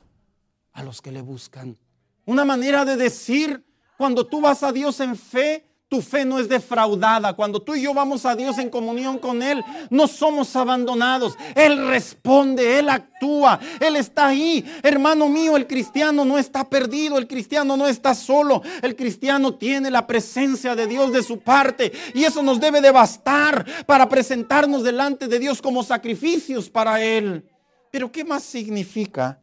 a 0.73 0.83
los 0.83 1.01
que 1.01 1.11
le 1.11 1.23
buscan. 1.23 1.79
Una 2.27 2.45
manera 2.45 2.85
de 2.85 2.97
decir, 2.97 3.65
cuando 3.97 4.27
tú 4.27 4.43
vas 4.43 4.63
a 4.63 4.73
Dios 4.73 5.01
en 5.01 5.17
fe, 5.17 5.70
tu 5.91 6.01
fe 6.01 6.25
no 6.25 6.39
es 6.39 6.49
defraudada. 6.49 7.33
Cuando 7.33 7.61
tú 7.61 7.75
y 7.75 7.83
yo 7.83 7.93
vamos 7.93 8.25
a 8.25 8.37
Dios 8.37 8.59
en 8.59 8.71
comunión 8.71 9.19
con 9.19 9.43
Él, 9.43 9.61
no 9.91 10.07
somos 10.07 10.55
abandonados. 10.55 11.37
Él 11.57 11.89
responde, 11.89 12.79
Él 12.79 12.89
actúa, 12.89 13.59
Él 13.81 13.97
está 13.97 14.29
ahí. 14.29 14.65
Hermano 14.85 15.29
mío, 15.29 15.57
el 15.57 15.67
cristiano 15.67 16.25
no 16.25 16.39
está 16.39 16.71
perdido, 16.71 17.19
el 17.19 17.27
cristiano 17.27 17.77
no 17.77 17.89
está 17.89 18.15
solo. 18.15 18.63
El 18.83 18.95
cristiano 18.95 19.57
tiene 19.57 19.91
la 19.91 20.07
presencia 20.07 20.77
de 20.77 20.87
Dios 20.87 21.13
de 21.13 21.25
su 21.25 21.41
parte. 21.41 21.91
Y 22.15 22.23
eso 22.23 22.41
nos 22.41 22.61
debe 22.61 22.81
de 22.81 22.93
bastar 22.93 23.67
para 23.85 24.09
presentarnos 24.09 24.85
delante 24.85 25.27
de 25.27 25.41
Dios 25.41 25.61
como 25.61 25.83
sacrificios 25.83 26.71
para 26.71 27.03
Él. 27.03 27.45
Pero 27.91 28.13
¿qué 28.13 28.25
más 28.25 28.45
significa 28.45 29.41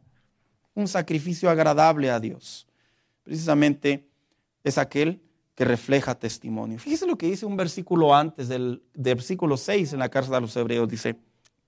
un 0.72 0.88
sacrificio 0.88 1.50
agradable 1.50 2.10
a 2.10 2.18
Dios? 2.18 2.66
Precisamente 3.22 4.08
es 4.64 4.78
aquel 4.78 5.20
que 5.58 5.64
refleja 5.64 6.14
testimonio. 6.14 6.78
Fíjese 6.78 7.04
lo 7.04 7.18
que 7.18 7.26
dice 7.26 7.44
un 7.44 7.56
versículo 7.56 8.14
antes 8.14 8.46
del, 8.46 8.80
versículo 8.94 9.56
6 9.56 9.92
en 9.92 9.98
la 9.98 10.08
carta 10.08 10.36
de 10.36 10.40
los 10.40 10.56
hebreos. 10.56 10.88
Dice, 10.88 11.16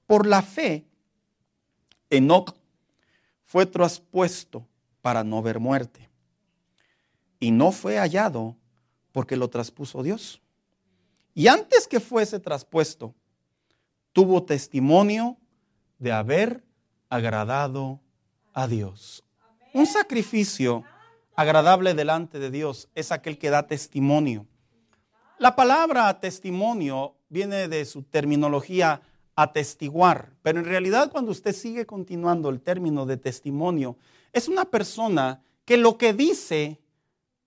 por 0.07 0.29
la 0.29 0.43
fe, 0.43 0.87
Enoch 2.09 2.55
fue 3.47 3.67
traspuesto 3.67 4.65
para 5.03 5.25
no 5.25 5.43
ver 5.43 5.59
muerte. 5.59 6.09
Y 7.41 7.51
no 7.51 7.73
fue 7.73 7.99
hallado 7.99 8.57
porque 9.11 9.37
lo 9.37 9.51
traspuso 9.51 10.05
Dios. 10.05 10.41
Y 11.35 11.49
antes 11.49 11.89
que 11.89 11.99
fuese 11.99 12.39
traspuesto, 12.39 13.13
tuvo 14.13 14.45
testimonio 14.45 15.37
de 15.99 16.13
haber 16.13 16.63
agradado 17.09 17.99
a 18.53 18.69
Dios. 18.69 19.25
Un 19.75 19.87
sacrificio 19.87 20.85
agradable 21.41 21.95
delante 21.95 22.39
de 22.39 22.51
Dios 22.51 22.91
es 22.95 23.13
aquel 23.13 23.39
que 23.39 23.49
da 23.49 23.67
testimonio. 23.67 24.47
La 25.39 25.57
palabra 25.57 26.21
testimonio 26.21 27.15
viene 27.31 27.67
de 27.67 27.87
su 27.87 28.03
terminología 28.03 29.01
atestiguar, 29.35 30.35
pero 30.43 30.59
en 30.59 30.67
realidad 30.67 31.11
cuando 31.11 31.31
usted 31.31 31.55
sigue 31.55 31.87
continuando 31.87 32.51
el 32.51 32.61
término 32.61 33.07
de 33.07 33.17
testimonio, 33.17 33.97
es 34.35 34.49
una 34.49 34.67
persona 34.67 35.41
que 35.65 35.79
lo 35.79 35.97
que 35.97 36.13
dice, 36.13 36.79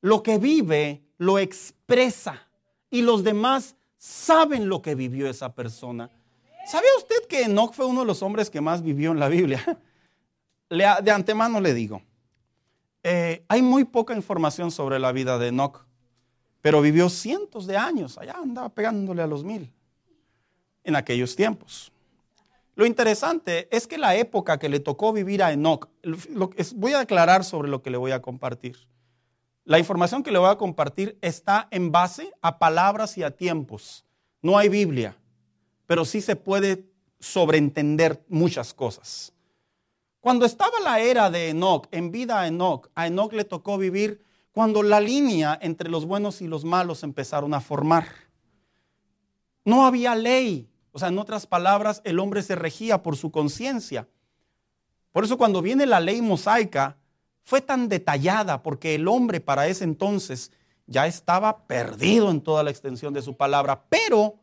lo 0.01 0.23
que 0.23 0.39
vive, 0.39 1.03
lo 1.19 1.37
expresa 1.37 2.47
y 2.89 3.03
los 3.03 3.23
demás 3.23 3.75
saben 3.99 4.69
lo 4.69 4.81
que 4.81 4.95
vivió 4.95 5.29
esa 5.29 5.53
persona. 5.53 6.09
¿Sabía 6.65 6.89
usted 6.97 7.27
que 7.29 7.43
Enoch 7.43 7.75
fue 7.75 7.85
uno 7.85 7.99
de 7.99 8.07
los 8.07 8.23
hombres 8.23 8.49
que 8.49 8.59
más 8.59 8.81
vivió 8.81 9.11
en 9.11 9.19
la 9.19 9.29
Biblia? 9.29 9.79
De 10.69 11.11
antemano 11.11 11.61
le 11.61 11.75
digo, 11.75 12.01
eh, 13.03 13.43
hay 13.49 13.61
muy 13.61 13.83
poca 13.83 14.15
información 14.15 14.71
sobre 14.71 14.97
la 14.97 15.11
vida 15.11 15.37
de 15.37 15.49
Enoch, 15.49 15.85
pero 16.61 16.81
vivió 16.81 17.09
cientos 17.09 17.67
de 17.67 17.77
años, 17.77 18.17
allá 18.17 18.35
andaba 18.41 18.69
pegándole 18.69 19.21
a 19.21 19.27
los 19.27 19.43
mil 19.43 19.71
en 20.83 20.95
aquellos 20.95 21.35
tiempos. 21.35 21.91
Lo 22.75 22.85
interesante 22.85 23.67
es 23.75 23.85
que 23.85 23.97
la 23.97 24.15
época 24.15 24.57
que 24.57 24.69
le 24.69 24.79
tocó 24.79 25.13
vivir 25.13 25.43
a 25.43 25.51
Enoch, 25.51 25.89
voy 26.75 26.93
a 26.93 27.01
aclarar 27.01 27.43
sobre 27.43 27.69
lo 27.69 27.81
que 27.83 27.91
le 27.91 27.97
voy 27.97 28.11
a 28.11 28.21
compartir. 28.21 28.87
La 29.65 29.79
información 29.79 30.23
que 30.23 30.31
le 30.31 30.39
voy 30.39 30.49
a 30.49 30.57
compartir 30.57 31.17
está 31.21 31.67
en 31.71 31.91
base 31.91 32.31
a 32.41 32.57
palabras 32.57 33.17
y 33.17 33.23
a 33.23 33.31
tiempos. 33.31 34.05
No 34.41 34.57
hay 34.57 34.69
Biblia, 34.69 35.15
pero 35.85 36.03
sí 36.03 36.21
se 36.21 36.35
puede 36.35 36.85
sobreentender 37.19 38.23
muchas 38.27 38.73
cosas. 38.73 39.32
Cuando 40.23 40.45
estaba 40.45 40.79
la 40.81 41.01
era 41.01 41.29
de 41.29 41.49
Enoch, 41.49 41.89
en 41.91 42.09
vida 42.09 42.39
a 42.39 42.47
Enoch, 42.47 42.89
a 42.95 43.07
Enoch 43.07 43.33
le 43.33 43.43
tocó 43.43 43.77
vivir 43.77 44.23
cuando 44.53 44.81
la 44.81 45.01
línea 45.01 45.59
entre 45.61 45.89
los 45.89 46.05
buenos 46.05 46.41
y 46.41 46.47
los 46.47 46.63
malos 46.63 47.03
empezaron 47.03 47.53
a 47.53 47.59
formar. 47.59 48.07
No 49.65 49.85
había 49.85 50.15
ley, 50.15 50.69
o 50.93 50.99
sea, 50.99 51.09
en 51.09 51.19
otras 51.19 51.45
palabras, 51.45 52.01
el 52.05 52.19
hombre 52.19 52.41
se 52.41 52.55
regía 52.55 53.03
por 53.03 53.17
su 53.17 53.31
conciencia. 53.31 54.07
Por 55.11 55.25
eso 55.25 55.37
cuando 55.37 55.61
viene 55.61 55.85
la 55.85 55.99
ley 55.99 56.21
mosaica, 56.21 56.95
fue 57.41 57.59
tan 57.59 57.89
detallada 57.89 58.63
porque 58.63 58.95
el 58.95 59.09
hombre 59.09 59.41
para 59.41 59.67
ese 59.67 59.83
entonces 59.83 60.53
ya 60.87 61.05
estaba 61.05 61.67
perdido 61.67 62.31
en 62.31 62.39
toda 62.39 62.63
la 62.63 62.69
extensión 62.69 63.13
de 63.13 63.21
su 63.21 63.35
palabra. 63.35 63.83
Pero 63.89 64.35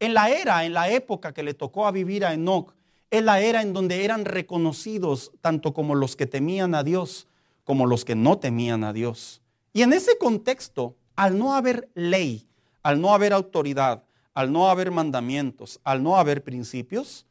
en 0.00 0.12
la 0.12 0.28
era, 0.28 0.66
en 0.66 0.74
la 0.74 0.90
época 0.90 1.32
que 1.32 1.42
le 1.42 1.54
tocó 1.54 1.86
a 1.86 1.92
vivir 1.92 2.26
a 2.26 2.34
Enoch, 2.34 2.74
es 3.18 3.24
la 3.24 3.40
era 3.40 3.62
en 3.62 3.72
donde 3.72 4.04
eran 4.04 4.24
reconocidos 4.24 5.32
tanto 5.40 5.72
como 5.72 5.94
los 5.94 6.16
que 6.16 6.26
temían 6.26 6.74
a 6.74 6.82
Dios 6.82 7.28
como 7.64 7.86
los 7.86 8.04
que 8.04 8.14
no 8.14 8.38
temían 8.38 8.84
a 8.84 8.92
Dios. 8.92 9.42
Y 9.72 9.82
en 9.82 9.92
ese 9.92 10.16
contexto, 10.18 10.96
al 11.16 11.38
no 11.38 11.54
haber 11.54 11.90
ley, 11.94 12.46
al 12.82 13.00
no 13.00 13.14
haber 13.14 13.32
autoridad, 13.32 14.04
al 14.34 14.52
no 14.52 14.68
haber 14.68 14.90
mandamientos, 14.90 15.80
al 15.82 16.02
no 16.02 16.16
haber 16.16 16.44
principios, 16.44 17.26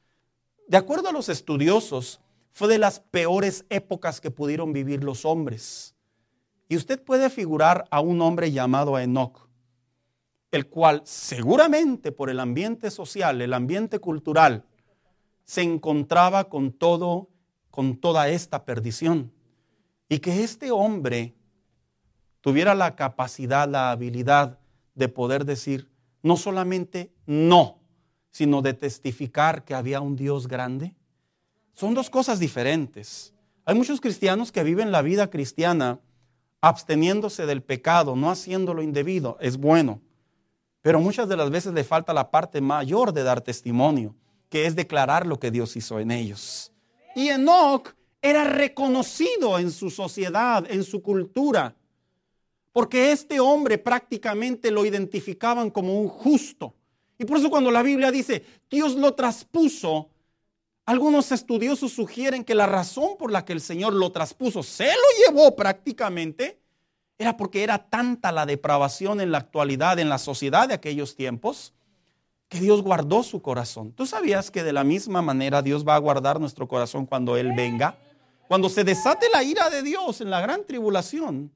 de 0.68 0.78
acuerdo 0.78 1.10
a 1.10 1.14
los 1.14 1.30
estudiosos, 1.30 2.20
fue 2.52 2.68
de 2.68 2.78
las 2.78 3.00
peores 3.00 3.66
épocas 3.70 4.20
que 4.20 4.32
pudieron 4.32 4.74
vivir 4.74 5.04
los 5.04 5.26
hombres. 5.26 5.96
Y 6.68 6.78
usted 6.78 7.02
puede 7.02 7.30
figurar 7.30 7.86
a 7.92 8.00
un 8.00 8.22
hombre 8.22 8.52
llamado 8.52 8.98
Enoch, 8.98 9.48
el 10.52 10.68
cual 10.68 11.02
seguramente 11.04 12.12
por 12.12 12.30
el 12.30 12.40
ambiente 12.40 12.90
social, 12.90 13.42
el 13.42 13.54
ambiente 13.54 14.00
cultural, 14.00 14.66
se 15.46 15.62
encontraba 15.62 16.46
con 16.46 16.72
todo, 16.72 17.30
con 17.70 17.98
toda 17.98 18.30
esta 18.30 18.66
perdición. 18.66 19.32
Y 20.10 20.20
que 20.20 20.44
este 20.44 20.72
hombre 20.72 21.34
tuviera 22.42 22.76
la 22.76 22.96
capacidad, 22.96 23.68
la 23.68 23.92
habilidad 23.92 24.60
de 24.96 25.08
poder 25.08 25.46
decir 25.46 25.90
no 26.22 26.38
solamente 26.38 27.12
no, 27.26 27.80
sino 28.32 28.62
de 28.62 28.74
testificar 28.74 29.66
que 29.66 29.76
había 29.76 30.02
un 30.02 30.16
Dios 30.16 30.48
grande. 30.48 30.96
Son 31.74 31.94
dos 31.94 32.10
cosas 32.10 32.40
diferentes. 32.40 33.34
Hay 33.66 33.76
muchos 33.76 34.02
cristianos 34.02 34.52
que 34.52 34.64
viven 34.64 34.92
la 34.92 35.02
vida 35.02 35.30
cristiana 35.30 36.00
absteniéndose 36.62 37.46
del 37.46 37.62
pecado, 37.62 38.16
no 38.16 38.32
haciendo 38.32 38.74
lo 38.74 38.82
indebido. 38.82 39.38
Es 39.42 39.58
bueno. 39.58 40.02
Pero 40.82 41.00
muchas 41.00 41.28
de 41.30 41.38
las 41.38 41.50
veces 41.50 41.74
le 41.74 41.84
falta 41.84 42.14
la 42.14 42.32
parte 42.32 42.62
mayor 42.62 43.14
de 43.14 43.24
dar 43.24 43.42
testimonio, 43.42 44.16
que 44.54 44.68
es 44.68 44.76
declarar 44.76 45.26
lo 45.26 45.40
que 45.40 45.50
Dios 45.50 45.76
hizo 45.76 46.00
en 46.00 46.12
ellos. 46.12 46.72
Y 47.16 47.30
Enoch 47.30 47.90
era 48.22 48.44
reconocido 48.44 49.58
en 49.58 49.72
su 49.72 49.90
sociedad, 49.90 50.64
en 50.70 50.84
su 50.84 51.02
cultura, 51.02 51.76
porque 52.72 53.12
este 53.12 53.40
hombre 53.40 53.80
prácticamente 53.80 54.70
lo 54.70 54.86
identificaban 54.86 55.72
como 55.72 56.00
un 56.00 56.08
justo. 56.08 56.76
Y 57.18 57.26
por 57.26 57.40
eso 57.40 57.50
cuando 57.50 57.72
la 57.72 57.82
Biblia 57.82 58.12
dice, 58.12 58.46
Dios 58.70 58.94
lo 58.94 59.16
traspuso, 59.16 60.12
algunos 60.86 61.32
estudiosos 61.32 61.92
sugieren 61.92 62.44
que 62.44 62.54
la 62.54 62.68
razón 62.68 63.18
por 63.18 63.32
la 63.32 63.46
que 63.46 63.54
el 63.54 63.62
Señor 63.62 63.94
lo 63.94 64.12
traspuso, 64.12 64.62
se 64.62 64.86
lo 64.86 65.26
llevó 65.26 65.56
prácticamente, 65.56 66.60
era 67.18 67.38
porque 67.38 67.64
era 67.64 67.80
tanta 67.80 68.32
la 68.32 68.46
depravación 68.46 69.20
en 69.20 69.32
la 69.32 69.40
actualidad, 69.40 69.98
en 69.98 70.10
la 70.10 70.20
sociedad 70.20 70.68
de 70.68 70.76
aquellos 70.76 71.16
tiempos, 71.16 71.74
que 72.54 72.60
Dios 72.60 72.84
guardó 72.84 73.24
su 73.24 73.42
corazón. 73.42 73.92
¿Tú 73.94 74.06
sabías 74.06 74.52
que 74.52 74.64
de 74.64 74.74
la 74.74 74.84
misma 74.84 75.24
manera 75.24 75.64
Dios 75.64 75.84
va 75.88 75.96
a 75.96 75.98
guardar 75.98 76.40
nuestro 76.40 76.68
corazón 76.68 77.08
cuando 77.08 77.36
Él 77.36 77.52
venga? 77.58 77.98
Cuando 78.48 78.70
se 78.70 78.84
desate 78.84 79.26
la 79.34 79.42
ira 79.44 79.72
de 79.72 79.82
Dios 79.82 80.22
en 80.22 80.30
la 80.30 80.40
gran 80.40 80.64
tribulación, 80.64 81.52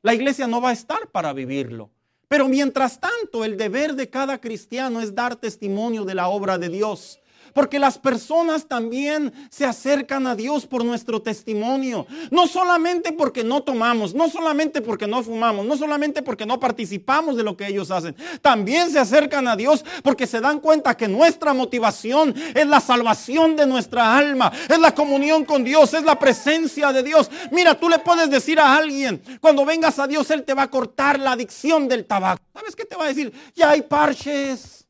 la 0.00 0.14
iglesia 0.14 0.46
no 0.46 0.62
va 0.62 0.70
a 0.70 0.72
estar 0.72 1.10
para 1.10 1.34
vivirlo. 1.34 1.90
Pero 2.28 2.48
mientras 2.48 2.98
tanto, 2.98 3.44
el 3.44 3.58
deber 3.58 3.94
de 3.94 4.08
cada 4.08 4.40
cristiano 4.40 5.02
es 5.02 5.14
dar 5.14 5.36
testimonio 5.36 6.06
de 6.06 6.14
la 6.14 6.28
obra 6.28 6.56
de 6.56 6.70
Dios. 6.70 7.20
Porque 7.54 7.78
las 7.78 7.98
personas 7.98 8.66
también 8.66 9.32
se 9.50 9.64
acercan 9.64 10.26
a 10.26 10.34
Dios 10.34 10.66
por 10.66 10.84
nuestro 10.84 11.22
testimonio. 11.22 12.06
No 12.30 12.46
solamente 12.46 13.12
porque 13.12 13.44
no 13.44 13.62
tomamos, 13.62 14.14
no 14.14 14.28
solamente 14.28 14.80
porque 14.80 15.06
no 15.06 15.22
fumamos, 15.22 15.66
no 15.66 15.76
solamente 15.76 16.22
porque 16.22 16.46
no 16.46 16.60
participamos 16.60 17.36
de 17.36 17.42
lo 17.42 17.56
que 17.56 17.66
ellos 17.66 17.90
hacen. 17.90 18.16
También 18.42 18.90
se 18.90 18.98
acercan 18.98 19.48
a 19.48 19.56
Dios 19.56 19.84
porque 20.02 20.26
se 20.26 20.40
dan 20.40 20.60
cuenta 20.60 20.96
que 20.96 21.08
nuestra 21.08 21.54
motivación 21.54 22.34
es 22.54 22.66
la 22.66 22.80
salvación 22.80 23.56
de 23.56 23.66
nuestra 23.66 24.16
alma, 24.16 24.52
es 24.68 24.78
la 24.78 24.94
comunión 24.94 25.44
con 25.44 25.64
Dios, 25.64 25.94
es 25.94 26.04
la 26.04 26.18
presencia 26.18 26.92
de 26.92 27.02
Dios. 27.02 27.30
Mira, 27.50 27.78
tú 27.78 27.88
le 27.88 27.98
puedes 27.98 28.30
decir 28.30 28.58
a 28.58 28.76
alguien, 28.76 29.22
cuando 29.40 29.64
vengas 29.64 29.98
a 29.98 30.06
Dios, 30.06 30.30
Él 30.30 30.44
te 30.44 30.54
va 30.54 30.62
a 30.62 30.70
cortar 30.70 31.18
la 31.18 31.32
adicción 31.32 31.88
del 31.88 32.06
tabaco. 32.06 32.42
¿Sabes 32.54 32.74
qué 32.74 32.84
te 32.84 32.96
va 32.96 33.04
a 33.04 33.08
decir? 33.08 33.32
Ya 33.54 33.70
hay 33.70 33.82
parches. 33.82 34.87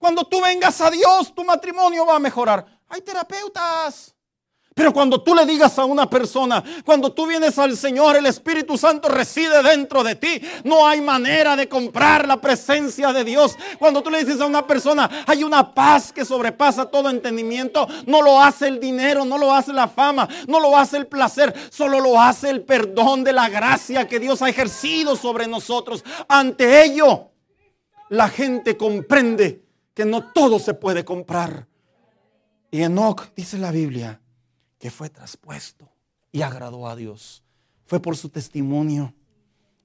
Cuando 0.00 0.24
tú 0.24 0.40
vengas 0.40 0.80
a 0.80 0.90
Dios, 0.90 1.34
tu 1.34 1.44
matrimonio 1.44 2.06
va 2.06 2.16
a 2.16 2.18
mejorar. 2.18 2.64
Hay 2.88 3.02
terapeutas. 3.02 4.14
Pero 4.74 4.94
cuando 4.94 5.20
tú 5.20 5.34
le 5.34 5.44
digas 5.44 5.78
a 5.78 5.84
una 5.84 6.08
persona, 6.08 6.64
cuando 6.86 7.12
tú 7.12 7.26
vienes 7.26 7.58
al 7.58 7.76
Señor, 7.76 8.16
el 8.16 8.24
Espíritu 8.24 8.78
Santo 8.78 9.10
reside 9.10 9.62
dentro 9.62 10.02
de 10.02 10.14
ti. 10.14 10.40
No 10.64 10.86
hay 10.86 11.02
manera 11.02 11.54
de 11.54 11.68
comprar 11.68 12.26
la 12.26 12.40
presencia 12.40 13.12
de 13.12 13.22
Dios. 13.22 13.58
Cuando 13.78 14.02
tú 14.02 14.08
le 14.08 14.24
dices 14.24 14.40
a 14.40 14.46
una 14.46 14.66
persona, 14.66 15.24
hay 15.26 15.44
una 15.44 15.74
paz 15.74 16.14
que 16.14 16.24
sobrepasa 16.24 16.86
todo 16.86 17.10
entendimiento. 17.10 17.86
No 18.06 18.22
lo 18.22 18.40
hace 18.40 18.68
el 18.68 18.80
dinero, 18.80 19.26
no 19.26 19.36
lo 19.36 19.52
hace 19.52 19.74
la 19.74 19.86
fama, 19.86 20.26
no 20.48 20.58
lo 20.60 20.74
hace 20.78 20.96
el 20.96 21.08
placer, 21.08 21.52
solo 21.70 22.00
lo 22.00 22.18
hace 22.18 22.48
el 22.48 22.62
perdón 22.62 23.22
de 23.22 23.34
la 23.34 23.50
gracia 23.50 24.08
que 24.08 24.18
Dios 24.18 24.40
ha 24.40 24.48
ejercido 24.48 25.14
sobre 25.14 25.46
nosotros. 25.46 26.02
Ante 26.26 26.84
ello, 26.84 27.32
la 28.08 28.30
gente 28.30 28.78
comprende 28.78 29.69
que 30.00 30.06
no 30.06 30.32
todo 30.32 30.58
se 30.58 30.72
puede 30.72 31.04
comprar. 31.04 31.68
Y 32.70 32.80
Enoch, 32.80 33.34
dice 33.34 33.58
la 33.58 33.70
Biblia, 33.70 34.18
que 34.78 34.90
fue 34.90 35.10
traspuesto 35.10 35.90
y 36.32 36.40
agradó 36.40 36.88
a 36.88 36.96
Dios. 36.96 37.44
Fue 37.84 38.00
por 38.00 38.16
su 38.16 38.30
testimonio. 38.30 39.12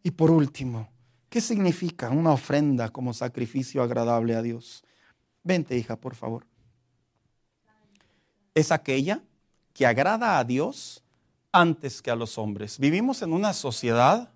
Y 0.03 0.11
por 0.11 0.31
último, 0.31 0.87
¿qué 1.27 1.41
significa 1.41 2.11
una 2.11 2.31
ofrenda 2.31 2.87
como 2.87 3.13
sacrificio 3.13 3.83
agradable 3.83 4.35
a 4.35 4.41
Dios? 4.41 4.85
Vente, 5.43 5.77
hija, 5.77 5.97
por 5.97 6.15
favor. 6.15 6.47
Es 8.53 8.71
aquella 8.71 9.21
que 9.73 9.85
agrada 9.85 10.39
a 10.39 10.45
Dios 10.45 11.03
antes 11.51 12.01
que 12.01 12.09
a 12.09 12.15
los 12.15 12.37
hombres. 12.37 12.79
Vivimos 12.79 13.21
en 13.21 13.33
una 13.33 13.51
sociedad 13.51 14.31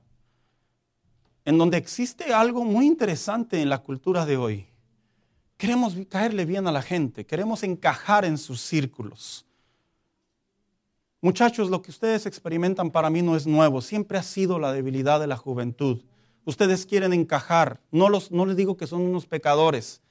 en 1.46 1.58
donde 1.58 1.78
existe 1.78 2.34
algo 2.34 2.66
muy 2.66 2.86
interesante 2.86 3.62
en 3.62 3.70
la 3.70 3.78
cultura 3.78 4.26
de 4.26 4.36
hoy. 4.36 4.70
Queremos 5.60 5.94
caerle 6.08 6.46
bien 6.46 6.68
a 6.68 6.72
la 6.72 6.82
gente, 6.82 7.26
queremos 7.26 7.64
encajar 7.64 8.24
en 8.24 8.38
sus 8.38 8.62
círculos. 8.62 9.46
Muchachos, 11.20 11.70
lo 11.70 11.82
que 11.82 11.92
ustedes 11.92 12.26
experimentan 12.26 12.92
para 12.92 13.10
mí 13.10 13.22
no 13.22 13.36
es 13.36 13.46
nuevo, 13.46 13.82
siempre 13.82 14.18
ha 14.18 14.24
sido 14.24 14.58
la 14.58 14.72
debilidad 14.72 15.20
de 15.20 15.28
la 15.28 15.36
juventud. 15.36 16.02
Ustedes 16.46 16.86
quieren 16.86 17.12
encajar, 17.12 17.82
no, 17.92 18.08
les 18.10 18.56
digo 18.56 18.78
que 18.78 18.88
son 18.88 19.02
unos 19.02 19.26
pecadores, 19.26 20.02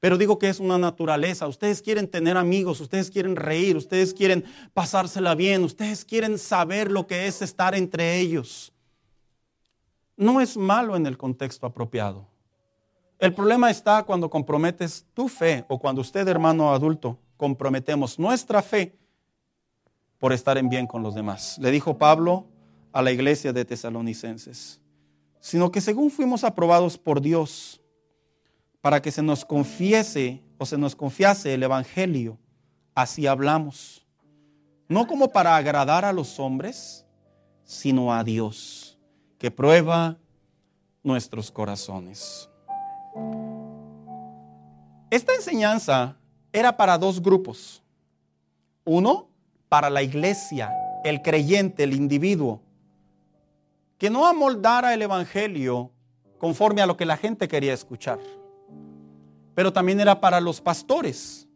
pero 0.00 0.18
digo 0.18 0.38
que 0.38 0.50
es 0.50 0.60
una 0.60 0.76
naturaleza. 0.76 1.48
Ustedes 1.48 1.80
quieren 1.80 2.06
tener 2.06 2.36
amigos, 2.36 2.78
ustedes 2.78 3.10
quieren 3.10 3.36
reír, 3.36 3.78
ustedes 3.78 4.12
quieren 4.12 4.44
pasársela 4.74 5.34
bien, 5.34 5.64
ustedes 5.64 6.04
quieren 6.04 6.36
saber 6.36 6.90
lo 6.90 7.06
que 7.06 7.26
es 7.26 7.40
estar 7.40 7.74
entre 7.74 8.18
ellos. 8.18 8.70
No 10.18 10.42
es 10.42 10.58
malo 10.58 10.94
en 10.94 11.06
el 11.06 11.16
contexto 11.16 11.66
apropiado. 11.66 12.29
El 13.20 13.34
problema 13.34 13.70
está 13.70 14.02
cuando 14.04 14.30
comprometes 14.30 15.04
tu 15.12 15.28
fe 15.28 15.66
o 15.68 15.78
cuando 15.78 16.00
usted, 16.00 16.26
hermano 16.26 16.72
adulto, 16.72 17.18
comprometemos 17.36 18.18
nuestra 18.18 18.62
fe 18.62 18.98
por 20.18 20.32
estar 20.32 20.56
en 20.56 20.70
bien 20.70 20.86
con 20.86 21.02
los 21.02 21.14
demás. 21.14 21.58
Le 21.58 21.70
dijo 21.70 21.98
Pablo 21.98 22.46
a 22.92 23.02
la 23.02 23.12
iglesia 23.12 23.52
de 23.52 23.66
tesalonicenses, 23.66 24.80
sino 25.38 25.70
que 25.70 25.82
según 25.82 26.10
fuimos 26.10 26.44
aprobados 26.44 26.96
por 26.96 27.20
Dios 27.20 27.82
para 28.80 29.02
que 29.02 29.10
se 29.10 29.22
nos 29.22 29.44
confiese 29.44 30.42
o 30.56 30.64
se 30.64 30.78
nos 30.78 30.96
confiase 30.96 31.52
el 31.52 31.62
Evangelio, 31.62 32.38
así 32.94 33.26
hablamos, 33.26 34.06
no 34.88 35.06
como 35.06 35.30
para 35.30 35.56
agradar 35.56 36.06
a 36.06 36.14
los 36.14 36.40
hombres, 36.40 37.04
sino 37.64 38.14
a 38.14 38.24
Dios, 38.24 38.98
que 39.38 39.50
prueba 39.50 40.16
nuestros 41.02 41.50
corazones. 41.50 42.49
Esta 45.10 45.34
enseñanza 45.34 46.16
era 46.52 46.76
para 46.76 46.98
dos 46.98 47.20
grupos. 47.20 47.82
Uno, 48.84 49.28
para 49.68 49.90
la 49.90 50.02
iglesia, 50.02 50.72
el 51.04 51.22
creyente, 51.22 51.84
el 51.84 51.94
individuo, 51.94 52.60
que 53.98 54.10
no 54.10 54.26
amoldara 54.26 54.94
el 54.94 55.02
Evangelio 55.02 55.90
conforme 56.38 56.80
a 56.80 56.86
lo 56.86 56.96
que 56.96 57.04
la 57.04 57.16
gente 57.16 57.48
quería 57.48 57.74
escuchar. 57.74 58.18
Pero 59.54 59.72
también 59.72 60.00
era 60.00 60.20
para 60.20 60.40
los 60.40 60.60
pastores, 60.60 61.46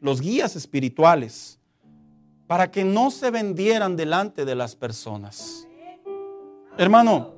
los 0.00 0.20
guías 0.20 0.56
espirituales, 0.56 1.60
para 2.46 2.70
que 2.70 2.84
no 2.84 3.10
se 3.10 3.30
vendieran 3.30 3.96
delante 3.96 4.44
de 4.44 4.54
las 4.54 4.74
personas. 4.74 5.66
Hermano, 6.76 7.34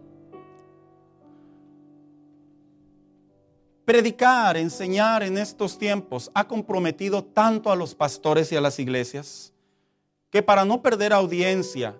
Predicar, 3.85 4.57
enseñar 4.57 5.23
en 5.23 5.37
estos 5.37 5.79
tiempos 5.79 6.31
ha 6.35 6.49
comprometido 6.49 7.23
tanto 7.23 7.71
a 7.71 7.77
los 7.77 7.95
pastores 7.95 8.51
y 8.51 8.57
a 8.57 8.61
las 8.61 8.79
iglesias 8.79 9.53
que 10.31 10.43
para 10.43 10.65
no 10.65 10.83
perder 10.83 11.13
audiencia, 11.13 11.97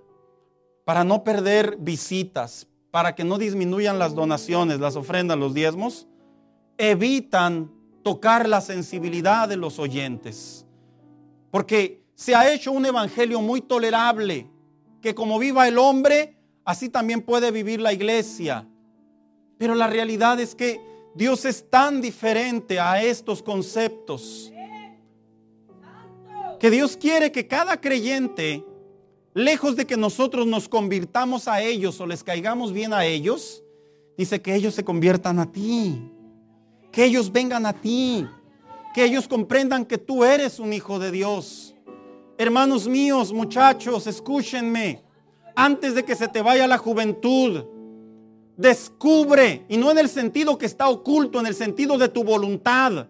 para 0.85 1.05
no 1.05 1.23
perder 1.23 1.77
visitas, 1.79 2.67
para 2.91 3.15
que 3.15 3.23
no 3.23 3.39
disminuyan 3.39 3.99
las 3.99 4.15
donaciones, 4.15 4.81
las 4.81 4.97
ofrendas, 4.97 5.39
los 5.39 5.55
diezmos, 5.55 6.09
evitan 6.79 7.71
tocar 8.03 8.49
la 8.49 8.61
sensibilidad 8.61 9.49
de 9.49 9.57
los 9.57 9.79
oyentes. 9.79 10.67
Porque 11.51 12.03
se 12.15 12.35
ha 12.35 12.53
hecho 12.53 12.73
un 12.73 12.87
evangelio 12.87 13.41
muy 13.41 13.61
tolerable, 13.61 14.51
que 15.01 15.15
como 15.15 15.39
viva 15.39 15.69
el 15.69 15.79
hombre, 15.79 16.37
así 16.65 16.89
también 16.89 17.23
puede 17.23 17.51
vivir 17.51 17.81
la 17.81 17.93
iglesia. 17.93 18.67
Pero 19.59 19.75
la 19.75 19.87
realidad 19.87 20.41
es 20.41 20.55
que 20.55 20.81
Dios 21.15 21.45
es 21.45 21.69
tan 21.71 22.01
diferente 22.01 22.81
a 22.81 23.03
estos 23.03 23.43
conceptos. 23.43 24.53
Que 26.59 26.71
Dios 26.71 26.97
quiere 26.97 27.31
que 27.31 27.47
cada 27.47 27.81
creyente, 27.81 28.65
lejos 29.33 29.77
de 29.77 29.87
que 29.87 29.97
nosotros 29.97 30.47
nos 30.47 30.69
convirtamos 30.69 31.47
a 31.47 31.61
ellos 31.61 32.01
o 32.01 32.07
les 32.07 32.25
caigamos 32.25 32.73
bien 32.73 32.93
a 32.93 33.05
ellos, 33.05 33.63
dice 34.17 34.41
que 34.41 34.55
ellos 34.55 34.75
se 34.75 34.85
conviertan 34.85 35.39
a 35.39 35.51
ti, 35.51 36.11
que 36.91 37.05
ellos 37.05 37.31
vengan 37.31 37.67
a 37.67 37.73
ti, 37.73 38.27
que 38.95 39.05
ellos 39.05 39.29
comprendan 39.29 39.85
que 39.85 39.99
tú 39.99 40.25
eres 40.25 40.59
un 40.59 40.73
hijo 40.73 40.99
de 40.99 41.11
Dios. 41.11 41.75
Hermanos 42.39 42.89
míos, 42.89 43.33
muchachos, 43.33 44.07
escúchenme, 44.07 45.03
antes 45.55 45.95
de 45.95 46.05
que 46.05 46.17
se 46.17 46.27
te 46.27 46.43
vaya 46.43 46.67
la 46.67 46.79
juventud, 46.79 47.65
Descubre, 48.57 49.65
y 49.69 49.77
no 49.77 49.91
en 49.91 49.99
el 49.99 50.09
sentido 50.09 50.57
que 50.57 50.67
está 50.67 50.89
oculto, 50.89 51.41
en 51.41 51.47
el 51.47 51.55
sentido 51.55 51.99
de 51.99 52.09
tu 52.09 52.23
voluntad. 52.23 53.07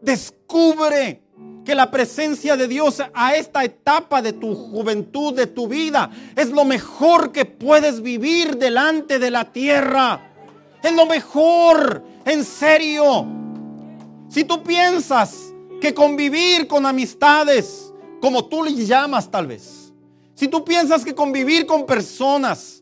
Descubre 0.00 1.22
que 1.64 1.74
la 1.74 1.90
presencia 1.90 2.56
de 2.56 2.68
Dios 2.68 3.02
a 3.12 3.34
esta 3.34 3.64
etapa 3.64 4.22
de 4.22 4.32
tu 4.32 4.54
juventud, 4.54 5.34
de 5.34 5.48
tu 5.48 5.68
vida, 5.68 6.10
es 6.34 6.50
lo 6.50 6.64
mejor 6.64 7.32
que 7.32 7.44
puedes 7.44 8.00
vivir 8.00 8.56
delante 8.56 9.18
de 9.18 9.30
la 9.30 9.52
tierra. 9.52 10.32
Es 10.82 10.92
lo 10.92 11.06
mejor, 11.06 12.02
en 12.24 12.44
serio. 12.44 13.26
Si 14.28 14.44
tú 14.44 14.62
piensas 14.62 15.52
que 15.80 15.92
convivir 15.92 16.66
con 16.68 16.86
amistades, 16.86 17.92
como 18.20 18.46
tú 18.46 18.62
les 18.62 18.86
llamas 18.86 19.30
tal 19.30 19.46
vez, 19.46 19.92
si 20.34 20.48
tú 20.48 20.64
piensas 20.64 21.04
que 21.04 21.14
convivir 21.14 21.66
con 21.66 21.84
personas 21.84 22.75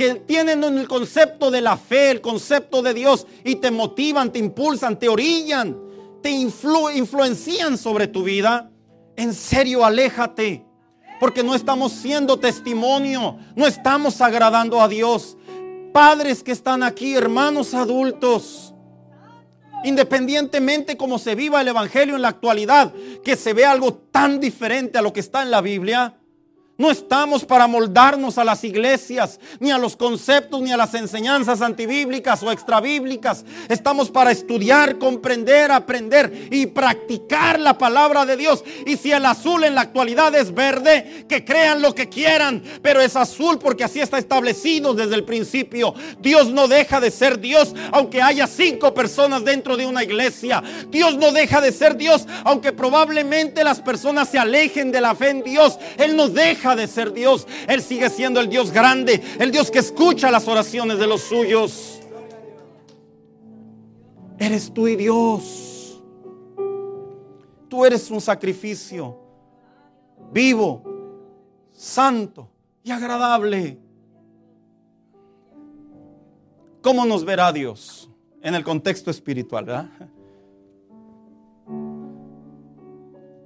que 0.00 0.14
tienen 0.14 0.64
el 0.64 0.88
concepto 0.88 1.50
de 1.50 1.60
la 1.60 1.76
fe, 1.76 2.10
el 2.10 2.22
concepto 2.22 2.80
de 2.80 2.94
Dios 2.94 3.26
y 3.44 3.56
te 3.56 3.70
motivan, 3.70 4.32
te 4.32 4.38
impulsan, 4.38 4.98
te 4.98 5.10
orillan, 5.10 5.76
te 6.22 6.30
influencian 6.30 7.76
sobre 7.76 8.06
tu 8.06 8.22
vida, 8.22 8.70
en 9.16 9.34
serio 9.34 9.84
aléjate. 9.84 10.64
Porque 11.20 11.42
no 11.42 11.54
estamos 11.54 11.92
siendo 11.92 12.38
testimonio, 12.38 13.36
no 13.54 13.66
estamos 13.66 14.22
agradando 14.22 14.80
a 14.80 14.88
Dios. 14.88 15.36
Padres 15.92 16.42
que 16.42 16.52
están 16.52 16.82
aquí, 16.82 17.14
hermanos 17.14 17.74
adultos, 17.74 18.72
independientemente 19.84 20.96
como 20.96 21.18
se 21.18 21.34
viva 21.34 21.60
el 21.60 21.68
Evangelio 21.68 22.16
en 22.16 22.22
la 22.22 22.28
actualidad, 22.28 22.94
que 23.22 23.36
se 23.36 23.52
ve 23.52 23.66
algo 23.66 23.92
tan 23.92 24.40
diferente 24.40 24.96
a 24.96 25.02
lo 25.02 25.12
que 25.12 25.20
está 25.20 25.42
en 25.42 25.50
la 25.50 25.60
Biblia, 25.60 26.19
no 26.80 26.90
estamos 26.90 27.44
para 27.44 27.66
moldarnos 27.66 28.38
a 28.38 28.44
las 28.44 28.64
iglesias, 28.64 29.38
ni 29.58 29.70
a 29.70 29.76
los 29.76 29.96
conceptos, 29.96 30.62
ni 30.62 30.72
a 30.72 30.78
las 30.78 30.94
enseñanzas 30.94 31.60
antibíblicas 31.60 32.42
o 32.42 32.50
extrabíblicas. 32.50 33.44
Estamos 33.68 34.10
para 34.10 34.30
estudiar, 34.30 34.96
comprender, 34.96 35.72
aprender 35.72 36.48
y 36.50 36.64
practicar 36.64 37.60
la 37.60 37.76
palabra 37.76 38.24
de 38.24 38.38
Dios. 38.38 38.64
Y 38.86 38.96
si 38.96 39.12
el 39.12 39.26
azul 39.26 39.64
en 39.64 39.74
la 39.74 39.82
actualidad 39.82 40.34
es 40.34 40.54
verde, 40.54 41.26
que 41.28 41.44
crean 41.44 41.82
lo 41.82 41.94
que 41.94 42.08
quieran, 42.08 42.62
pero 42.80 43.02
es 43.02 43.14
azul 43.14 43.58
porque 43.58 43.84
así 43.84 44.00
está 44.00 44.16
establecido 44.16 44.94
desde 44.94 45.16
el 45.16 45.24
principio. 45.24 45.92
Dios 46.18 46.48
no 46.48 46.66
deja 46.66 46.98
de 46.98 47.10
ser 47.10 47.40
Dios 47.40 47.74
aunque 47.92 48.22
haya 48.22 48.46
cinco 48.46 48.94
personas 48.94 49.44
dentro 49.44 49.76
de 49.76 49.84
una 49.84 50.02
iglesia. 50.02 50.62
Dios 50.88 51.18
no 51.18 51.30
deja 51.30 51.60
de 51.60 51.72
ser 51.72 51.98
Dios 51.98 52.26
aunque 52.42 52.72
probablemente 52.72 53.64
las 53.64 53.80
personas 53.80 54.30
se 54.30 54.38
alejen 54.38 54.90
de 54.90 55.02
la 55.02 55.14
fe 55.14 55.28
en 55.28 55.42
Dios. 55.42 55.78
Él 55.98 56.16
nos 56.16 56.32
deja 56.32 56.69
de 56.76 56.86
ser 56.86 57.12
Dios. 57.12 57.46
Él 57.68 57.82
sigue 57.82 58.10
siendo 58.10 58.40
el 58.40 58.48
Dios 58.48 58.70
grande, 58.70 59.22
el 59.38 59.50
Dios 59.50 59.70
que 59.70 59.78
escucha 59.78 60.30
las 60.30 60.48
oraciones 60.48 60.98
de 60.98 61.06
los 61.06 61.22
suyos. 61.22 62.00
Eres 64.38 64.72
tú 64.72 64.88
y 64.88 64.96
Dios. 64.96 66.02
Tú 67.68 67.84
eres 67.84 68.10
un 68.10 68.20
sacrificio 68.20 69.18
vivo, 70.32 70.82
santo 71.72 72.48
y 72.82 72.90
agradable. 72.90 73.78
¿Cómo 76.82 77.04
nos 77.04 77.24
verá 77.24 77.52
Dios 77.52 78.10
en 78.42 78.54
el 78.54 78.64
contexto 78.64 79.10
espiritual? 79.10 79.90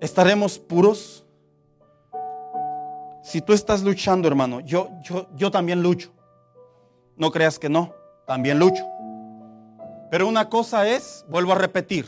¿Estaremos 0.00 0.58
puros? 0.58 1.23
Si 3.24 3.40
tú 3.40 3.54
estás 3.54 3.82
luchando, 3.82 4.28
hermano, 4.28 4.60
yo, 4.60 4.90
yo, 5.02 5.26
yo 5.34 5.50
también 5.50 5.82
lucho. 5.82 6.12
No 7.16 7.30
creas 7.30 7.58
que 7.58 7.70
no, 7.70 7.94
también 8.26 8.58
lucho. 8.58 8.86
Pero 10.10 10.28
una 10.28 10.50
cosa 10.50 10.86
es, 10.86 11.24
vuelvo 11.30 11.52
a 11.52 11.54
repetir, 11.54 12.04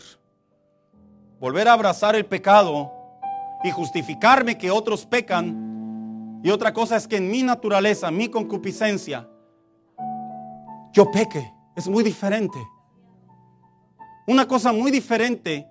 volver 1.41 1.69
a 1.69 1.73
abrazar 1.73 2.15
el 2.17 2.27
pecado 2.27 2.93
y 3.65 3.71
justificarme 3.71 4.59
que 4.59 4.71
otros 4.71 5.07
pecan. 5.07 6.43
Y 6.45 6.51
otra 6.51 6.75
cosa 6.75 6.97
es 6.97 7.09
que 7.09 7.17
en 7.17 7.31
mi 7.31 7.43
naturaleza, 7.43 8.11
mi 8.11 8.29
concupiscencia, 8.29 9.27
yo 10.93 11.11
peque. 11.11 11.51
Es 11.75 11.89
muy 11.89 12.05
diferente. 12.05 12.59
Una 14.27 14.47
cosa 14.47 14.71
muy 14.71 14.91
diferente 14.91 15.67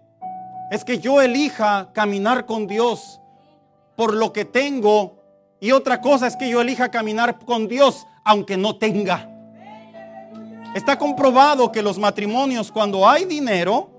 es 0.72 0.84
que 0.84 0.98
yo 0.98 1.22
elija 1.22 1.92
caminar 1.94 2.48
con 2.48 2.66
Dios 2.66 3.22
por 3.96 4.16
lo 4.16 4.34
que 4.34 4.44
tengo 4.44 5.15
y 5.66 5.72
otra 5.72 6.00
cosa 6.00 6.28
es 6.28 6.36
que 6.36 6.48
yo 6.48 6.62
elija 6.62 6.92
caminar 6.92 7.40
con 7.44 7.68
Dios 7.68 8.06
aunque 8.24 8.56
no 8.56 8.76
tenga. 8.76 9.28
Está 10.76 10.96
comprobado 10.96 11.72
que 11.72 11.82
los 11.82 11.98
matrimonios 11.98 12.72
cuando 12.72 13.10
hay 13.10 13.26
dinero, 13.26 13.90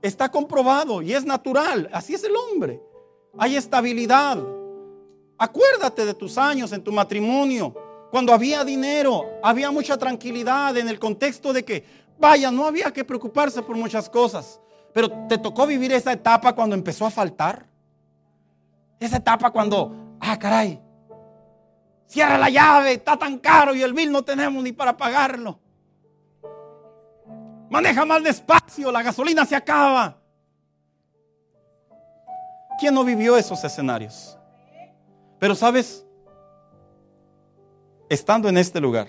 está 0.00 0.30
comprobado 0.30 1.02
y 1.02 1.12
es 1.12 1.26
natural. 1.26 1.90
Así 1.92 2.14
es 2.14 2.24
el 2.24 2.32
hombre. 2.34 2.80
Hay 3.36 3.54
estabilidad. 3.54 4.38
Acuérdate 5.36 6.06
de 6.06 6.14
tus 6.14 6.38
años 6.38 6.72
en 6.72 6.82
tu 6.82 6.90
matrimonio. 6.90 7.74
Cuando 8.10 8.32
había 8.32 8.64
dinero, 8.64 9.26
había 9.42 9.70
mucha 9.70 9.98
tranquilidad 9.98 10.74
en 10.78 10.88
el 10.88 10.98
contexto 10.98 11.52
de 11.52 11.66
que, 11.66 11.84
vaya, 12.18 12.50
no 12.50 12.64
había 12.64 12.90
que 12.94 13.04
preocuparse 13.04 13.60
por 13.60 13.76
muchas 13.76 14.08
cosas. 14.08 14.58
Pero 14.94 15.10
te 15.28 15.36
tocó 15.36 15.66
vivir 15.66 15.92
esa 15.92 16.14
etapa 16.14 16.54
cuando 16.54 16.74
empezó 16.74 17.04
a 17.04 17.10
faltar. 17.10 17.66
Esa 18.98 19.18
etapa 19.18 19.50
cuando, 19.50 20.16
ah, 20.18 20.38
caray, 20.38 20.80
Cierra 22.10 22.38
la 22.38 22.50
llave, 22.50 22.94
está 22.94 23.16
tan 23.16 23.38
caro 23.38 23.72
y 23.72 23.82
el 23.82 23.92
bill 23.92 24.10
no 24.10 24.24
tenemos 24.24 24.64
ni 24.64 24.72
para 24.72 24.96
pagarlo. 24.96 25.60
Maneja 27.70 28.04
más 28.04 28.20
despacio, 28.24 28.90
la 28.90 29.00
gasolina 29.00 29.46
se 29.46 29.54
acaba. 29.54 30.20
¿Quién 32.80 32.94
no 32.94 33.04
vivió 33.04 33.36
esos 33.36 33.62
escenarios? 33.62 34.36
Pero 35.38 35.54
sabes, 35.54 36.04
estando 38.08 38.48
en 38.48 38.58
este 38.58 38.80
lugar, 38.80 39.06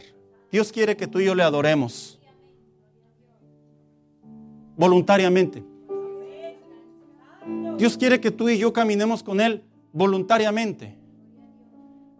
Dios 0.51 0.71
quiere 0.71 0.95
que 0.95 1.07
tú 1.07 1.19
y 1.19 1.25
yo 1.25 1.33
le 1.33 1.41
adoremos 1.41 2.19
voluntariamente. 4.77 5.63
Dios 7.77 7.97
quiere 7.97 8.21
que 8.21 8.29
tú 8.29 8.47
y 8.47 8.59
yo 8.59 8.71
caminemos 8.71 9.23
con 9.23 9.41
Él 9.41 9.63
voluntariamente. 9.91 11.00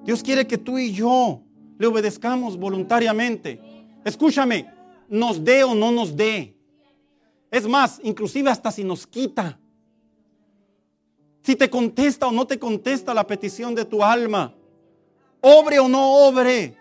Dios 0.04 0.24
quiere 0.24 0.48
que 0.48 0.58
tú 0.58 0.78
y 0.78 0.92
yo 0.92 1.42
le 1.78 1.88
obedezcamos 1.88 2.58
voluntariamente. 2.58 3.60
Escúchame, 4.04 4.72
nos 5.10 5.44
dé 5.44 5.64
o 5.64 5.76
no 5.76 5.92
nos 5.92 6.16
dé. 6.16 6.56
Es 7.52 7.68
más, 7.68 8.00
inclusive 8.04 8.50
hasta 8.50 8.72
si 8.72 8.84
nos 8.84 9.06
quita. 9.06 9.60
Si 11.44 11.56
te 11.56 11.70
contesta 11.70 12.28
o 12.28 12.32
no 12.32 12.46
te 12.46 12.58
contesta 12.58 13.14
la 13.14 13.28
petición 13.28 13.76
de 13.76 13.86
tu 13.86 14.04
alma. 14.04 14.54
Obre 15.42 15.80
o 15.80 15.88
no 15.88 16.28
obre. 16.28 16.78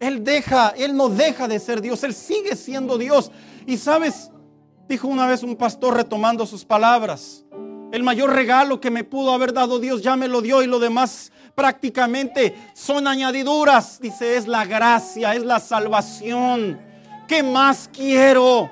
Él 0.00 0.24
deja, 0.24 0.70
Él 0.70 0.94
no 0.94 1.08
deja 1.08 1.48
de 1.48 1.58
ser 1.58 1.80
Dios, 1.80 2.02
Él 2.04 2.14
sigue 2.14 2.54
siendo 2.56 2.98
Dios. 2.98 3.30
Y 3.66 3.78
sabes, 3.78 4.30
dijo 4.88 5.08
una 5.08 5.26
vez 5.26 5.42
un 5.42 5.56
pastor 5.56 5.94
retomando 5.96 6.44
sus 6.46 6.64
palabras, 6.64 7.45
el 7.96 8.02
mayor 8.02 8.34
regalo 8.34 8.78
que 8.78 8.90
me 8.90 9.04
pudo 9.04 9.32
haber 9.32 9.54
dado 9.54 9.78
Dios 9.78 10.02
ya 10.02 10.16
me 10.16 10.28
lo 10.28 10.42
dio 10.42 10.62
y 10.62 10.66
lo 10.66 10.78
demás 10.78 11.32
prácticamente 11.54 12.54
son 12.74 13.08
añadiduras. 13.08 13.98
Dice, 14.00 14.36
es 14.36 14.46
la 14.46 14.66
gracia, 14.66 15.34
es 15.34 15.42
la 15.42 15.58
salvación. 15.58 16.78
¿Qué 17.26 17.42
más 17.42 17.88
quiero? 17.90 18.70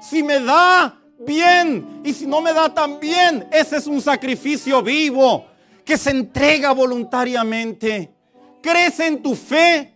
Si 0.00 0.20
me 0.22 0.40
da, 0.40 0.98
bien. 1.20 2.00
Y 2.04 2.12
si 2.12 2.26
no 2.26 2.40
me 2.40 2.52
da 2.52 2.74
tan 2.74 2.98
bien, 2.98 3.48
ese 3.52 3.76
es 3.76 3.86
un 3.86 4.00
sacrificio 4.00 4.82
vivo 4.82 5.46
que 5.84 5.96
se 5.96 6.10
entrega 6.10 6.72
voluntariamente. 6.72 8.12
Crece 8.60 9.06
en 9.06 9.22
tu 9.22 9.36
fe 9.36 9.94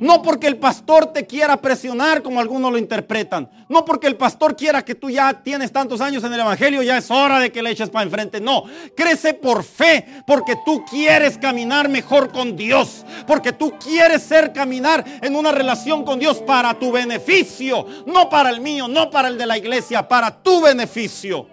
no 0.00 0.22
porque 0.22 0.46
el 0.46 0.56
pastor 0.56 1.06
te 1.06 1.26
quiera 1.26 1.56
presionar 1.56 2.22
como 2.22 2.40
algunos 2.40 2.72
lo 2.72 2.78
interpretan. 2.78 3.48
No 3.68 3.84
porque 3.84 4.06
el 4.06 4.16
pastor 4.16 4.56
quiera 4.56 4.84
que 4.84 4.94
tú 4.94 5.10
ya 5.10 5.42
tienes 5.42 5.72
tantos 5.72 6.00
años 6.00 6.22
en 6.24 6.32
el 6.32 6.40
Evangelio, 6.40 6.82
ya 6.82 6.98
es 6.98 7.10
hora 7.10 7.38
de 7.38 7.50
que 7.50 7.62
le 7.62 7.70
eches 7.70 7.90
para 7.90 8.04
enfrente. 8.04 8.40
No, 8.40 8.64
crece 8.96 9.34
por 9.34 9.64
fe, 9.64 10.22
porque 10.26 10.56
tú 10.64 10.84
quieres 10.84 11.38
caminar 11.38 11.88
mejor 11.88 12.30
con 12.30 12.56
Dios. 12.56 13.04
Porque 13.26 13.52
tú 13.52 13.74
quieres 13.78 14.22
ser 14.22 14.52
caminar 14.52 15.04
en 15.22 15.34
una 15.34 15.52
relación 15.52 16.04
con 16.04 16.18
Dios 16.18 16.38
para 16.38 16.78
tu 16.78 16.92
beneficio. 16.92 17.86
No 18.06 18.28
para 18.28 18.50
el 18.50 18.60
mío, 18.60 18.88
no 18.88 19.10
para 19.10 19.28
el 19.28 19.38
de 19.38 19.46
la 19.46 19.58
iglesia, 19.58 20.06
para 20.06 20.42
tu 20.42 20.60
beneficio. 20.60 21.48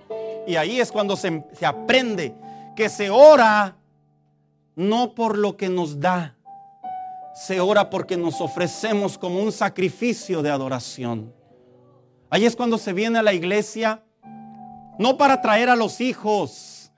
Y 0.45 0.55
ahí 0.55 0.79
es 0.79 0.91
cuando 0.91 1.15
se, 1.15 1.43
se 1.57 1.65
aprende 1.65 2.35
que 2.75 2.89
se 2.89 3.09
ora 3.09 3.77
no 4.75 5.13
por 5.13 5.37
lo 5.37 5.55
que 5.55 5.69
nos 5.69 5.99
da 5.99 6.35
se 7.33 7.59
ora 7.59 7.89
porque 7.89 8.15
nos 8.15 8.39
ofrecemos 8.41 9.17
como 9.17 9.41
un 9.41 9.51
sacrificio 9.51 10.41
de 10.41 10.51
adoración. 10.51 11.33
Ahí 12.29 12.45
es 12.45 12.55
cuando 12.55 12.77
se 12.77 12.93
viene 12.93 13.19
a 13.19 13.23
la 13.23 13.33
iglesia, 13.33 14.03
no 14.99 15.17
para 15.17 15.41
traer 15.41 15.69
a 15.69 15.75
los 15.75 15.99
hijos. 16.01 16.91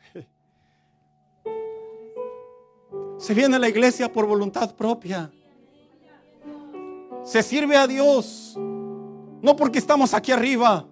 Se 3.18 3.34
viene 3.34 3.56
a 3.56 3.60
la 3.60 3.70
iglesia 3.70 4.12
por 4.12 4.28
voluntad 4.28 4.76
propia. 4.76 5.32
Se 7.24 7.42
sirve 7.42 7.76
a 7.76 7.88
Dios, 7.88 8.56
no 8.56 9.56
porque 9.56 9.80
estamos 9.80 10.14
aquí 10.14 10.32
arriba. 10.32 10.86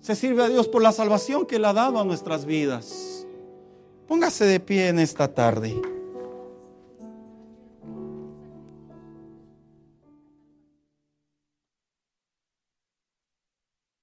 Se 0.00 0.16
sirve 0.16 0.42
a 0.42 0.48
Dios 0.48 0.66
por 0.66 0.82
la 0.82 0.92
salvación 0.92 1.46
que 1.46 1.56
Él 1.56 1.64
ha 1.64 1.72
dado 1.72 2.00
a 2.00 2.04
nuestras 2.04 2.44
vidas. 2.44 3.26
Póngase 4.08 4.44
de 4.44 4.60
pie 4.60 4.88
en 4.88 4.98
esta 4.98 5.28
tarde. 5.28 5.80